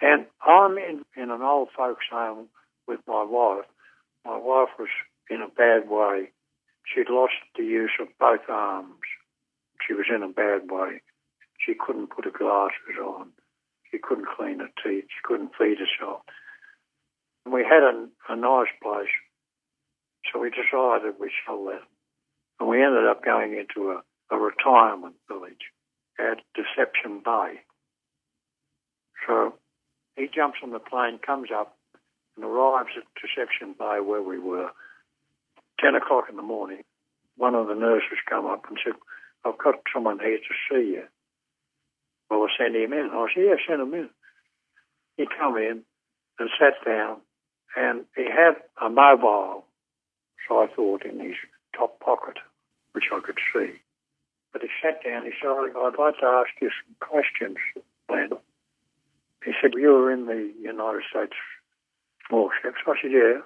and 0.00 0.26
I'm 0.46 0.78
in, 0.78 1.04
in 1.16 1.30
an 1.30 1.42
old 1.42 1.68
folks' 1.76 2.06
home 2.10 2.48
with 2.86 3.00
my 3.06 3.24
wife. 3.24 3.64
My 4.24 4.36
wife 4.36 4.70
was 4.78 4.88
in 5.30 5.42
a 5.42 5.48
bad 5.48 5.88
way. 5.88 6.32
She'd 6.84 7.10
lost 7.10 7.34
the 7.56 7.64
use 7.64 7.92
of 8.00 8.08
both 8.18 8.48
arms. 8.48 9.00
She 9.86 9.92
was 9.92 10.06
in 10.14 10.22
a 10.22 10.28
bad 10.28 10.70
way. 10.70 11.02
She 11.58 11.74
couldn't 11.74 12.10
put 12.10 12.24
her 12.24 12.30
glasses 12.30 12.98
on. 13.02 13.32
She 13.90 13.98
couldn't 13.98 14.28
clean 14.36 14.60
her 14.60 14.70
teeth. 14.82 15.04
She 15.08 15.22
couldn't 15.24 15.52
feed 15.58 15.78
herself. 15.78 16.22
And 17.44 17.54
we 17.54 17.62
had 17.62 17.82
a, 17.82 18.06
a 18.28 18.36
nice 18.36 18.70
place. 18.82 19.12
So 20.32 20.40
we 20.40 20.50
decided 20.50 21.14
we 21.20 21.30
sell 21.46 21.64
that. 21.66 21.82
And 22.58 22.68
we 22.68 22.82
ended 22.82 23.06
up 23.06 23.24
going 23.24 23.52
into 23.52 23.90
a, 23.90 24.02
a 24.34 24.38
retirement 24.38 25.14
village 25.28 25.70
at 26.18 26.42
Deception 26.54 27.20
Bay. 27.24 27.60
So 29.26 29.54
he 30.16 30.28
jumps 30.34 30.58
on 30.62 30.70
the 30.70 30.78
plane, 30.78 31.18
comes 31.24 31.48
up, 31.54 31.76
and 32.36 32.44
arrives 32.44 32.90
at 32.96 33.04
Deception 33.20 33.74
Bay 33.78 34.00
where 34.00 34.22
we 34.22 34.38
were. 34.38 34.70
10 35.80 35.94
o'clock 35.94 36.24
in 36.30 36.36
the 36.36 36.42
morning, 36.42 36.82
one 37.36 37.54
of 37.54 37.68
the 37.68 37.74
nurses 37.74 38.18
come 38.28 38.46
up 38.46 38.64
and 38.68 38.78
said, 38.82 38.94
I've 39.44 39.58
got 39.58 39.74
someone 39.92 40.18
here 40.18 40.38
to 40.38 40.54
see 40.70 40.90
you. 40.92 41.04
Well, 42.30 42.42
I 42.42 42.48
send 42.58 42.74
him 42.74 42.92
in. 42.92 43.10
I 43.12 43.26
said, 43.34 43.44
yeah, 43.44 43.54
send 43.68 43.82
him 43.82 43.94
in. 43.94 44.10
He 45.16 45.26
come 45.38 45.56
in 45.56 45.82
and 46.38 46.50
sat 46.58 46.74
down, 46.84 47.18
and 47.76 48.04
he 48.16 48.24
had 48.24 48.56
a 48.84 48.90
mobile, 48.90 49.64
so 50.48 50.62
I 50.62 50.66
thought, 50.74 51.04
in 51.04 51.20
his 51.20 51.36
top 51.76 52.00
pocket, 52.00 52.38
which 52.92 53.04
I 53.12 53.20
could 53.20 53.38
see. 53.52 53.72
But 54.52 54.62
he 54.62 54.68
sat 54.82 55.04
down, 55.04 55.24
he 55.24 55.32
said, 55.40 55.48
I'd 55.48 55.98
like 55.98 56.18
to 56.20 56.26
ask 56.26 56.50
you 56.60 56.70
some 56.70 56.96
questions, 57.00 57.58
Len. 58.10 58.30
He 59.44 59.52
said, 59.60 59.72
you 59.74 59.92
were 59.92 60.10
in 60.10 60.26
the 60.26 60.52
United 60.60 61.02
States 61.08 61.34
small 62.28 62.50
ships. 62.62 62.78
I 62.86 62.94
said, 63.00 63.12
yeah. 63.12 63.40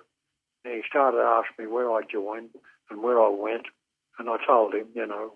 He 0.64 0.82
started 0.88 1.20
asking 1.20 1.66
me 1.66 1.72
where 1.72 1.90
I 1.90 2.02
joined 2.10 2.50
and 2.90 3.02
where 3.02 3.20
I 3.20 3.28
went. 3.28 3.66
And 4.18 4.28
I 4.28 4.36
told 4.46 4.74
him, 4.74 4.88
you 4.94 5.06
know, 5.06 5.32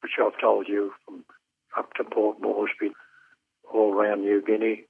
which 0.00 0.12
I've 0.18 0.40
told 0.40 0.68
you, 0.68 0.92
from 1.04 1.24
up 1.76 1.92
to 1.94 2.04
Port 2.04 2.40
Moresby, 2.40 2.92
all 3.72 3.92
around 3.92 4.22
New 4.22 4.42
Guinea, 4.42 4.84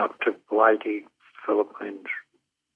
up 0.00 0.18
to 0.20 0.34
Leyte, 0.50 1.04
Philippines. 1.46 2.06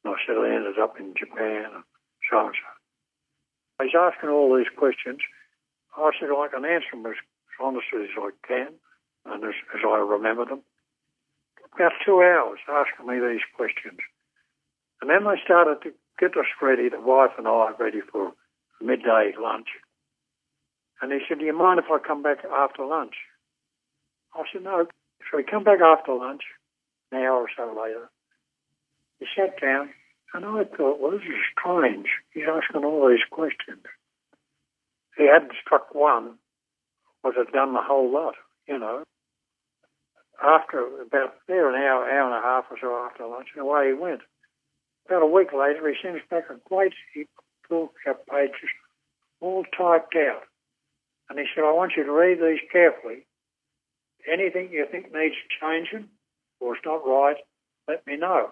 And 0.05 0.15
I 0.15 0.17
said 0.27 0.37
I 0.37 0.55
ended 0.55 0.79
up 0.79 1.01
in 1.01 1.15
Japan 1.19 1.67
and 1.75 1.85
so 2.31 2.47
and 2.47 2.55
so. 2.55 3.85
He's 3.85 3.99
asking 3.99 4.31
all 4.31 4.57
these 4.57 4.71
questions. 4.77 5.19
I 5.97 6.11
said 6.21 6.29
I 6.31 6.49
can 6.53 6.65
answer 6.65 6.93
them 6.93 7.07
as 7.07 7.17
honestly 7.61 8.05
as 8.05 8.17
I 8.17 8.31
can 8.47 8.69
and 9.25 9.45
as, 9.45 9.55
as 9.75 9.81
I 9.85 9.99
remember 9.99 10.45
them. 10.45 10.63
About 11.75 11.93
two 12.05 12.23
hours 12.23 12.61
asking 12.69 13.07
me 13.07 13.19
these 13.19 13.45
questions. 13.57 13.99
And 15.01 15.11
then 15.11 15.25
they 15.25 15.41
started 15.45 15.83
to 15.83 15.91
get 16.19 16.37
us 16.37 16.47
ready, 16.61 16.89
the 16.89 17.01
wife 17.01 17.33
and 17.39 17.47
I, 17.47 17.73
ready 17.79 18.01
for 18.01 18.33
midday 18.81 19.33
lunch. 19.41 19.69
And 21.01 21.13
he 21.13 21.19
said, 21.29 21.39
Do 21.39 21.45
you 21.45 21.57
mind 21.57 21.79
if 21.79 21.91
I 21.91 21.99
come 21.99 22.23
back 22.23 22.39
after 22.45 22.85
lunch? 22.85 23.15
I 24.35 24.43
said, 24.53 24.63
No. 24.63 24.87
So 25.31 25.39
he 25.39 25.45
come 25.45 25.65
back 25.65 25.81
after 25.81 26.15
lunch, 26.15 26.43
an 27.13 27.19
hour 27.19 27.43
or 27.43 27.49
so 27.57 27.69
later. 27.69 28.09
He 29.19 29.27
sat 29.37 29.61
down, 29.61 29.91
and 30.35 30.45
I 30.45 30.65
thought, 30.65 31.01
well, 31.01 31.13
this 31.13 31.23
is 31.23 31.41
strange. 31.59 32.07
He's 32.33 32.45
asking 32.45 32.85
all 32.85 33.09
these 33.09 33.25
questions. 33.31 33.85
He 35.17 35.25
hadn't 35.25 35.53
struck 35.65 35.95
one, 35.95 36.37
was 37.25 37.35
it 37.39 37.53
done 37.53 37.73
the 37.73 37.83
whole 37.83 38.13
lot, 38.13 38.35
you 38.69 38.79
know. 38.79 39.03
After 40.43 40.85
about 41.01 41.35
there 41.49 41.71
an 41.71 41.81
hour, 41.81 42.05
hour 42.05 42.27
and 42.27 42.45
a 42.45 42.47
half 42.47 42.65
or 42.71 42.77
so 42.79 42.95
after 43.07 43.27
lunch, 43.27 43.49
and 43.55 43.63
away 43.63 43.89
he 43.89 43.95
went. 43.95 44.21
About 45.07 45.23
a 45.23 45.27
week 45.27 45.53
later, 45.53 45.89
he 45.89 45.95
sends 46.03 46.23
back 46.31 46.45
a 46.51 46.57
great 46.69 46.93
book 47.69 47.95
of 48.07 48.27
pages, 48.27 48.71
all 49.41 49.65
typed 49.77 50.17
out. 50.17 50.43
And 51.29 51.39
he 51.39 51.47
said, 51.55 51.65
I 51.65 51.73
want 51.73 51.93
you 51.97 52.05
to 52.05 52.13
read 52.13 52.39
these 52.39 52.61
carefully. 52.71 53.27
Anything 54.31 54.71
you 54.73 54.87
think 54.91 55.13
needs 55.15 55.37
changing 55.61 56.09
or 56.61 56.75
it's 56.75 56.85
not 56.85 57.07
right, 57.07 57.37
let 57.89 58.07
me 58.07 58.17
know. 58.17 58.51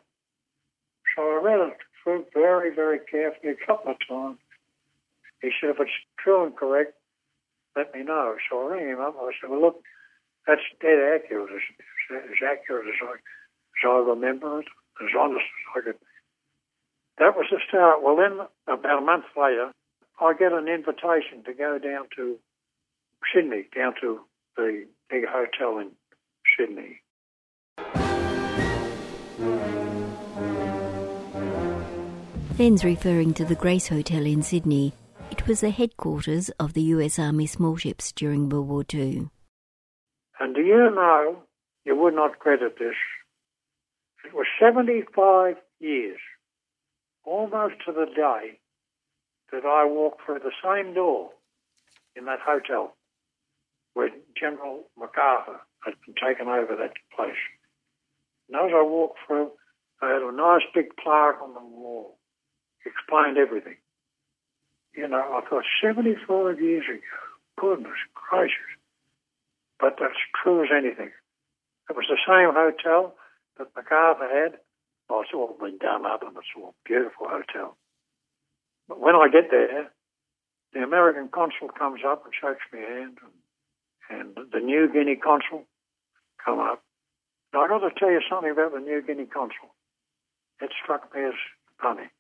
So 1.15 1.23
I 1.23 1.41
read 1.43 1.69
it 1.69 1.77
through 2.03 2.27
very, 2.35 2.75
very 2.75 2.99
carefully 2.99 3.53
a 3.53 3.67
couple 3.67 3.93
of 3.93 3.99
times. 4.09 4.39
He 5.43 5.51
said, 5.61 5.71
if 5.71 5.81
it's 5.81 5.91
true 6.19 6.45
and 6.45 6.57
correct, 6.57 6.95
let 7.77 7.95
me 7.95 8.03
know. 8.03 8.37
So 8.49 8.69
I 8.69 8.77
rang 8.77 8.89
him 8.89 9.01
up. 9.01 9.17
I 9.19 9.31
said, 9.41 9.51
well, 9.51 9.61
look, 9.61 9.83
that's 10.47 10.63
dead 10.81 10.99
accurate. 11.15 11.51
It's, 11.51 11.65
as 12.11 12.47
accurate 12.47 12.87
as 12.87 13.01
I, 13.03 13.15
as 13.15 13.83
I 13.85 13.99
remember 14.11 14.61
it, 14.61 14.67
as 15.03 15.11
honest 15.19 15.41
as 15.43 15.67
I 15.77 15.81
could. 15.81 15.99
That 17.19 17.37
was 17.37 17.47
the 17.51 17.59
start. 17.69 18.03
Well, 18.03 18.17
then, 18.17 18.41
about 18.67 19.03
a 19.03 19.05
month 19.05 19.25
later, 19.37 19.71
I 20.21 20.33
get 20.35 20.53
an 20.53 20.69
invitation 20.69 21.45
to 21.47 21.55
go 21.55 21.79
down 21.79 22.07
to 22.17 22.37
Sydney, 23.33 23.67
down 23.75 23.95
to 24.01 24.21
the 24.57 24.87
big 25.09 25.25
hotel 25.27 25.79
in 25.79 25.91
Sydney. 26.57 27.01
Len's 32.59 32.85
referring 32.85 33.35
to 33.35 33.45
the 33.45 33.57
Grace 33.57 33.89
Hotel 33.89 34.25
in 34.27 34.43
Sydney. 34.43 34.93
It 35.31 35.49
was 35.49 35.61
the 35.61 35.71
headquarters 35.71 36.51
of 36.61 36.75
the 36.75 36.83
US 36.83 37.19
Army 37.19 37.47
small 37.47 37.77
ships 37.77 38.13
during 38.13 38.49
World 38.49 38.69
War 38.69 38.85
II. 38.93 39.29
And 40.39 40.55
do 40.55 40.61
you 40.61 40.91
know, 40.95 41.43
you 41.85 41.97
would 41.97 42.15
not 42.15 42.39
credit 42.39 42.79
this, 42.79 42.95
it 44.25 44.35
was 44.35 44.47
75 44.61 45.57
years, 45.81 46.19
almost 47.25 47.75
to 47.87 47.93
the 47.93 48.07
day, 48.07 48.59
that 49.53 49.65
I 49.65 49.85
walked 49.85 50.23
through 50.25 50.41
the 50.41 50.53
same 50.63 50.95
door 50.95 51.31
in 52.17 52.25
that 52.25 52.41
hotel 52.41 52.95
where 53.95 54.11
General 54.39 54.85
MacArthur 54.99 55.61
had 55.85 55.95
been 56.05 56.15
taken 56.15 56.49
over 56.49 56.75
that 56.77 56.95
place. 57.15 57.39
And 58.49 58.57
as 58.57 58.73
I 58.75 58.83
walked 58.83 59.19
through, 59.27 59.53
I 60.03 60.09
had 60.09 60.23
a 60.23 60.33
nice 60.33 60.63
big 60.75 60.97
plaque 60.97 61.41
on 61.41 61.55
the 61.55 61.61
wall 61.61 62.19
explained 62.87 63.39
everything. 63.39 63.77
You 64.95 65.09
know, 65.09 65.21
I 65.21 65.41
thought 65.49 65.65
75 65.83 66.61
years 66.61 66.85
ago, 66.89 67.01
goodness 67.59 67.99
gracious. 68.15 68.79
But 69.81 69.97
that's 69.99 70.21
true 70.43 70.63
as 70.63 70.71
anything. 70.71 71.11
It 71.91 71.97
was 71.97 72.07
the 72.09 72.21
same 72.27 72.55
hotel 72.55 73.15
that 73.59 73.75
MacArthur 73.77 74.29
had. 74.29 74.59
It's 75.11 75.33
all 75.35 75.57
been 75.59 75.79
done 75.79 76.05
up 76.07 76.23
and 76.23 76.37
it's 76.37 76.47
all 76.57 76.75
a 76.75 76.89
beautiful 76.89 77.29
hotel. 77.29 77.77
But 78.89 79.01
when 79.01 79.15
I 79.15 79.29
get 79.33 79.51
there, 79.51 79.91
the 80.75 80.83
American 80.83 81.29
consul 81.29 81.69
comes 81.69 82.01
up 82.07 82.25
and 82.25 82.35
shakes 82.35 82.67
me 82.73 82.81
hand, 82.81 83.19
and, 84.11 84.37
and 84.37 84.53
the 84.53 84.61
New 84.61 84.93
Guinea 84.93 85.17
consul 85.17 85.65
come 86.45 86.59
up. 86.59 86.83
Now, 87.53 87.65
i 87.65 87.69
got 87.69 87.79
to 87.79 87.91
tell 87.97 88.11
you 88.11 88.21
something 88.29 88.51
about 88.51 88.75
the 88.75 88.81
New 88.81 89.01
Guinea 89.01 89.27
consul. 89.27 89.73
It 90.61 90.71
struck 90.83 91.15
me 91.15 91.25
as 91.25 91.39
funny. 91.81 92.11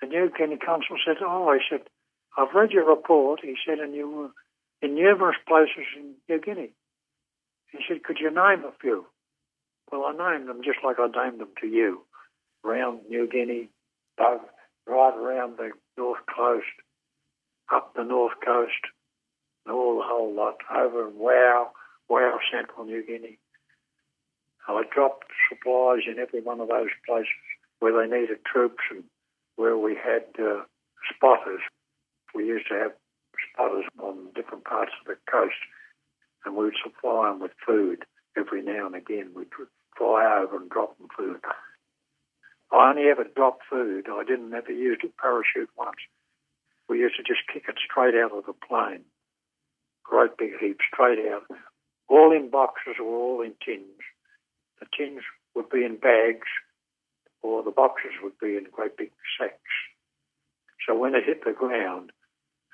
The 0.00 0.06
New 0.06 0.30
Guinea 0.30 0.56
consul 0.56 0.96
said, 1.04 1.16
Oh, 1.20 1.48
I 1.48 1.58
said, 1.68 1.88
I've 2.38 2.54
read 2.54 2.70
your 2.70 2.88
report. 2.88 3.40
He 3.42 3.56
said, 3.66 3.78
and 3.78 3.94
you 3.94 4.08
were 4.08 4.30
in 4.80 4.94
numerous 4.94 5.36
places 5.46 5.84
in 5.96 6.14
New 6.28 6.40
Guinea. 6.40 6.72
He 7.72 7.78
said, 7.88 8.04
Could 8.04 8.18
you 8.20 8.30
name 8.30 8.64
a 8.64 8.72
few? 8.80 9.06
Well, 9.90 10.04
I 10.04 10.12
named 10.12 10.48
them 10.48 10.62
just 10.64 10.78
like 10.84 10.96
I 10.98 11.06
named 11.06 11.40
them 11.40 11.50
to 11.60 11.66
you 11.66 12.02
around 12.64 13.00
New 13.08 13.28
Guinea, 13.28 13.68
right 14.18 15.14
around 15.16 15.56
the 15.58 15.70
north 15.96 16.20
coast, 16.34 16.66
up 17.72 17.94
the 17.94 18.04
north 18.04 18.34
coast, 18.44 18.72
and 19.64 19.74
all 19.74 19.96
the 19.96 20.04
whole 20.04 20.34
lot, 20.34 20.56
over 20.74 21.08
in 21.08 21.18
Wau, 21.18 21.70
Wau, 22.08 22.38
Central 22.52 22.84
New 22.84 23.04
Guinea. 23.06 23.38
I 24.68 24.82
dropped 24.92 25.26
supplies 25.48 26.02
in 26.10 26.18
every 26.18 26.40
one 26.40 26.60
of 26.60 26.68
those 26.68 26.90
places 27.06 27.28
where 27.78 27.92
they 27.92 28.10
needed 28.12 28.44
troops 28.44 28.82
and 28.90 29.04
where 29.54 29.78
we 29.78 29.94
had 29.94 30.24
uh, 30.40 30.62
spotters. 31.14 31.60
We 32.34 32.46
used 32.46 32.66
to 32.68 32.74
have 32.74 32.92
spotters 33.52 33.84
on 34.00 34.32
different 34.34 34.64
parts 34.64 34.92
of 35.00 35.06
the 35.06 35.16
coast, 35.30 35.54
and 36.44 36.56
we 36.56 36.64
would 36.64 36.74
supply 36.82 37.30
them 37.30 37.40
with 37.40 37.52
food 37.64 38.04
every 38.36 38.62
now 38.62 38.86
and 38.86 38.94
again. 38.96 39.30
We'd 39.34 39.50
fly 39.96 40.42
over 40.42 40.56
and 40.56 40.70
drop 40.70 40.96
them 40.98 41.08
food. 41.16 41.40
I 42.72 42.90
only 42.90 43.08
ever 43.08 43.24
dropped 43.24 43.62
food. 43.70 44.06
I 44.10 44.24
didn't 44.24 44.52
ever 44.52 44.72
use 44.72 44.98
a 45.04 45.08
parachute 45.20 45.70
once. 45.76 45.96
We 46.88 46.98
used 46.98 47.16
to 47.16 47.22
just 47.22 47.46
kick 47.52 47.64
it 47.68 47.76
straight 47.78 48.14
out 48.14 48.36
of 48.36 48.46
the 48.46 48.52
plane. 48.52 49.04
Great 50.04 50.36
big 50.38 50.58
heap 50.60 50.78
straight 50.92 51.18
out. 51.32 51.44
All 52.08 52.32
in 52.32 52.50
boxes 52.50 52.96
or 53.00 53.06
all 53.06 53.42
in 53.42 53.54
tins. 53.64 54.02
The 54.80 54.86
tins 54.96 55.22
would 55.54 55.68
be 55.70 55.84
in 55.84 55.96
bags 55.96 56.48
or 57.42 57.62
the 57.62 57.70
boxes 57.70 58.12
would 58.22 58.38
be 58.38 58.56
in 58.56 58.66
great 58.70 58.96
big 58.96 59.10
sacks. 59.38 59.74
So 60.86 60.96
when 60.96 61.14
it 61.14 61.24
hit 61.24 61.44
the 61.44 61.52
ground, 61.52 62.12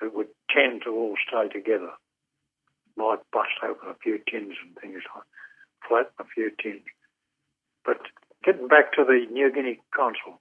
it 0.01 0.13
would 0.13 0.29
tend 0.49 0.81
to 0.83 0.91
all 0.91 1.15
stay 1.27 1.47
together. 1.49 1.91
Might 2.95 3.19
bust 3.31 3.57
open 3.63 3.89
a 3.89 3.95
few 3.95 4.19
tins 4.29 4.53
and 4.61 4.75
things 4.79 5.01
like 5.15 5.23
flatten 5.87 6.13
a 6.19 6.25
few 6.25 6.51
tins. 6.61 6.85
But 7.85 7.97
getting 8.43 8.67
back 8.67 8.93
to 8.93 9.03
the 9.03 9.25
New 9.31 9.51
Guinea 9.51 9.79
consul, 9.95 10.39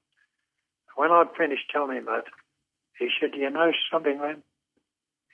when 0.97 1.11
I'd 1.11 1.35
finished 1.37 1.71
telling 1.73 1.97
him 1.97 2.07
that, 2.07 2.25
he 2.99 3.09
said, 3.21 3.31
you 3.35 3.51
know 3.51 3.73
something, 3.91 4.21
Len? 4.21 4.43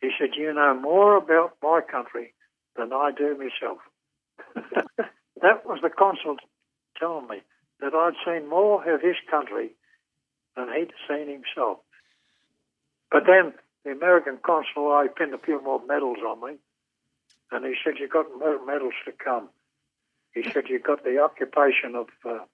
He 0.01 0.11
said, 0.19 0.31
You 0.37 0.53
know 0.55 0.75
more 0.75 1.17
about 1.17 1.57
my 1.63 1.81
country 1.81 2.35
than 2.77 2.93
I 2.93 3.11
do 3.17 3.37
myself. 3.37 3.79
that 5.43 5.67
was 5.67 5.81
the 5.83 5.91
consul 5.91 6.37
telling 6.99 7.27
me 7.29 7.43
that 7.81 7.95
I'd 7.95 8.15
seen 8.25 8.49
more 8.49 8.89
of 8.89 9.01
his 9.01 9.17
country 9.31 9.71
than 10.57 10.69
he'd 10.69 10.93
seen 11.09 11.29
himself. 11.29 11.79
But 13.11 13.25
then 13.27 13.55
the 13.85 13.91
American 13.91 14.39
consul, 14.45 14.93
I 14.93 15.09
pinned 15.09 15.35
a 15.35 15.39
few 15.39 15.63
more 15.63 15.85
medals 15.85 16.19
on 16.27 16.41
me, 16.41 16.59
and 17.51 17.65
he 17.65 17.75
said, 17.83 17.95
You've 17.99 18.11
got 18.11 18.27
more 18.39 18.65
medals 18.65 18.95
to 19.05 19.13
come. 19.13 19.49
He 20.43 20.51
said, 20.51 20.65
You've 20.69 20.85
got 20.85 21.05
the 21.05 21.19
occupation 21.19 21.95
of, 21.95 22.07
uh, 22.25 22.45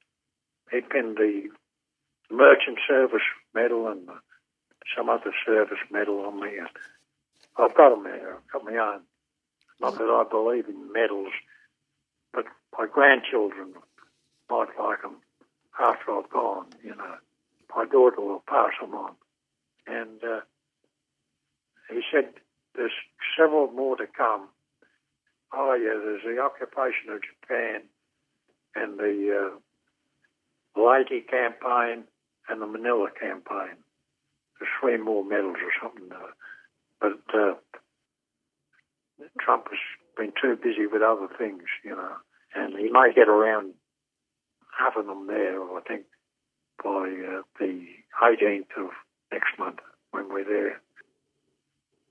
he 0.70 0.81
pinned 0.81 1.16
the 1.16 1.49
merchant 2.31 2.79
service 2.88 3.23
medal 3.55 3.88
and 3.88 4.09
uh, 4.09 4.14
some 4.97 5.09
other 5.09 5.33
service 5.44 5.79
medal 5.90 6.25
on 6.25 6.40
me. 6.40 6.59
And 6.59 6.68
I've 7.59 7.77
got 7.77 7.90
them 7.90 8.04
there, 8.04 8.37
I've 8.37 8.52
got 8.52 8.65
my 8.65 8.77
own. 8.79 9.00
Not 9.81 9.98
that 9.98 10.04
I 10.04 10.25
believe 10.29 10.69
in 10.69 10.92
medals, 10.92 11.33
but 12.33 12.46
my 12.79 12.87
grandchildren 12.87 13.75
might 14.48 14.69
like 14.79 15.02
them 15.02 15.17
after 15.79 16.13
I've 16.13 16.31
gone, 16.31 16.67
you 16.83 16.94
know. 16.94 17.17
My 17.77 17.85
daughter 17.85 18.21
will 18.21 18.42
pass 18.48 18.71
them 18.81 18.94
on. 18.94 19.13
And 19.87 20.23
uh, 20.23 20.40
he 21.90 22.00
said 22.13 22.35
there's 22.75 22.92
several 23.37 23.71
more 23.73 23.96
to 23.96 24.06
come. 24.06 24.48
Oh, 25.57 25.75
yeah, 25.75 25.94
there's 26.02 26.23
the 26.25 26.42
occupation 26.42 27.11
of 27.11 27.21
Japan 27.23 27.83
and 28.75 28.98
the 28.98 29.52
uh, 30.77 30.81
Leyte 30.81 31.29
campaign 31.29 32.05
and 32.48 32.61
the 32.61 32.67
Manila 32.67 33.09
campaign. 33.19 33.79
There's 34.59 34.71
three 34.81 34.96
more 34.98 35.25
medals 35.25 35.57
or 35.63 35.71
something. 35.81 36.11
Uh, 36.11 36.33
but 37.00 37.38
uh, 37.38 37.55
Trump 39.40 39.69
has 39.71 39.79
been 40.17 40.33
too 40.40 40.57
busy 40.57 40.87
with 40.90 41.02
other 41.02 41.29
things, 41.38 41.63
you 41.85 41.90
know, 41.90 42.17
and 42.55 42.77
he 42.77 42.90
may 42.90 43.13
get 43.15 43.29
around 43.29 43.75
half 44.77 44.96
of 44.96 45.07
them 45.07 45.27
there, 45.29 45.63
I 45.63 45.81
think, 45.87 46.05
by 46.83 46.90
uh, 46.90 47.42
the 47.61 47.87
18th 48.23 48.75
of 48.77 48.90
next 49.31 49.59
month 49.59 49.79
when 50.11 50.29
we're 50.29 50.44
there. 50.44 50.81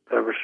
There 0.09 0.23
was 0.23 0.35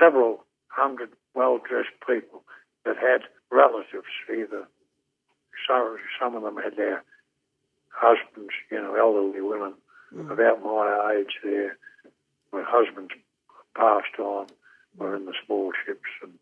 several 0.00 0.44
hundred 0.68 1.10
well-dressed 1.36 1.94
people 2.06 2.42
that 2.84 2.96
had 2.96 3.22
relatives 3.50 4.10
either. 4.28 4.66
So 5.68 5.96
some 6.20 6.34
of 6.34 6.42
them 6.42 6.56
had 6.56 6.76
their 6.76 7.04
husbands, 7.90 8.52
you 8.70 8.78
know, 8.78 8.94
elderly 8.94 9.40
women 9.40 9.74
mm. 10.14 10.30
about 10.30 10.62
my 10.62 11.16
age 11.18 11.38
there. 11.44 11.76
My 12.52 12.64
husbands 12.66 13.12
passed 13.76 14.18
on, 14.18 14.46
were 14.96 15.14
in 15.14 15.26
the 15.26 15.34
small 15.44 15.72
ships, 15.84 16.08
and 16.22 16.32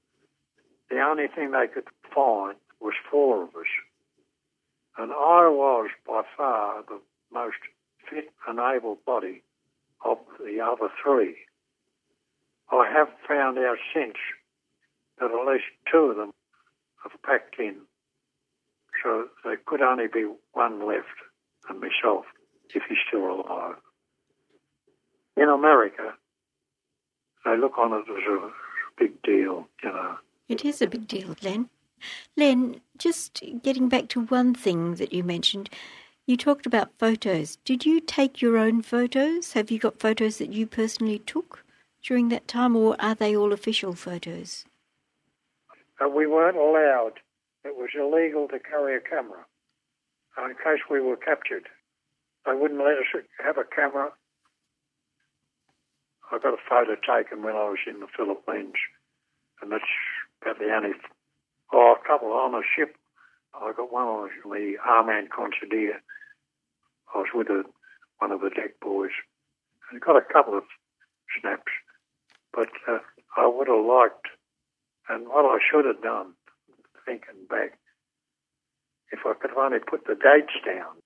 the 0.91 1.01
only 1.01 1.27
thing 1.27 1.51
they 1.51 1.67
could 1.67 1.89
find 2.15 2.57
was 2.81 2.95
four 3.11 3.43
of 3.43 3.49
us. 3.49 3.73
And 4.97 5.11
I 5.11 5.49
was 5.49 5.91
by 6.07 6.23
far 6.37 6.85
the 6.87 7.01
most 7.33 7.57
fit 8.09 8.31
and 8.47 8.61
able 8.61 8.99
body 9.05 9.43
of 10.05 10.19
the 10.39 10.61
other 10.61 10.89
three. 11.03 11.37
I 12.71 12.91
have 12.93 13.09
found 13.27 13.59
out 13.59 13.79
since 13.93 14.17
that 15.19 15.31
at 15.31 15.47
least 15.53 15.65
two 15.91 15.99
of 15.99 16.17
them 16.17 16.33
have 17.03 17.13
packed 17.23 17.57
in. 17.59 17.77
So 19.03 19.27
there 19.45 19.59
could 19.67 19.83
only 19.83 20.07
be 20.07 20.27
one 20.53 20.87
left, 20.87 21.07
and 21.69 21.81
myself, 21.81 22.25
if 22.75 22.83
he's 22.89 22.99
still 23.07 23.31
alive. 23.31 23.77
In 25.37 25.49
America, 25.49 26.15
they 27.45 27.57
look 27.57 27.77
on 27.79 27.93
it 27.93 28.11
as 28.11 28.25
a 28.27 28.51
big 28.99 29.21
deal, 29.23 29.69
you 29.83 29.91
know. 29.91 30.17
It 30.49 30.65
is 30.65 30.81
a 30.81 30.87
big 30.87 31.07
deal, 31.09 31.37
Len. 31.43 31.69
Len, 32.37 32.81
just 32.99 33.43
getting 33.63 33.89
back 33.89 34.09
to 34.09 34.21
one 34.23 34.55
thing 34.55 34.97
that 34.97 35.13
you 35.13 35.25
mentioned, 35.25 35.71
you 36.27 36.37
talked 36.37 36.67
about 36.67 36.99
photos. 36.99 37.57
Did 37.65 37.85
you 37.85 38.01
take 38.01 38.41
your 38.41 38.57
own 38.57 38.83
photos? 38.83 39.53
Have 39.53 39.71
you 39.71 39.79
got 39.79 40.01
photos 40.01 40.39
that 40.39 40.53
you 40.53 40.67
personally 40.67 41.19
took 41.19 41.65
during 42.03 42.29
that 42.29 42.49
time, 42.49 42.77
or 42.77 42.97
are 42.99 43.15
they 43.15 43.37
all 43.37 43.53
official 43.53 43.95
photos? 43.95 44.65
Uh, 46.01 46.09
we 46.09 46.27
weren't 46.27 46.57
allowed. 46.57 47.21
It 47.65 47.77
was 47.77 47.91
illegal 47.95 48.49
to 48.49 48.59
carry 48.59 48.97
a 48.97 49.01
camera 49.01 49.47
in 50.39 50.55
case 50.57 50.83
we 50.91 51.01
were 51.01 51.17
captured. 51.17 51.69
They 52.45 52.53
wouldn't 52.53 52.81
let 52.81 52.99
us 52.99 53.23
have 53.45 53.57
a 53.57 53.65
camera. 53.65 54.11
I 56.31 56.39
got 56.39 56.55
a 56.55 56.69
photo 56.69 56.97
taken 56.97 57.43
when 57.43 57.55
I 57.55 57.71
was 57.71 57.79
in 57.87 58.01
the 58.01 58.11
Philippines, 58.17 58.75
and 59.63 59.71
that's 59.71 59.85
about 60.43 60.59
the 60.59 60.75
only. 60.75 60.91
Oh, 61.73 61.95
a 61.95 62.07
couple 62.07 62.33
on 62.33 62.55
a 62.55 62.63
ship. 62.77 62.97
I 63.55 63.73
got 63.73 63.93
one 63.93 64.05
on 64.05 64.31
the 64.45 64.75
Armand 64.85 65.29
Considere. 65.31 66.01
I 67.15 67.19
was 67.19 67.29
with 67.33 67.49
a, 67.49 67.63
one 68.19 68.33
of 68.33 68.41
the 68.41 68.51
deck 68.51 68.81
boys, 68.81 69.15
and 69.91 70.01
got 70.01 70.17
a 70.17 70.33
couple 70.33 70.59
of 70.59 70.65
snaps. 71.41 71.73
But 72.53 72.71
uh, 72.89 72.99
I 73.37 73.47
would 73.47 73.69
have 73.69 73.85
liked 73.85 74.27
and 75.09 75.29
what 75.29 75.45
I 75.45 75.59
should 75.71 75.85
have 75.85 76.03
done, 76.03 76.33
thinking 77.05 77.47
back, 77.49 77.79
if 79.13 79.21
I 79.27 79.35
could 79.35 79.51
have 79.51 79.59
only 79.59 79.79
put 79.79 80.07
the 80.07 80.15
dates 80.15 80.55
down, 80.65 80.97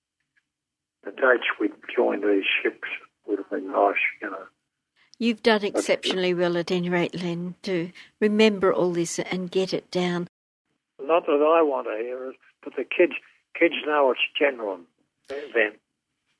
the 1.04 1.10
dates 1.10 1.46
we'd 1.60 1.72
joined 1.94 2.22
these 2.22 2.44
ships 2.62 2.88
would 3.26 3.38
have 3.38 3.50
been 3.50 3.70
nice, 3.70 3.96
you 4.22 4.30
know. 4.30 4.44
You've 5.18 5.42
done 5.42 5.64
exceptionally 5.64 6.32
well 6.32 6.56
at 6.56 6.70
any 6.70 6.88
rate, 6.88 7.20
Len, 7.20 7.56
to 7.62 7.90
remember 8.20 8.72
all 8.72 8.92
this 8.92 9.18
and 9.18 9.50
get 9.50 9.74
it 9.74 9.90
down. 9.90 10.28
Not 11.02 11.26
that 11.26 11.32
I 11.32 11.62
want 11.62 11.88
to 11.88 12.02
hear 12.02 12.30
it, 12.30 12.36
but 12.62 12.76
the 12.76 12.84
kids 12.84 13.14
kids 13.58 13.74
know 13.84 14.12
it's 14.12 14.20
genuine 14.38 14.86
then. 15.28 15.72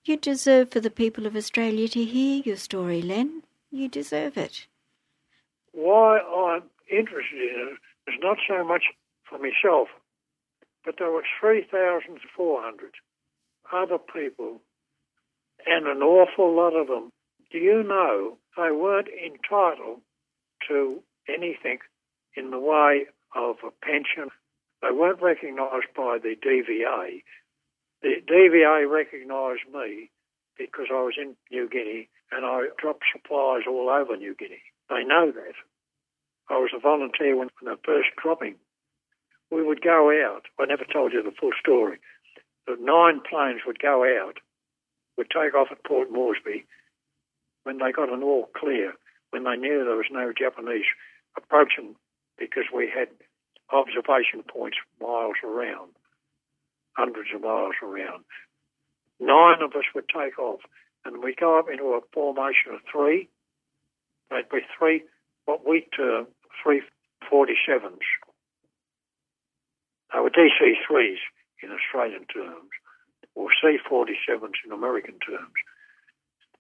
You 0.05 0.17
deserve 0.17 0.71
for 0.71 0.81
the 0.81 0.91
people 0.91 1.27
of 1.27 1.35
Australia 1.35 1.89
to 1.89 2.05
hear 2.05 2.43
your 2.45 2.57
story, 2.57 3.03
Len. 3.03 3.43
You 3.71 3.89
deserve 3.89 4.39
it. 4.39 4.67
Why 5.73 6.19
I'm 6.21 6.63
interested 6.91 7.39
in 7.39 7.77
it 8.07 8.11
is 8.11 8.19
not 8.23 8.39
so 8.49 8.65
much 8.65 8.85
for 9.29 9.39
myself, 9.39 9.89
but 10.85 10.97
there 10.99 11.11
were 11.11 11.25
3,400 11.41 12.95
other 13.73 13.99
people, 13.99 14.61
and 15.67 15.87
an 15.87 16.03
awful 16.03 16.55
lot 16.57 16.75
of 16.75 16.87
them. 16.87 17.11
Do 17.51 17.59
you 17.59 17.83
know 17.83 18.39
they 18.57 18.71
weren't 18.71 19.09
entitled 19.09 20.01
to 20.69 21.03
anything 21.29 21.79
in 22.37 22.51
the 22.51 22.59
way 22.59 23.07
of 23.35 23.57
a 23.65 23.71
pension? 23.85 24.31
They 24.83 24.91
weren't 24.93 25.21
recognised 25.21 25.93
by 25.97 26.19
the 26.23 26.37
DVA. 26.37 27.23
The 28.03 28.23
DVA 28.27 28.91
recognised 28.91 29.67
me 29.73 30.11
because 30.57 30.87
I 30.91 31.03
was 31.03 31.15
in 31.21 31.37
New 31.51 31.69
Guinea 31.69 32.09
and 32.31 32.45
I 32.45 32.69
dropped 32.79 33.05
supplies 33.13 33.63
all 33.69 33.89
over 33.91 34.17
New 34.17 34.35
Guinea. 34.35 34.63
They 34.89 35.05
know 35.05 35.33
that. 35.33 35.55
I 36.51 36.59
was 36.59 36.71
a 36.75 36.81
volunteer 36.81 37.37
when 37.37 37.49
they 37.63 37.73
first 37.85 38.09
dropping. 38.21 38.57
We 39.51 39.63
would 39.63 39.83
go 39.83 40.11
out. 40.11 40.43
I 40.59 40.67
never 40.67 40.85
told 40.85 41.13
you 41.13 41.23
the 41.23 41.37
full 41.39 41.53
story. 41.61 41.99
The 42.67 42.77
nine 42.81 43.21
planes 43.29 43.63
would 43.67 43.79
go 43.79 44.05
out, 44.05 44.39
would 45.17 45.31
take 45.31 45.55
off 45.55 45.69
at 45.71 45.85
Port 45.85 46.11
Moresby 46.11 46.67
when 47.65 47.79
they 47.79 47.93
got 47.93 48.13
an 48.13 48.23
all 48.23 48.49
clear, 48.57 48.95
when 49.31 49.45
they 49.45 49.57
knew 49.57 49.85
there 49.85 49.97
was 49.97 50.11
no 50.11 50.33
Japanese 50.33 50.87
approaching 51.37 51.95
because 52.39 52.65
we 52.75 52.89
had 52.89 53.09
observation 53.73 54.43
points 54.49 54.79
miles 55.01 55.37
around, 55.45 55.91
hundreds 56.97 57.29
of 57.35 57.43
miles 57.43 57.75
around. 57.83 58.25
Nine 59.21 59.61
of 59.63 59.73
us 59.73 59.85
would 59.95 60.09
take 60.09 60.39
off 60.39 60.61
and 61.05 61.23
we'd 61.23 61.37
go 61.37 61.59
up 61.59 61.67
into 61.71 61.85
a 61.85 62.01
formation 62.13 62.73
of 62.73 62.81
three. 62.91 63.29
There'd 64.31 64.49
be 64.49 64.61
three, 64.79 65.03
what 65.45 65.67
we 65.67 65.87
term 65.97 66.27
347s. 66.65 68.07
They 70.13 70.21
were 70.21 70.31
DC3s 70.31 71.19
in 71.63 71.71
Australian 71.71 72.25
terms, 72.27 72.71
or 73.35 73.49
C47s 73.63 74.65
in 74.65 74.73
American 74.73 75.19
terms. 75.19 75.53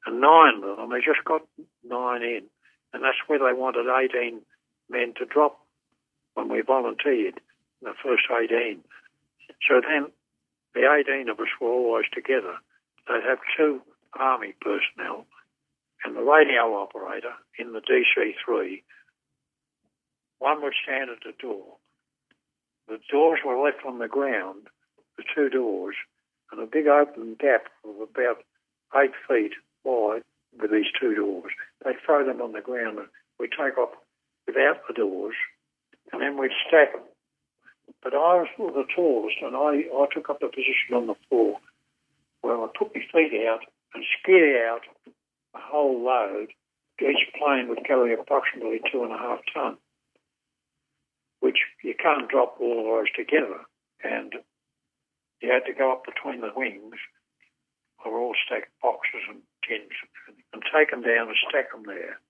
And 0.06 0.20
nine 0.20 0.62
of 0.64 0.76
them, 0.76 0.90
they 0.90 1.00
just 1.00 1.24
got 1.24 1.42
nine 1.84 2.22
in. 2.22 2.44
And 2.92 3.02
that's 3.02 3.18
where 3.26 3.38
they 3.38 3.58
wanted 3.58 3.86
18 3.86 4.40
men 4.88 5.14
to 5.18 5.26
drop 5.26 5.58
when 6.34 6.48
we 6.48 6.62
volunteered, 6.62 7.40
the 7.82 7.92
first 8.02 8.24
18. 8.30 8.80
So 9.68 9.80
then 9.80 10.10
the 10.74 10.86
18 10.86 11.28
of 11.28 11.40
us 11.40 11.48
were 11.60 11.68
always 11.68 12.06
together. 12.12 12.56
They'd 13.06 13.28
have 13.28 13.38
two 13.56 13.82
army 14.18 14.54
personnel 14.60 15.26
and 16.04 16.16
the 16.16 16.22
radio 16.22 16.74
operator 16.74 17.34
in 17.58 17.72
the 17.72 17.80
DC3 17.80 18.82
one 20.38 20.62
would 20.62 20.74
stand 20.82 21.10
at 21.10 21.18
the 21.24 21.32
door. 21.40 21.76
The 22.88 22.98
doors 23.10 23.40
were 23.44 23.62
left 23.62 23.84
on 23.86 23.98
the 23.98 24.08
ground, 24.08 24.68
the 25.16 25.24
two 25.34 25.48
doors, 25.48 25.96
and 26.50 26.60
a 26.60 26.66
big 26.66 26.86
open 26.86 27.36
gap 27.38 27.66
of 27.84 28.00
about 28.00 28.42
eight 28.96 29.12
feet 29.28 29.52
wide 29.84 30.22
with 30.58 30.70
these 30.70 30.90
two 30.98 31.14
doors. 31.14 31.52
They'd 31.84 32.00
throw 32.04 32.24
them 32.24 32.40
on 32.40 32.52
the 32.52 32.60
ground 32.60 32.98
and 32.98 33.08
we'd 33.38 33.50
take 33.50 33.76
off 33.76 33.90
without 34.46 34.80
the 34.88 34.94
doors 34.94 35.34
and 36.12 36.22
then 36.22 36.38
we'd 36.38 36.50
stack 36.66 36.92
them. 36.92 37.02
But 38.02 38.14
I 38.14 38.40
was 38.40 38.48
the 38.56 38.86
tallest 38.94 39.36
and 39.42 39.54
I, 39.54 39.84
I 39.92 40.06
took 40.14 40.30
up 40.30 40.40
the 40.40 40.48
position 40.48 40.94
on 40.94 41.06
the 41.06 41.16
floor 41.28 41.58
where 42.40 42.56
I 42.56 42.68
put 42.78 42.94
my 42.94 43.02
feet 43.12 43.46
out 43.46 43.60
and 43.94 44.04
skid 44.18 44.56
out 44.64 44.82
a 45.54 45.58
whole 45.60 46.02
load. 46.02 46.48
Each 47.00 47.28
plane 47.38 47.68
would 47.68 47.84
carry 47.86 48.14
approximately 48.14 48.80
two 48.90 49.04
and 49.04 49.12
a 49.12 49.18
half 49.18 49.40
ton 49.52 49.76
which 51.40 51.58
you 51.82 51.94
can't 51.94 52.28
drop 52.28 52.56
all 52.60 52.80
of 52.80 52.86
those 52.86 53.12
together. 53.14 53.60
And 54.02 54.34
you 55.40 55.52
had 55.52 55.64
to 55.66 55.72
go 55.72 55.92
up 55.92 56.04
between 56.04 56.40
the 56.40 56.52
wings, 56.54 56.96
or 58.04 58.18
all 58.18 58.34
stacked 58.46 58.70
boxes 58.82 59.22
and 59.28 59.42
tins, 59.66 59.94
and 60.52 60.62
take 60.74 60.90
them 60.90 61.02
down 61.02 61.28
and 61.28 61.36
stack 61.48 61.70
them 61.72 61.84
there. 61.86 62.20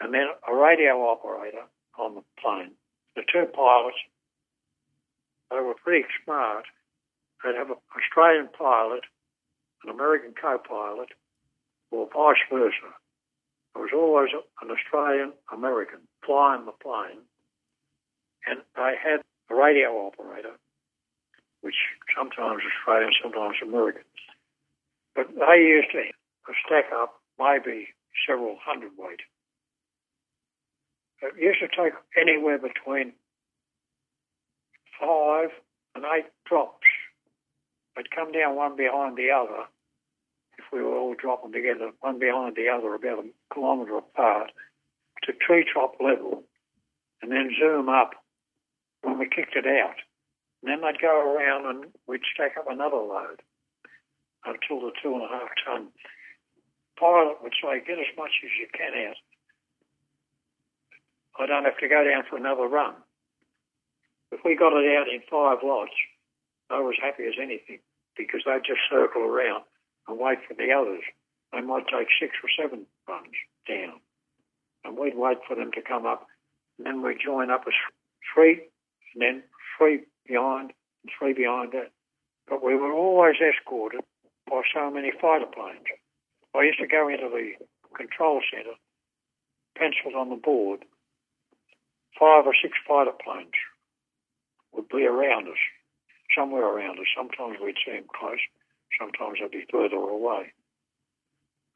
And 0.00 0.12
then 0.12 0.28
a 0.48 0.54
radio 0.54 1.00
operator 1.08 1.64
on 1.98 2.14
the 2.14 2.24
plane, 2.40 2.72
the 3.16 3.22
two 3.30 3.46
pilots, 3.54 3.98
they 5.50 5.60
were 5.60 5.74
pretty 5.74 6.06
smart. 6.24 6.64
They'd 7.42 7.56
have 7.56 7.70
an 7.70 7.76
Australian 7.96 8.48
pilot, 8.56 9.04
an 9.84 9.90
American 9.90 10.32
co-pilot, 10.40 11.10
or 11.90 12.08
vice 12.12 12.42
versa. 12.50 12.90
There 13.74 13.82
was 13.82 13.92
always 13.94 14.30
an 14.62 14.70
Australian 14.70 15.32
American 15.52 16.00
flying 16.24 16.64
the 16.64 16.72
plane 16.72 17.22
and 18.46 18.60
I 18.76 18.94
had 19.02 19.20
a 19.50 19.54
radio 19.54 20.06
operator, 20.06 20.56
which 21.60 21.74
sometimes 22.16 22.62
was 22.62 22.72
Australian, 22.80 23.12
sometimes 23.22 23.56
American. 23.62 24.02
But 25.14 25.28
they 25.34 25.62
used 25.62 25.92
to 25.92 26.02
stack 26.66 26.86
up 26.92 27.20
maybe 27.38 27.88
several 28.26 28.56
hundredweight. 28.60 29.20
It 31.22 31.32
used 31.38 31.60
to 31.60 31.68
take 31.68 31.94
anywhere 32.20 32.58
between 32.58 33.12
five 35.00 35.50
and 35.94 36.04
eight 36.04 36.26
drops. 36.46 36.86
They'd 37.96 38.10
come 38.10 38.32
down 38.32 38.56
one 38.56 38.76
behind 38.76 39.16
the 39.16 39.30
other 39.30 39.64
if 40.58 40.64
we 40.72 40.82
were 40.82 40.96
all 40.96 41.14
dropping 41.14 41.52
together, 41.52 41.90
one 42.00 42.18
behind 42.18 42.56
the 42.56 42.68
other, 42.68 42.94
about 42.94 43.24
a 43.24 43.54
kilometre 43.54 43.96
apart, 43.96 44.52
to 45.24 45.32
tree 45.32 45.64
top 45.72 45.96
level 46.00 46.44
and 47.22 47.32
then 47.32 47.50
zoom 47.58 47.88
up 47.88 48.10
when 49.04 49.18
we 49.18 49.28
kicked 49.28 49.56
it 49.56 49.66
out. 49.66 50.00
And 50.62 50.72
then 50.72 50.80
they'd 50.80 51.00
go 51.00 51.12
around 51.12 51.66
and 51.66 51.92
we'd 52.08 52.24
stack 52.34 52.56
up 52.58 52.66
another 52.68 52.96
load 52.96 53.44
until 54.44 54.80
the 54.80 54.92
two 55.02 55.14
and 55.14 55.22
a 55.22 55.28
half 55.28 55.48
ton 55.64 55.88
pilot 56.98 57.42
would 57.42 57.54
say, 57.60 57.82
get 57.86 57.98
as 57.98 58.12
much 58.16 58.30
as 58.44 58.50
you 58.58 58.68
can 58.72 58.94
out. 59.08 59.18
I 61.38 61.46
don't 61.46 61.64
have 61.64 61.78
to 61.78 61.88
go 61.88 62.04
down 62.04 62.22
for 62.30 62.36
another 62.36 62.68
run. 62.68 62.94
If 64.30 64.40
we 64.44 64.56
got 64.56 64.72
it 64.72 64.86
out 64.96 65.08
in 65.08 65.20
five 65.30 65.58
lots, 65.62 65.94
I 66.70 66.80
was 66.80 66.94
happy 67.02 67.24
as 67.26 67.34
anything 67.40 67.80
because 68.16 68.42
they'd 68.46 68.66
just 68.66 68.86
circle 68.88 69.22
around 69.22 69.64
and 70.08 70.18
wait 70.18 70.38
for 70.46 70.54
the 70.54 70.72
others. 70.72 71.02
They 71.52 71.60
might 71.60 71.86
take 71.86 72.08
six 72.18 72.34
or 72.42 72.50
seven 72.56 72.86
runs 73.08 73.34
down. 73.68 74.00
And 74.84 74.98
we'd 74.98 75.16
wait 75.16 75.38
for 75.46 75.54
them 75.56 75.72
to 75.72 75.82
come 75.82 76.06
up. 76.06 76.26
And 76.78 76.86
then 76.86 77.02
we'd 77.02 77.18
join 77.24 77.50
up 77.50 77.64
as 77.66 77.74
three, 78.32 78.62
and 79.14 79.22
then 79.22 79.42
three 79.78 80.02
behind, 80.26 80.72
and 81.02 81.12
three 81.18 81.32
behind 81.32 81.72
that. 81.72 81.90
But 82.48 82.62
we 82.62 82.74
were 82.74 82.92
always 82.92 83.36
escorted 83.40 84.00
by 84.50 84.62
so 84.74 84.90
many 84.90 85.12
fighter 85.20 85.46
planes. 85.46 85.86
I 86.54 86.62
used 86.62 86.78
to 86.80 86.86
go 86.86 87.08
into 87.08 87.28
the 87.28 87.52
control 87.96 88.40
centre, 88.52 88.76
penciled 89.76 90.14
on 90.14 90.30
the 90.30 90.36
board, 90.36 90.84
five 92.18 92.46
or 92.46 92.54
six 92.60 92.74
fighter 92.86 93.12
planes 93.24 93.56
would 94.72 94.88
be 94.88 95.06
around 95.06 95.48
us, 95.48 95.62
somewhere 96.36 96.66
around 96.66 96.98
us. 96.98 97.06
Sometimes 97.16 97.58
we'd 97.62 97.78
see 97.84 97.92
them 97.92 98.04
close, 98.12 98.42
sometimes 98.98 99.38
they'd 99.40 99.50
be 99.50 99.66
further 99.70 99.96
away. 99.96 100.52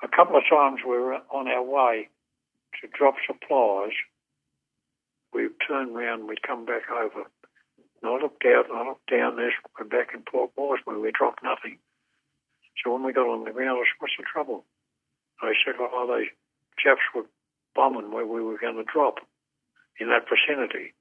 A 0.03 0.09
couple 0.09 0.37
of 0.37 0.45
times 0.49 0.81
we 0.85 0.97
were 0.97 1.19
on 1.31 1.49
our 1.49 1.63
way 1.63 2.09
to 2.81 2.89
drop 2.97 3.15
supplies. 3.27 3.95
We'd 5.33 5.51
turn 5.67 5.93
round, 5.95 6.29
we'd 6.29 6.43
come 6.43 6.65
back 6.65 6.91
over. 6.91 7.25
And 8.03 8.11
I 8.11 8.17
looked 8.17 8.45
out, 8.45 8.69
and 8.71 8.79
I 8.79 8.85
looked 8.89 9.11
down, 9.11 9.37
there, 9.37 9.53
we're 9.79 9.87
back 9.87 10.15
in 10.15 10.23
Port 10.23 10.51
Moresby, 10.57 11.01
we 11.01 11.11
dropped 11.11 11.43
nothing. 11.43 11.79
So 12.83 12.93
when 12.93 13.03
we 13.03 13.13
got 13.13 13.29
on 13.29 13.45
the 13.45 13.51
ground, 13.51 13.79
I 13.79 13.83
said, 13.83 13.99
what's 13.99 14.15
the 14.17 14.25
trouble? 14.25 14.65
They 15.43 15.55
said, 15.65 15.75
oh, 15.79 15.91
oh 15.93 16.07
they 16.07 16.29
chaps 16.79 17.03
were 17.15 17.27
bombing 17.75 18.13
where 18.13 18.27
we 18.27 18.41
were 18.41 18.59
going 18.59 18.77
to 18.77 18.85
drop 18.85 19.19
in 20.01 20.09
that 20.09 20.27
vicinity. 20.29 20.95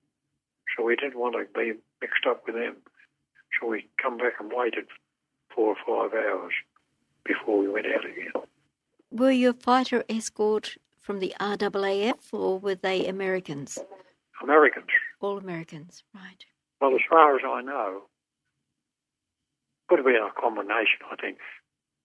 So 0.76 0.84
we 0.84 0.96
didn't 0.96 1.20
want 1.20 1.36
to 1.36 1.46
be 1.60 1.74
mixed 2.02 2.26
up 2.28 2.44
with 2.46 2.56
them. 2.56 2.78
So 3.60 3.68
we 3.68 3.88
come 4.02 4.18
back 4.18 4.34
and 4.40 4.52
waited 4.54 4.86
four 5.54 5.76
or 5.76 6.10
five 6.10 6.18
hours 6.18 6.54
before 7.24 7.60
we 7.60 7.68
went 7.68 7.86
out 7.88 8.06
again. 8.06 8.32
Were 9.12 9.32
you 9.32 9.52
a 9.52 9.54
fighter 9.54 10.04
escort 10.10 10.78
from 11.00 11.20
the 11.20 11.34
RAAF 11.40 12.34
or 12.34 12.60
were 12.60 12.76
they 12.76 13.08
Americans? 13.08 13.80
Americans. 14.42 14.88
All 15.20 15.38
Americans, 15.38 16.04
right. 16.14 16.44
Well, 16.80 16.94
as 16.96 17.02
far 17.10 17.36
as 17.36 17.42
I 17.46 17.62
know, 17.62 18.04
could 19.88 20.00
have 20.00 20.06
been 20.06 20.16
a 20.16 20.40
combination, 20.40 21.02
I 21.12 21.16
think. 21.16 21.38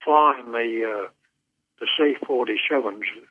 Flying 0.05 0.53
the 0.53 1.05
uh, 1.07 1.09
the 1.81 1.87
C-47s 1.97 3.27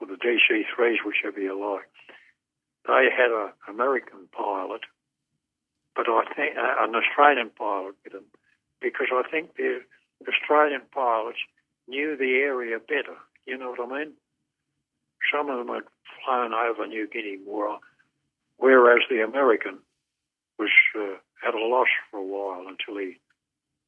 or 0.00 0.06
the 0.06 0.14
DC-3s, 0.14 0.96
whichever 1.04 1.40
you 1.40 1.54
like, 1.54 1.88
they 2.86 3.08
had 3.10 3.30
an 3.30 3.52
American 3.68 4.28
pilot, 4.32 4.82
but 5.94 6.06
I 6.08 6.24
think 6.34 6.56
uh, 6.56 6.84
an 6.84 6.94
Australian 6.94 7.50
pilot 7.50 7.94
with 8.04 8.12
them, 8.12 8.24
because 8.80 9.08
I 9.12 9.22
think 9.30 9.56
the 9.56 9.80
Australian 10.28 10.82
pilots 10.92 11.38
knew 11.88 12.16
the 12.16 12.42
area 12.42 12.78
better. 12.78 13.16
You 13.46 13.56
know 13.58 13.70
what 13.70 13.80
I 13.80 13.98
mean? 13.98 14.12
Some 15.32 15.50
of 15.50 15.58
them 15.58 15.74
had 15.74 15.84
flown 16.24 16.52
over 16.54 16.86
New 16.86 17.08
Guinea 17.08 17.38
more, 17.44 17.78
whereas 18.58 19.00
the 19.10 19.22
American 19.22 19.78
was 20.58 20.70
uh, 20.94 21.16
at 21.46 21.54
a 21.54 21.66
loss 21.66 21.88
for 22.10 22.18
a 22.18 22.24
while 22.24 22.66
until 22.68 23.00
he 23.00 23.18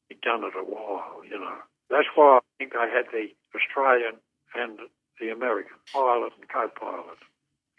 he'd 0.09 0.21
done 0.21 0.43
it 0.43 0.53
a 0.57 0.63
while. 0.63 1.21
You 1.23 1.39
know, 1.39 1.57
that's 1.89 2.07
why 2.15 2.37
I 2.37 2.41
think 2.57 2.73
I 2.75 2.87
had 2.87 3.05
the 3.11 3.29
Australian 3.55 4.17
and 4.55 4.79
the 5.19 5.29
American 5.29 5.77
pilot 5.93 6.33
and 6.39 6.49
co-pilot. 6.49 7.19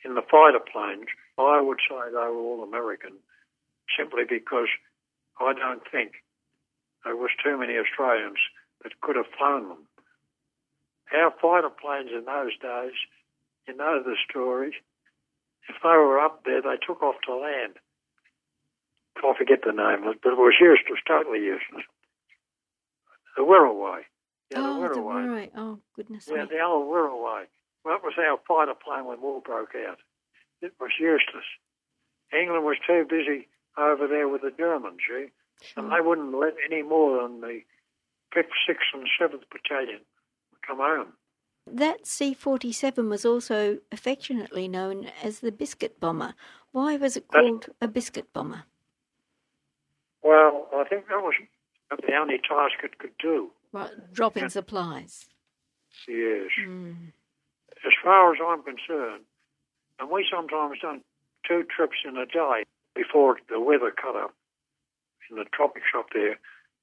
In 0.05 0.15
the 0.15 0.23
fighter 0.23 0.61
planes, 0.61 1.09
I 1.39 1.61
would 1.61 1.79
say 1.89 1.97
they 2.09 2.17
were 2.17 2.41
all 2.41 2.63
American, 2.63 3.19
simply 3.97 4.25
because 4.29 4.69
I 5.41 5.53
don't 5.53 5.83
think 5.91 6.13
there 7.05 7.17
was 7.17 7.31
too 7.43 7.59
many 7.59 7.77
Australians 7.77 8.39
that 8.83 9.01
could 9.01 9.17
have 9.17 9.31
flown 9.37 9.69
them. 9.69 9.87
Our 11.13 11.33
fighter 11.41 11.71
planes 11.71 12.11
in 12.17 12.25
those 12.25 12.57
days, 12.63 12.97
you 13.67 13.77
know 13.77 14.03
the 14.03 14.17
story. 14.29 14.75
If 15.69 15.77
they 15.83 15.89
were 15.89 16.19
up 16.19 16.45
there, 16.45 16.63
they 16.63 16.77
took 16.85 17.03
off 17.03 17.17
to 17.27 17.37
land. 17.37 17.75
I 19.17 19.35
forget 19.37 19.61
the 19.65 19.73
name 19.73 20.09
of 20.09 20.17
it, 20.17 20.21
but 20.23 20.33
it 20.33 20.39
was 20.39 20.55
useless, 20.61 21.01
totally 21.07 21.41
useless. 21.41 21.85
The 23.37 23.43
Wirraway. 23.43 24.03
Yeah, 24.51 24.59
oh, 24.65 24.89
the 24.89 25.01
Wirraway. 25.01 25.51
Oh, 25.57 25.79
goodness 25.95 26.29
Yeah, 26.31 26.47
the 26.47 26.61
old 26.61 26.89
Wirraway. 26.89 27.45
Well, 27.85 27.95
that 27.95 28.03
was 28.03 28.15
our 28.19 28.39
fighter 28.49 28.75
plane 28.75 29.05
when 29.05 29.21
war 29.21 29.41
broke 29.41 29.75
out. 29.77 29.99
It 30.63 30.73
was 30.81 30.91
useless. 30.99 31.45
England 32.33 32.65
was 32.65 32.77
too 32.87 33.05
busy 33.09 33.49
over 33.77 34.07
there 34.07 34.29
with 34.29 34.43
the 34.43 34.53
Germans, 34.57 35.01
see? 35.07 35.29
Sure. 35.63 35.85
And 35.85 35.93
they 35.93 36.01
wouldn't 36.01 36.35
let 36.35 36.55
any 36.65 36.83
more 36.83 37.23
than 37.23 37.41
the 37.41 37.61
5th, 38.35 38.55
6th 38.69 38.95
and 38.95 39.09
7th 39.21 39.45
Battalion 39.51 40.01
come 40.67 40.79
home. 40.79 41.13
That 41.67 42.07
C 42.07 42.35
47 42.35 43.09
was 43.09 43.25
also 43.25 43.79
affectionately 43.93 44.69
known 44.69 45.09
as 45.23 45.41
the 45.41 45.53
biscuit 45.53 46.01
bomber. 46.01 46.35
Why 46.73 46.97
was 46.97 47.17
it 47.17 47.29
called 47.29 47.63
That's, 47.63 47.75
a 47.81 47.89
biscuit 47.89 48.33
bomber? 48.33 48.65
Well, 50.23 50.69
I 50.75 50.85
think 50.85 51.09
that 51.09 51.23
was 51.23 51.35
the 51.91 52.15
only 52.15 52.39
task 52.39 52.85
it 52.85 52.99
could 52.99 53.17
do. 53.19 53.51
Right, 53.73 53.91
dropping 54.13 54.45
and, 54.45 54.53
supplies. 54.53 55.29
Yes. 56.09 56.51
Mm. 56.67 57.13
As 57.87 57.93
far 58.03 58.33
as 58.35 58.41
I'm 58.45 58.63
concerned, 58.63 59.25
and 59.99 60.11
we 60.11 60.27
sometimes 60.31 60.81
done 60.81 61.03
two 61.47 61.65
trips 61.65 61.99
in 62.05 62.17
a 62.17 62.27
day 62.27 62.65
before 62.95 63.39
the 63.49 63.61
weather 63.61 63.91
cut 63.91 64.17
up. 64.17 64.35
In 65.31 65.37
the 65.37 65.45
tropics 65.53 65.87
up 65.97 66.07
there, 66.13 66.39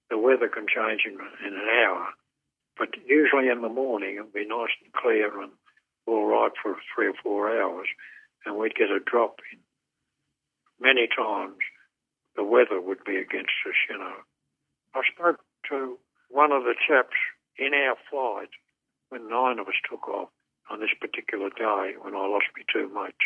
the 0.09 0.17
weather 0.17 0.47
can 0.47 0.65
change 0.67 1.01
in, 1.05 1.13
in 1.45 1.53
an 1.53 1.67
hour. 1.83 2.07
But 2.77 2.89
usually 3.07 3.49
in 3.49 3.61
the 3.61 3.69
morning, 3.69 4.15
it'd 4.15 4.33
be 4.33 4.45
nice 4.45 4.69
and 4.83 4.93
clear 4.93 5.41
and 5.41 5.51
all 6.05 6.25
right 6.25 6.51
for 6.61 6.75
three 6.93 7.07
or 7.07 7.13
four 7.23 7.49
hours, 7.49 7.87
and 8.45 8.55
we'd 8.55 8.75
get 8.75 8.91
a 8.91 8.99
drop 8.99 9.39
in. 9.51 9.59
Many 10.79 11.07
times, 11.07 11.57
the 12.35 12.43
weather 12.43 12.79
would 12.79 13.03
be 13.03 13.17
against 13.17 13.65
us, 13.67 13.75
you 13.89 13.97
know. 13.97 14.15
I 14.93 15.01
spoke 15.13 15.39
to 15.69 15.97
one 16.29 16.51
of 16.51 16.63
the 16.63 16.75
chaps 16.87 17.17
in 17.57 17.73
our 17.73 17.95
flight 18.09 18.49
when 19.09 19.29
nine 19.29 19.59
of 19.59 19.67
us 19.67 19.79
took 19.89 20.07
off 20.07 20.29
on 20.69 20.79
this 20.79 20.93
particular 20.99 21.49
day 21.49 21.95
when 21.99 22.13
I 22.13 22.27
lost 22.27 22.45
my 22.55 22.63
two 22.71 22.93
mates, 22.93 23.17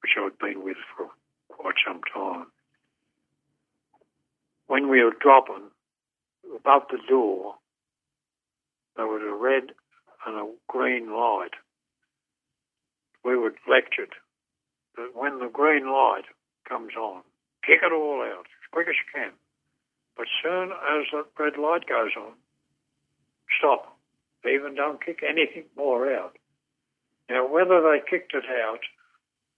which 0.00 0.12
I'd 0.16 0.38
been 0.38 0.64
with 0.64 0.78
for 0.96 1.08
quite 1.48 1.74
some 1.86 2.00
time. 2.12 2.46
When 4.66 4.88
we 4.88 5.02
were 5.04 5.14
dropping, 5.20 5.70
above 6.56 6.82
the 6.90 6.98
door, 7.08 7.56
there 8.96 9.06
was 9.06 9.22
a 9.22 9.34
red 9.34 9.74
and 10.26 10.36
a 10.36 10.52
green 10.68 11.10
light. 11.12 11.54
We 13.24 13.36
were 13.36 13.54
lectured 13.68 14.14
that 14.96 15.14
when 15.14 15.38
the 15.38 15.48
green 15.48 15.86
light 15.86 16.24
comes 16.68 16.94
on, 16.96 17.22
kick 17.66 17.80
it 17.82 17.92
all 17.92 18.22
out 18.22 18.46
as 18.46 18.70
quick 18.72 18.88
as 18.88 18.94
you 18.94 19.20
can. 19.20 19.32
But 20.16 20.26
soon 20.42 20.72
as 20.72 21.06
the 21.10 21.24
red 21.38 21.56
light 21.56 21.88
goes 21.88 22.12
on, 22.16 22.32
stop. 23.58 23.96
Even 24.44 24.74
don't 24.74 25.04
kick 25.04 25.22
anything 25.22 25.64
more 25.76 26.12
out. 26.12 26.36
Now, 27.30 27.46
whether 27.46 27.80
they 27.80 28.02
kicked 28.08 28.34
it 28.34 28.44
out 28.64 28.80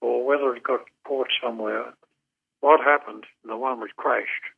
or 0.01 0.25
whether 0.25 0.55
it 0.55 0.63
got 0.63 0.81
caught 1.05 1.29
somewhere, 1.43 1.95
what 2.61 2.81
happened, 2.81 3.25
the 3.45 3.57
one 3.57 3.81
which 3.81 3.97
crashed, 3.97 4.53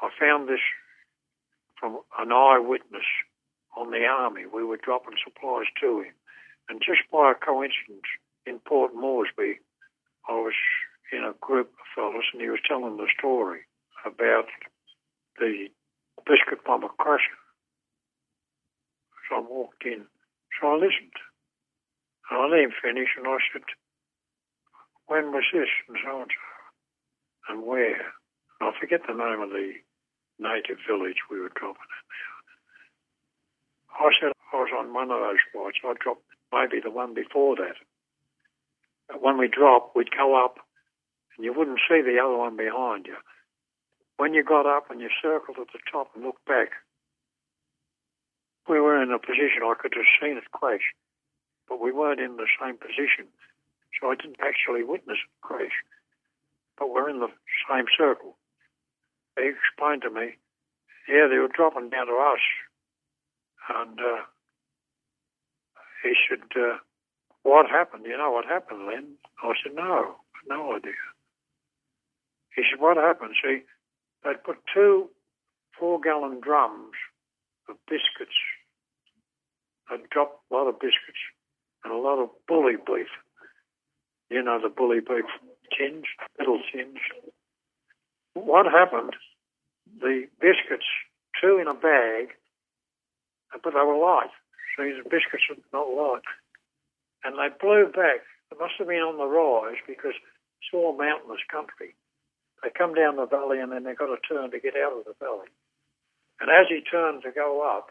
I 0.00 0.08
found 0.18 0.48
this 0.48 0.60
from 1.78 2.00
an 2.18 2.32
eyewitness 2.32 3.04
on 3.76 3.90
the 3.90 4.04
army. 4.04 4.46
We 4.46 4.64
were 4.64 4.78
dropping 4.82 5.18
supplies 5.22 5.66
to 5.80 6.00
him. 6.00 6.14
And 6.68 6.80
just 6.80 7.02
by 7.12 7.32
a 7.32 7.34
coincidence, 7.34 8.08
in 8.46 8.60
Port 8.60 8.94
Moresby, 8.94 9.58
I 10.28 10.32
was 10.32 10.54
in 11.12 11.22
a 11.22 11.34
group 11.40 11.68
of 11.68 11.86
fellows 11.94 12.24
and 12.32 12.40
he 12.40 12.48
was 12.48 12.60
telling 12.66 12.96
the 12.96 13.10
story 13.18 13.66
about 14.04 14.46
the 15.38 15.68
biscuit 16.24 16.64
bomber 16.64 16.88
crashing. 16.98 17.38
So 19.28 19.36
I 19.36 19.40
walked 19.40 19.84
in. 19.84 20.06
So 20.60 20.68
I 20.68 20.74
listened. 20.74 21.18
And 22.30 22.40
I 22.40 22.46
let 22.46 22.64
him 22.64 22.72
finish 22.82 23.10
and 23.18 23.26
I 23.26 23.38
said, 23.52 23.62
when 25.06 25.30
was 25.30 25.44
this 25.52 25.70
and 25.88 25.98
so 26.02 26.22
and 26.22 26.30
so 26.30 27.52
and 27.52 27.66
where? 27.66 28.14
And 28.58 28.70
I 28.70 28.72
forget 28.80 29.02
the 29.06 29.14
name 29.14 29.42
of 29.42 29.50
the 29.50 29.74
native 30.38 30.78
village 30.86 31.22
we 31.30 31.38
were 31.38 31.54
dropping 31.54 31.90
at 31.90 32.06
now. 32.10 32.35
I 33.98 34.10
said 34.20 34.32
I 34.52 34.56
was 34.56 34.70
on 34.76 34.92
one 34.92 35.10
of 35.10 35.20
those 35.20 35.40
flights. 35.52 35.78
I 35.84 35.94
dropped 35.98 36.22
maybe 36.52 36.80
the 36.80 36.90
one 36.90 37.14
before 37.14 37.56
that. 37.56 37.76
But 39.08 39.22
when 39.22 39.38
we 39.38 39.48
dropped, 39.48 39.96
we'd 39.96 40.10
go 40.10 40.36
up 40.44 40.58
and 41.36 41.44
you 41.44 41.52
wouldn't 41.52 41.80
see 41.88 42.02
the 42.02 42.20
other 42.22 42.36
one 42.36 42.56
behind 42.56 43.06
you. 43.06 43.16
When 44.16 44.34
you 44.34 44.42
got 44.42 44.66
up 44.66 44.90
and 44.90 45.00
you 45.00 45.08
circled 45.22 45.58
at 45.60 45.72
the 45.72 45.80
top 45.90 46.10
and 46.14 46.24
looked 46.24 46.44
back, 46.46 46.72
we 48.68 48.80
were 48.80 49.00
in 49.02 49.12
a 49.12 49.18
position 49.18 49.62
I 49.62 49.74
could 49.78 49.94
have 49.94 50.10
seen 50.20 50.36
it 50.36 50.50
crash, 50.52 50.92
but 51.68 51.80
we 51.80 51.92
weren't 51.92 52.20
in 52.20 52.36
the 52.36 52.48
same 52.60 52.76
position. 52.76 53.28
So 54.00 54.10
I 54.10 54.14
didn't 54.16 54.40
actually 54.40 54.82
witness 54.82 55.18
it 55.22 55.40
crash, 55.40 55.84
but 56.78 56.90
we're 56.90 57.08
in 57.08 57.20
the 57.20 57.32
same 57.70 57.86
circle. 57.96 58.36
He 59.38 59.48
explained 59.48 60.02
to 60.02 60.10
me, 60.10 60.36
yeah, 61.08 61.28
they 61.30 61.38
were 61.38 61.48
dropping 61.48 61.90
down 61.90 62.06
to 62.08 62.16
us. 62.16 62.40
And 63.68 63.98
uh, 63.98 64.22
he 66.02 66.14
said, 66.28 66.46
uh, 66.56 66.78
what 67.42 67.66
happened? 67.70 68.04
You 68.06 68.16
know 68.16 68.30
what 68.30 68.44
happened, 68.44 68.86
Len? 68.86 69.16
I 69.42 69.52
said, 69.62 69.74
no, 69.74 70.16
no 70.48 70.76
idea. 70.76 70.92
He 72.54 72.62
said, 72.70 72.80
what 72.80 72.96
happened? 72.96 73.34
See, 73.42 73.62
they'd 74.24 74.42
put 74.44 74.56
two 74.72 75.10
four-gallon 75.78 76.40
drums 76.40 76.94
of 77.68 77.76
biscuits. 77.86 78.36
They'd 79.90 80.08
drop 80.10 80.40
a 80.50 80.54
lot 80.54 80.68
of 80.68 80.78
biscuits 80.78 81.22
and 81.84 81.92
a 81.92 81.96
lot 81.96 82.18
of 82.22 82.30
bully 82.48 82.76
beef. 82.76 83.08
You 84.30 84.42
know 84.42 84.58
the 84.60 84.68
bully 84.68 85.00
beef 85.00 85.26
tins, 85.76 86.04
little 86.38 86.60
tins. 86.72 86.98
What 88.34 88.66
happened? 88.66 89.14
The 90.00 90.26
biscuits, 90.40 90.86
two 91.40 91.58
in 91.58 91.68
a 91.68 91.74
bag, 91.74 92.34
but 93.62 93.74
they 93.74 93.84
were 93.84 93.98
light. 93.98 94.32
So 94.76 94.84
the 94.84 95.08
biscuits 95.08 95.48
were 95.48 95.56
not 95.72 95.88
light. 95.88 96.26
And 97.24 97.36
they 97.36 97.48
blew 97.60 97.86
back. 97.92 98.22
It 98.52 98.58
must 98.60 98.74
have 98.78 98.88
been 98.88 99.02
on 99.02 99.18
the 99.18 99.26
rise 99.26 99.80
because 99.86 100.14
it's 100.14 100.72
all 100.72 100.96
mountainous 100.96 101.42
country. 101.50 101.94
They 102.62 102.70
come 102.70 102.94
down 102.94 103.16
the 103.16 103.26
valley 103.26 103.60
and 103.60 103.72
then 103.72 103.84
they've 103.84 103.98
got 103.98 104.12
to 104.12 104.20
turn 104.22 104.50
to 104.50 104.60
get 104.60 104.74
out 104.76 104.96
of 104.96 105.04
the 105.04 105.16
valley. 105.18 105.48
And 106.40 106.50
as 106.50 106.66
he 106.68 106.80
turned 106.80 107.22
to 107.22 107.32
go 107.32 107.64
up, 107.64 107.90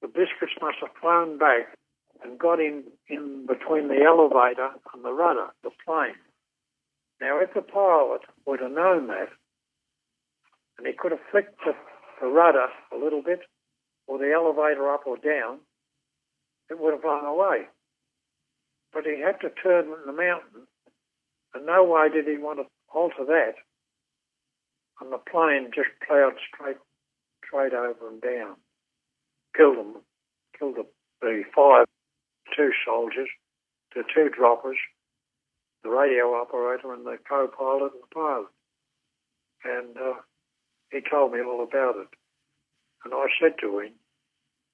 the 0.00 0.08
biscuits 0.08 0.58
must 0.60 0.78
have 0.80 0.94
flown 1.00 1.38
back 1.38 1.76
and 2.22 2.38
got 2.38 2.60
in, 2.60 2.84
in 3.08 3.46
between 3.46 3.88
the 3.88 4.02
elevator 4.02 4.70
and 4.94 5.04
the 5.04 5.12
rudder, 5.12 5.48
the 5.62 5.70
plane. 5.84 6.18
Now, 7.20 7.40
if 7.40 7.54
the 7.54 7.62
pilot 7.62 8.22
would 8.46 8.60
have 8.60 8.72
known 8.72 9.06
that, 9.08 9.28
and 10.78 10.86
he 10.86 10.92
could 10.92 11.12
have 11.12 11.20
flicked 11.30 11.58
the, 11.64 11.72
the 12.20 12.26
rudder 12.26 12.66
a 12.92 12.96
little 12.96 13.22
bit, 13.22 13.40
or 14.06 14.18
the 14.18 14.32
elevator 14.32 14.90
up 14.90 15.06
or 15.06 15.16
down, 15.16 15.58
it 16.70 16.78
would 16.78 16.92
have 16.92 17.02
flown 17.02 17.24
away. 17.24 17.66
But 18.92 19.04
he 19.04 19.20
had 19.20 19.40
to 19.40 19.50
turn 19.50 19.90
the 20.06 20.12
mountain, 20.12 20.66
and 21.54 21.66
no 21.66 21.84
way 21.84 22.08
did 22.08 22.26
he 22.26 22.38
want 22.38 22.58
to 22.58 22.66
alter 22.94 23.24
that. 23.26 23.54
And 25.00 25.12
the 25.12 25.18
plane 25.18 25.70
just 25.74 25.88
ploughed 26.06 26.34
straight, 26.52 26.76
straight 27.44 27.72
over 27.74 28.08
and 28.08 28.20
down, 28.20 28.56
killed 29.56 29.78
them, 29.78 29.96
killed 30.58 30.76
the, 30.76 30.86
the 31.20 31.42
five, 31.54 31.86
two 32.56 32.70
soldiers, 32.86 33.28
the 33.94 34.04
two 34.14 34.28
droppers, 34.28 34.76
the 35.82 35.90
radio 35.90 36.34
operator, 36.34 36.92
and 36.92 37.04
the 37.04 37.18
co-pilot 37.28 37.92
and 37.92 38.02
the 38.02 38.14
pilot. 38.14 38.46
And 39.64 39.96
uh, 39.96 40.20
he 40.90 41.00
told 41.00 41.32
me 41.32 41.40
all 41.40 41.62
about 41.62 41.96
it. 41.96 42.08
And 43.04 43.14
I 43.14 43.26
said 43.40 43.54
to 43.60 43.80
him, 43.80 43.92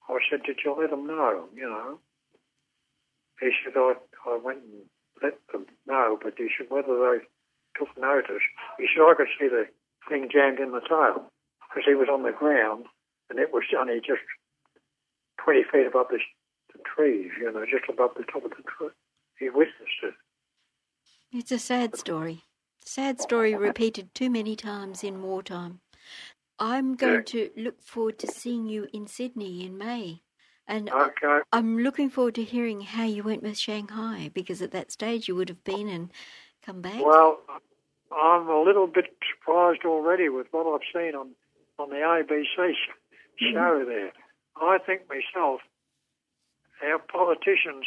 I 0.09 0.17
said, 0.29 0.43
did 0.43 0.59
you 0.65 0.75
let 0.79 0.89
them 0.89 1.05
know, 1.05 1.45
you 1.55 1.69
know? 1.69 1.99
He 3.39 3.51
said, 3.63 3.73
I, 3.75 3.93
I 4.27 4.39
went 4.43 4.59
and 4.59 4.89
let 5.21 5.39
them 5.51 5.65
know, 5.87 6.17
but 6.21 6.33
he 6.37 6.49
said, 6.57 6.67
whether 6.69 6.93
they 6.97 7.25
took 7.77 7.89
notice, 7.97 8.43
he 8.77 8.87
said, 8.89 9.03
I 9.03 9.13
could 9.15 9.27
see 9.39 9.47
the 9.47 9.65
thing 10.07 10.29
jammed 10.31 10.59
in 10.59 10.71
the 10.71 10.81
tail 10.81 11.29
because 11.69 11.83
he 11.85 11.95
was 11.95 12.09
on 12.11 12.23
the 12.23 12.31
ground 12.31 12.85
and 13.29 13.39
it 13.39 13.53
was 13.53 13.63
only 13.79 13.99
just 13.99 14.25
20 15.43 15.63
feet 15.71 15.87
above 15.87 16.07
the, 16.09 16.19
the 16.73 16.79
trees, 16.83 17.31
you 17.39 17.51
know, 17.51 17.65
just 17.65 17.89
above 17.89 18.11
the 18.17 18.23
top 18.23 18.43
of 18.45 18.51
the 18.51 18.63
tree. 18.65 18.89
He 19.37 19.49
witnessed 19.49 20.03
it. 20.03 20.13
It's 21.31 21.51
a 21.51 21.59
sad 21.59 21.95
story. 21.95 22.43
Sad 22.83 23.21
story 23.21 23.55
repeated 23.55 24.13
too 24.15 24.29
many 24.29 24.55
times 24.55 25.03
in 25.03 25.21
wartime. 25.21 25.79
I'm 26.59 26.95
going 26.95 27.15
yeah. 27.15 27.21
to 27.21 27.49
look 27.55 27.81
forward 27.81 28.19
to 28.19 28.27
seeing 28.27 28.67
you 28.67 28.87
in 28.93 29.07
Sydney 29.07 29.65
in 29.65 29.77
May. 29.77 30.21
And 30.67 30.89
okay. 30.89 31.39
I'm 31.51 31.79
looking 31.79 32.09
forward 32.09 32.35
to 32.35 32.43
hearing 32.43 32.81
how 32.81 33.03
you 33.03 33.23
went 33.23 33.41
with 33.41 33.57
Shanghai 33.57 34.29
because 34.33 34.61
at 34.61 34.71
that 34.71 34.91
stage 34.91 35.27
you 35.27 35.35
would 35.35 35.49
have 35.49 35.63
been 35.63 35.87
and 35.87 36.11
come 36.63 36.81
back. 36.81 37.03
Well, 37.03 37.39
I'm 38.11 38.47
a 38.47 38.61
little 38.61 38.85
bit 38.85 39.05
surprised 39.33 39.83
already 39.85 40.29
with 40.29 40.47
what 40.51 40.67
I've 40.67 40.87
seen 40.93 41.15
on, 41.15 41.29
on 41.79 41.89
the 41.89 41.95
ABC 41.95 42.45
mm-hmm. 42.57 43.53
show 43.53 43.83
mm. 43.83 43.85
there. 43.87 44.11
I 44.61 44.77
think 44.85 45.03
myself, 45.09 45.61
our 46.85 46.99
politicians, 46.99 47.85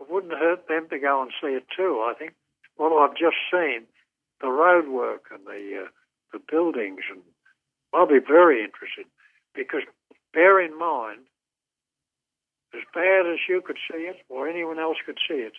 it 0.00 0.10
wouldn't 0.10 0.34
hurt 0.34 0.68
them 0.68 0.88
to 0.90 0.98
go 0.98 1.22
and 1.22 1.30
see 1.40 1.54
it 1.54 1.64
too. 1.74 2.04
I 2.04 2.14
think 2.18 2.34
what 2.76 2.92
I've 2.92 3.16
just 3.16 3.36
seen, 3.50 3.84
the 4.40 4.48
road 4.48 4.88
work 4.88 5.26
and 5.30 5.46
the 5.46 5.84
uh, 5.84 5.88
the 6.32 6.40
buildings 6.50 7.00
and 7.10 7.20
I'll 7.92 8.06
be 8.06 8.20
very 8.20 8.62
interested 8.64 9.06
because 9.54 9.82
bear 10.32 10.60
in 10.60 10.78
mind, 10.78 11.26
as 12.72 12.82
bad 12.94 13.26
as 13.26 13.38
you 13.48 13.60
could 13.60 13.78
see 13.90 14.06
it 14.06 14.16
or 14.28 14.48
anyone 14.48 14.78
else 14.78 14.96
could 15.04 15.18
see 15.28 15.42
it, 15.42 15.54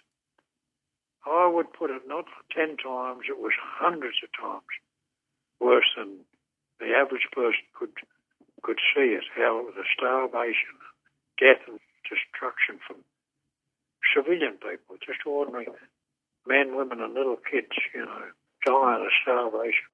I 1.26 1.48
would 1.48 1.74
put 1.74 1.92
it 1.92 2.04
not 2.08 2.26
ten 2.56 2.78
times, 2.78 3.24
it 3.30 3.38
was 3.38 3.54
hundreds 3.60 4.18
of 4.24 4.30
times 4.34 4.72
worse 5.60 5.92
than 5.96 6.26
the 6.80 6.96
average 6.96 7.28
person 7.32 7.62
could 7.78 7.94
could 8.64 8.80
see 8.94 9.18
it, 9.18 9.26
how 9.36 9.66
the 9.76 9.84
starvation, 9.98 10.78
death 11.40 11.62
and 11.68 11.80
destruction 12.06 12.78
from 12.86 12.98
civilian 14.14 14.58
people, 14.62 14.98
just 15.06 15.26
ordinary 15.26 15.66
men, 16.46 16.76
women 16.76 17.02
and 17.02 17.14
little 17.14 17.38
kids, 17.38 17.74
you 17.94 18.06
know, 18.06 18.30
dying 18.66 19.06
of 19.06 19.12
starvation. 19.22 19.91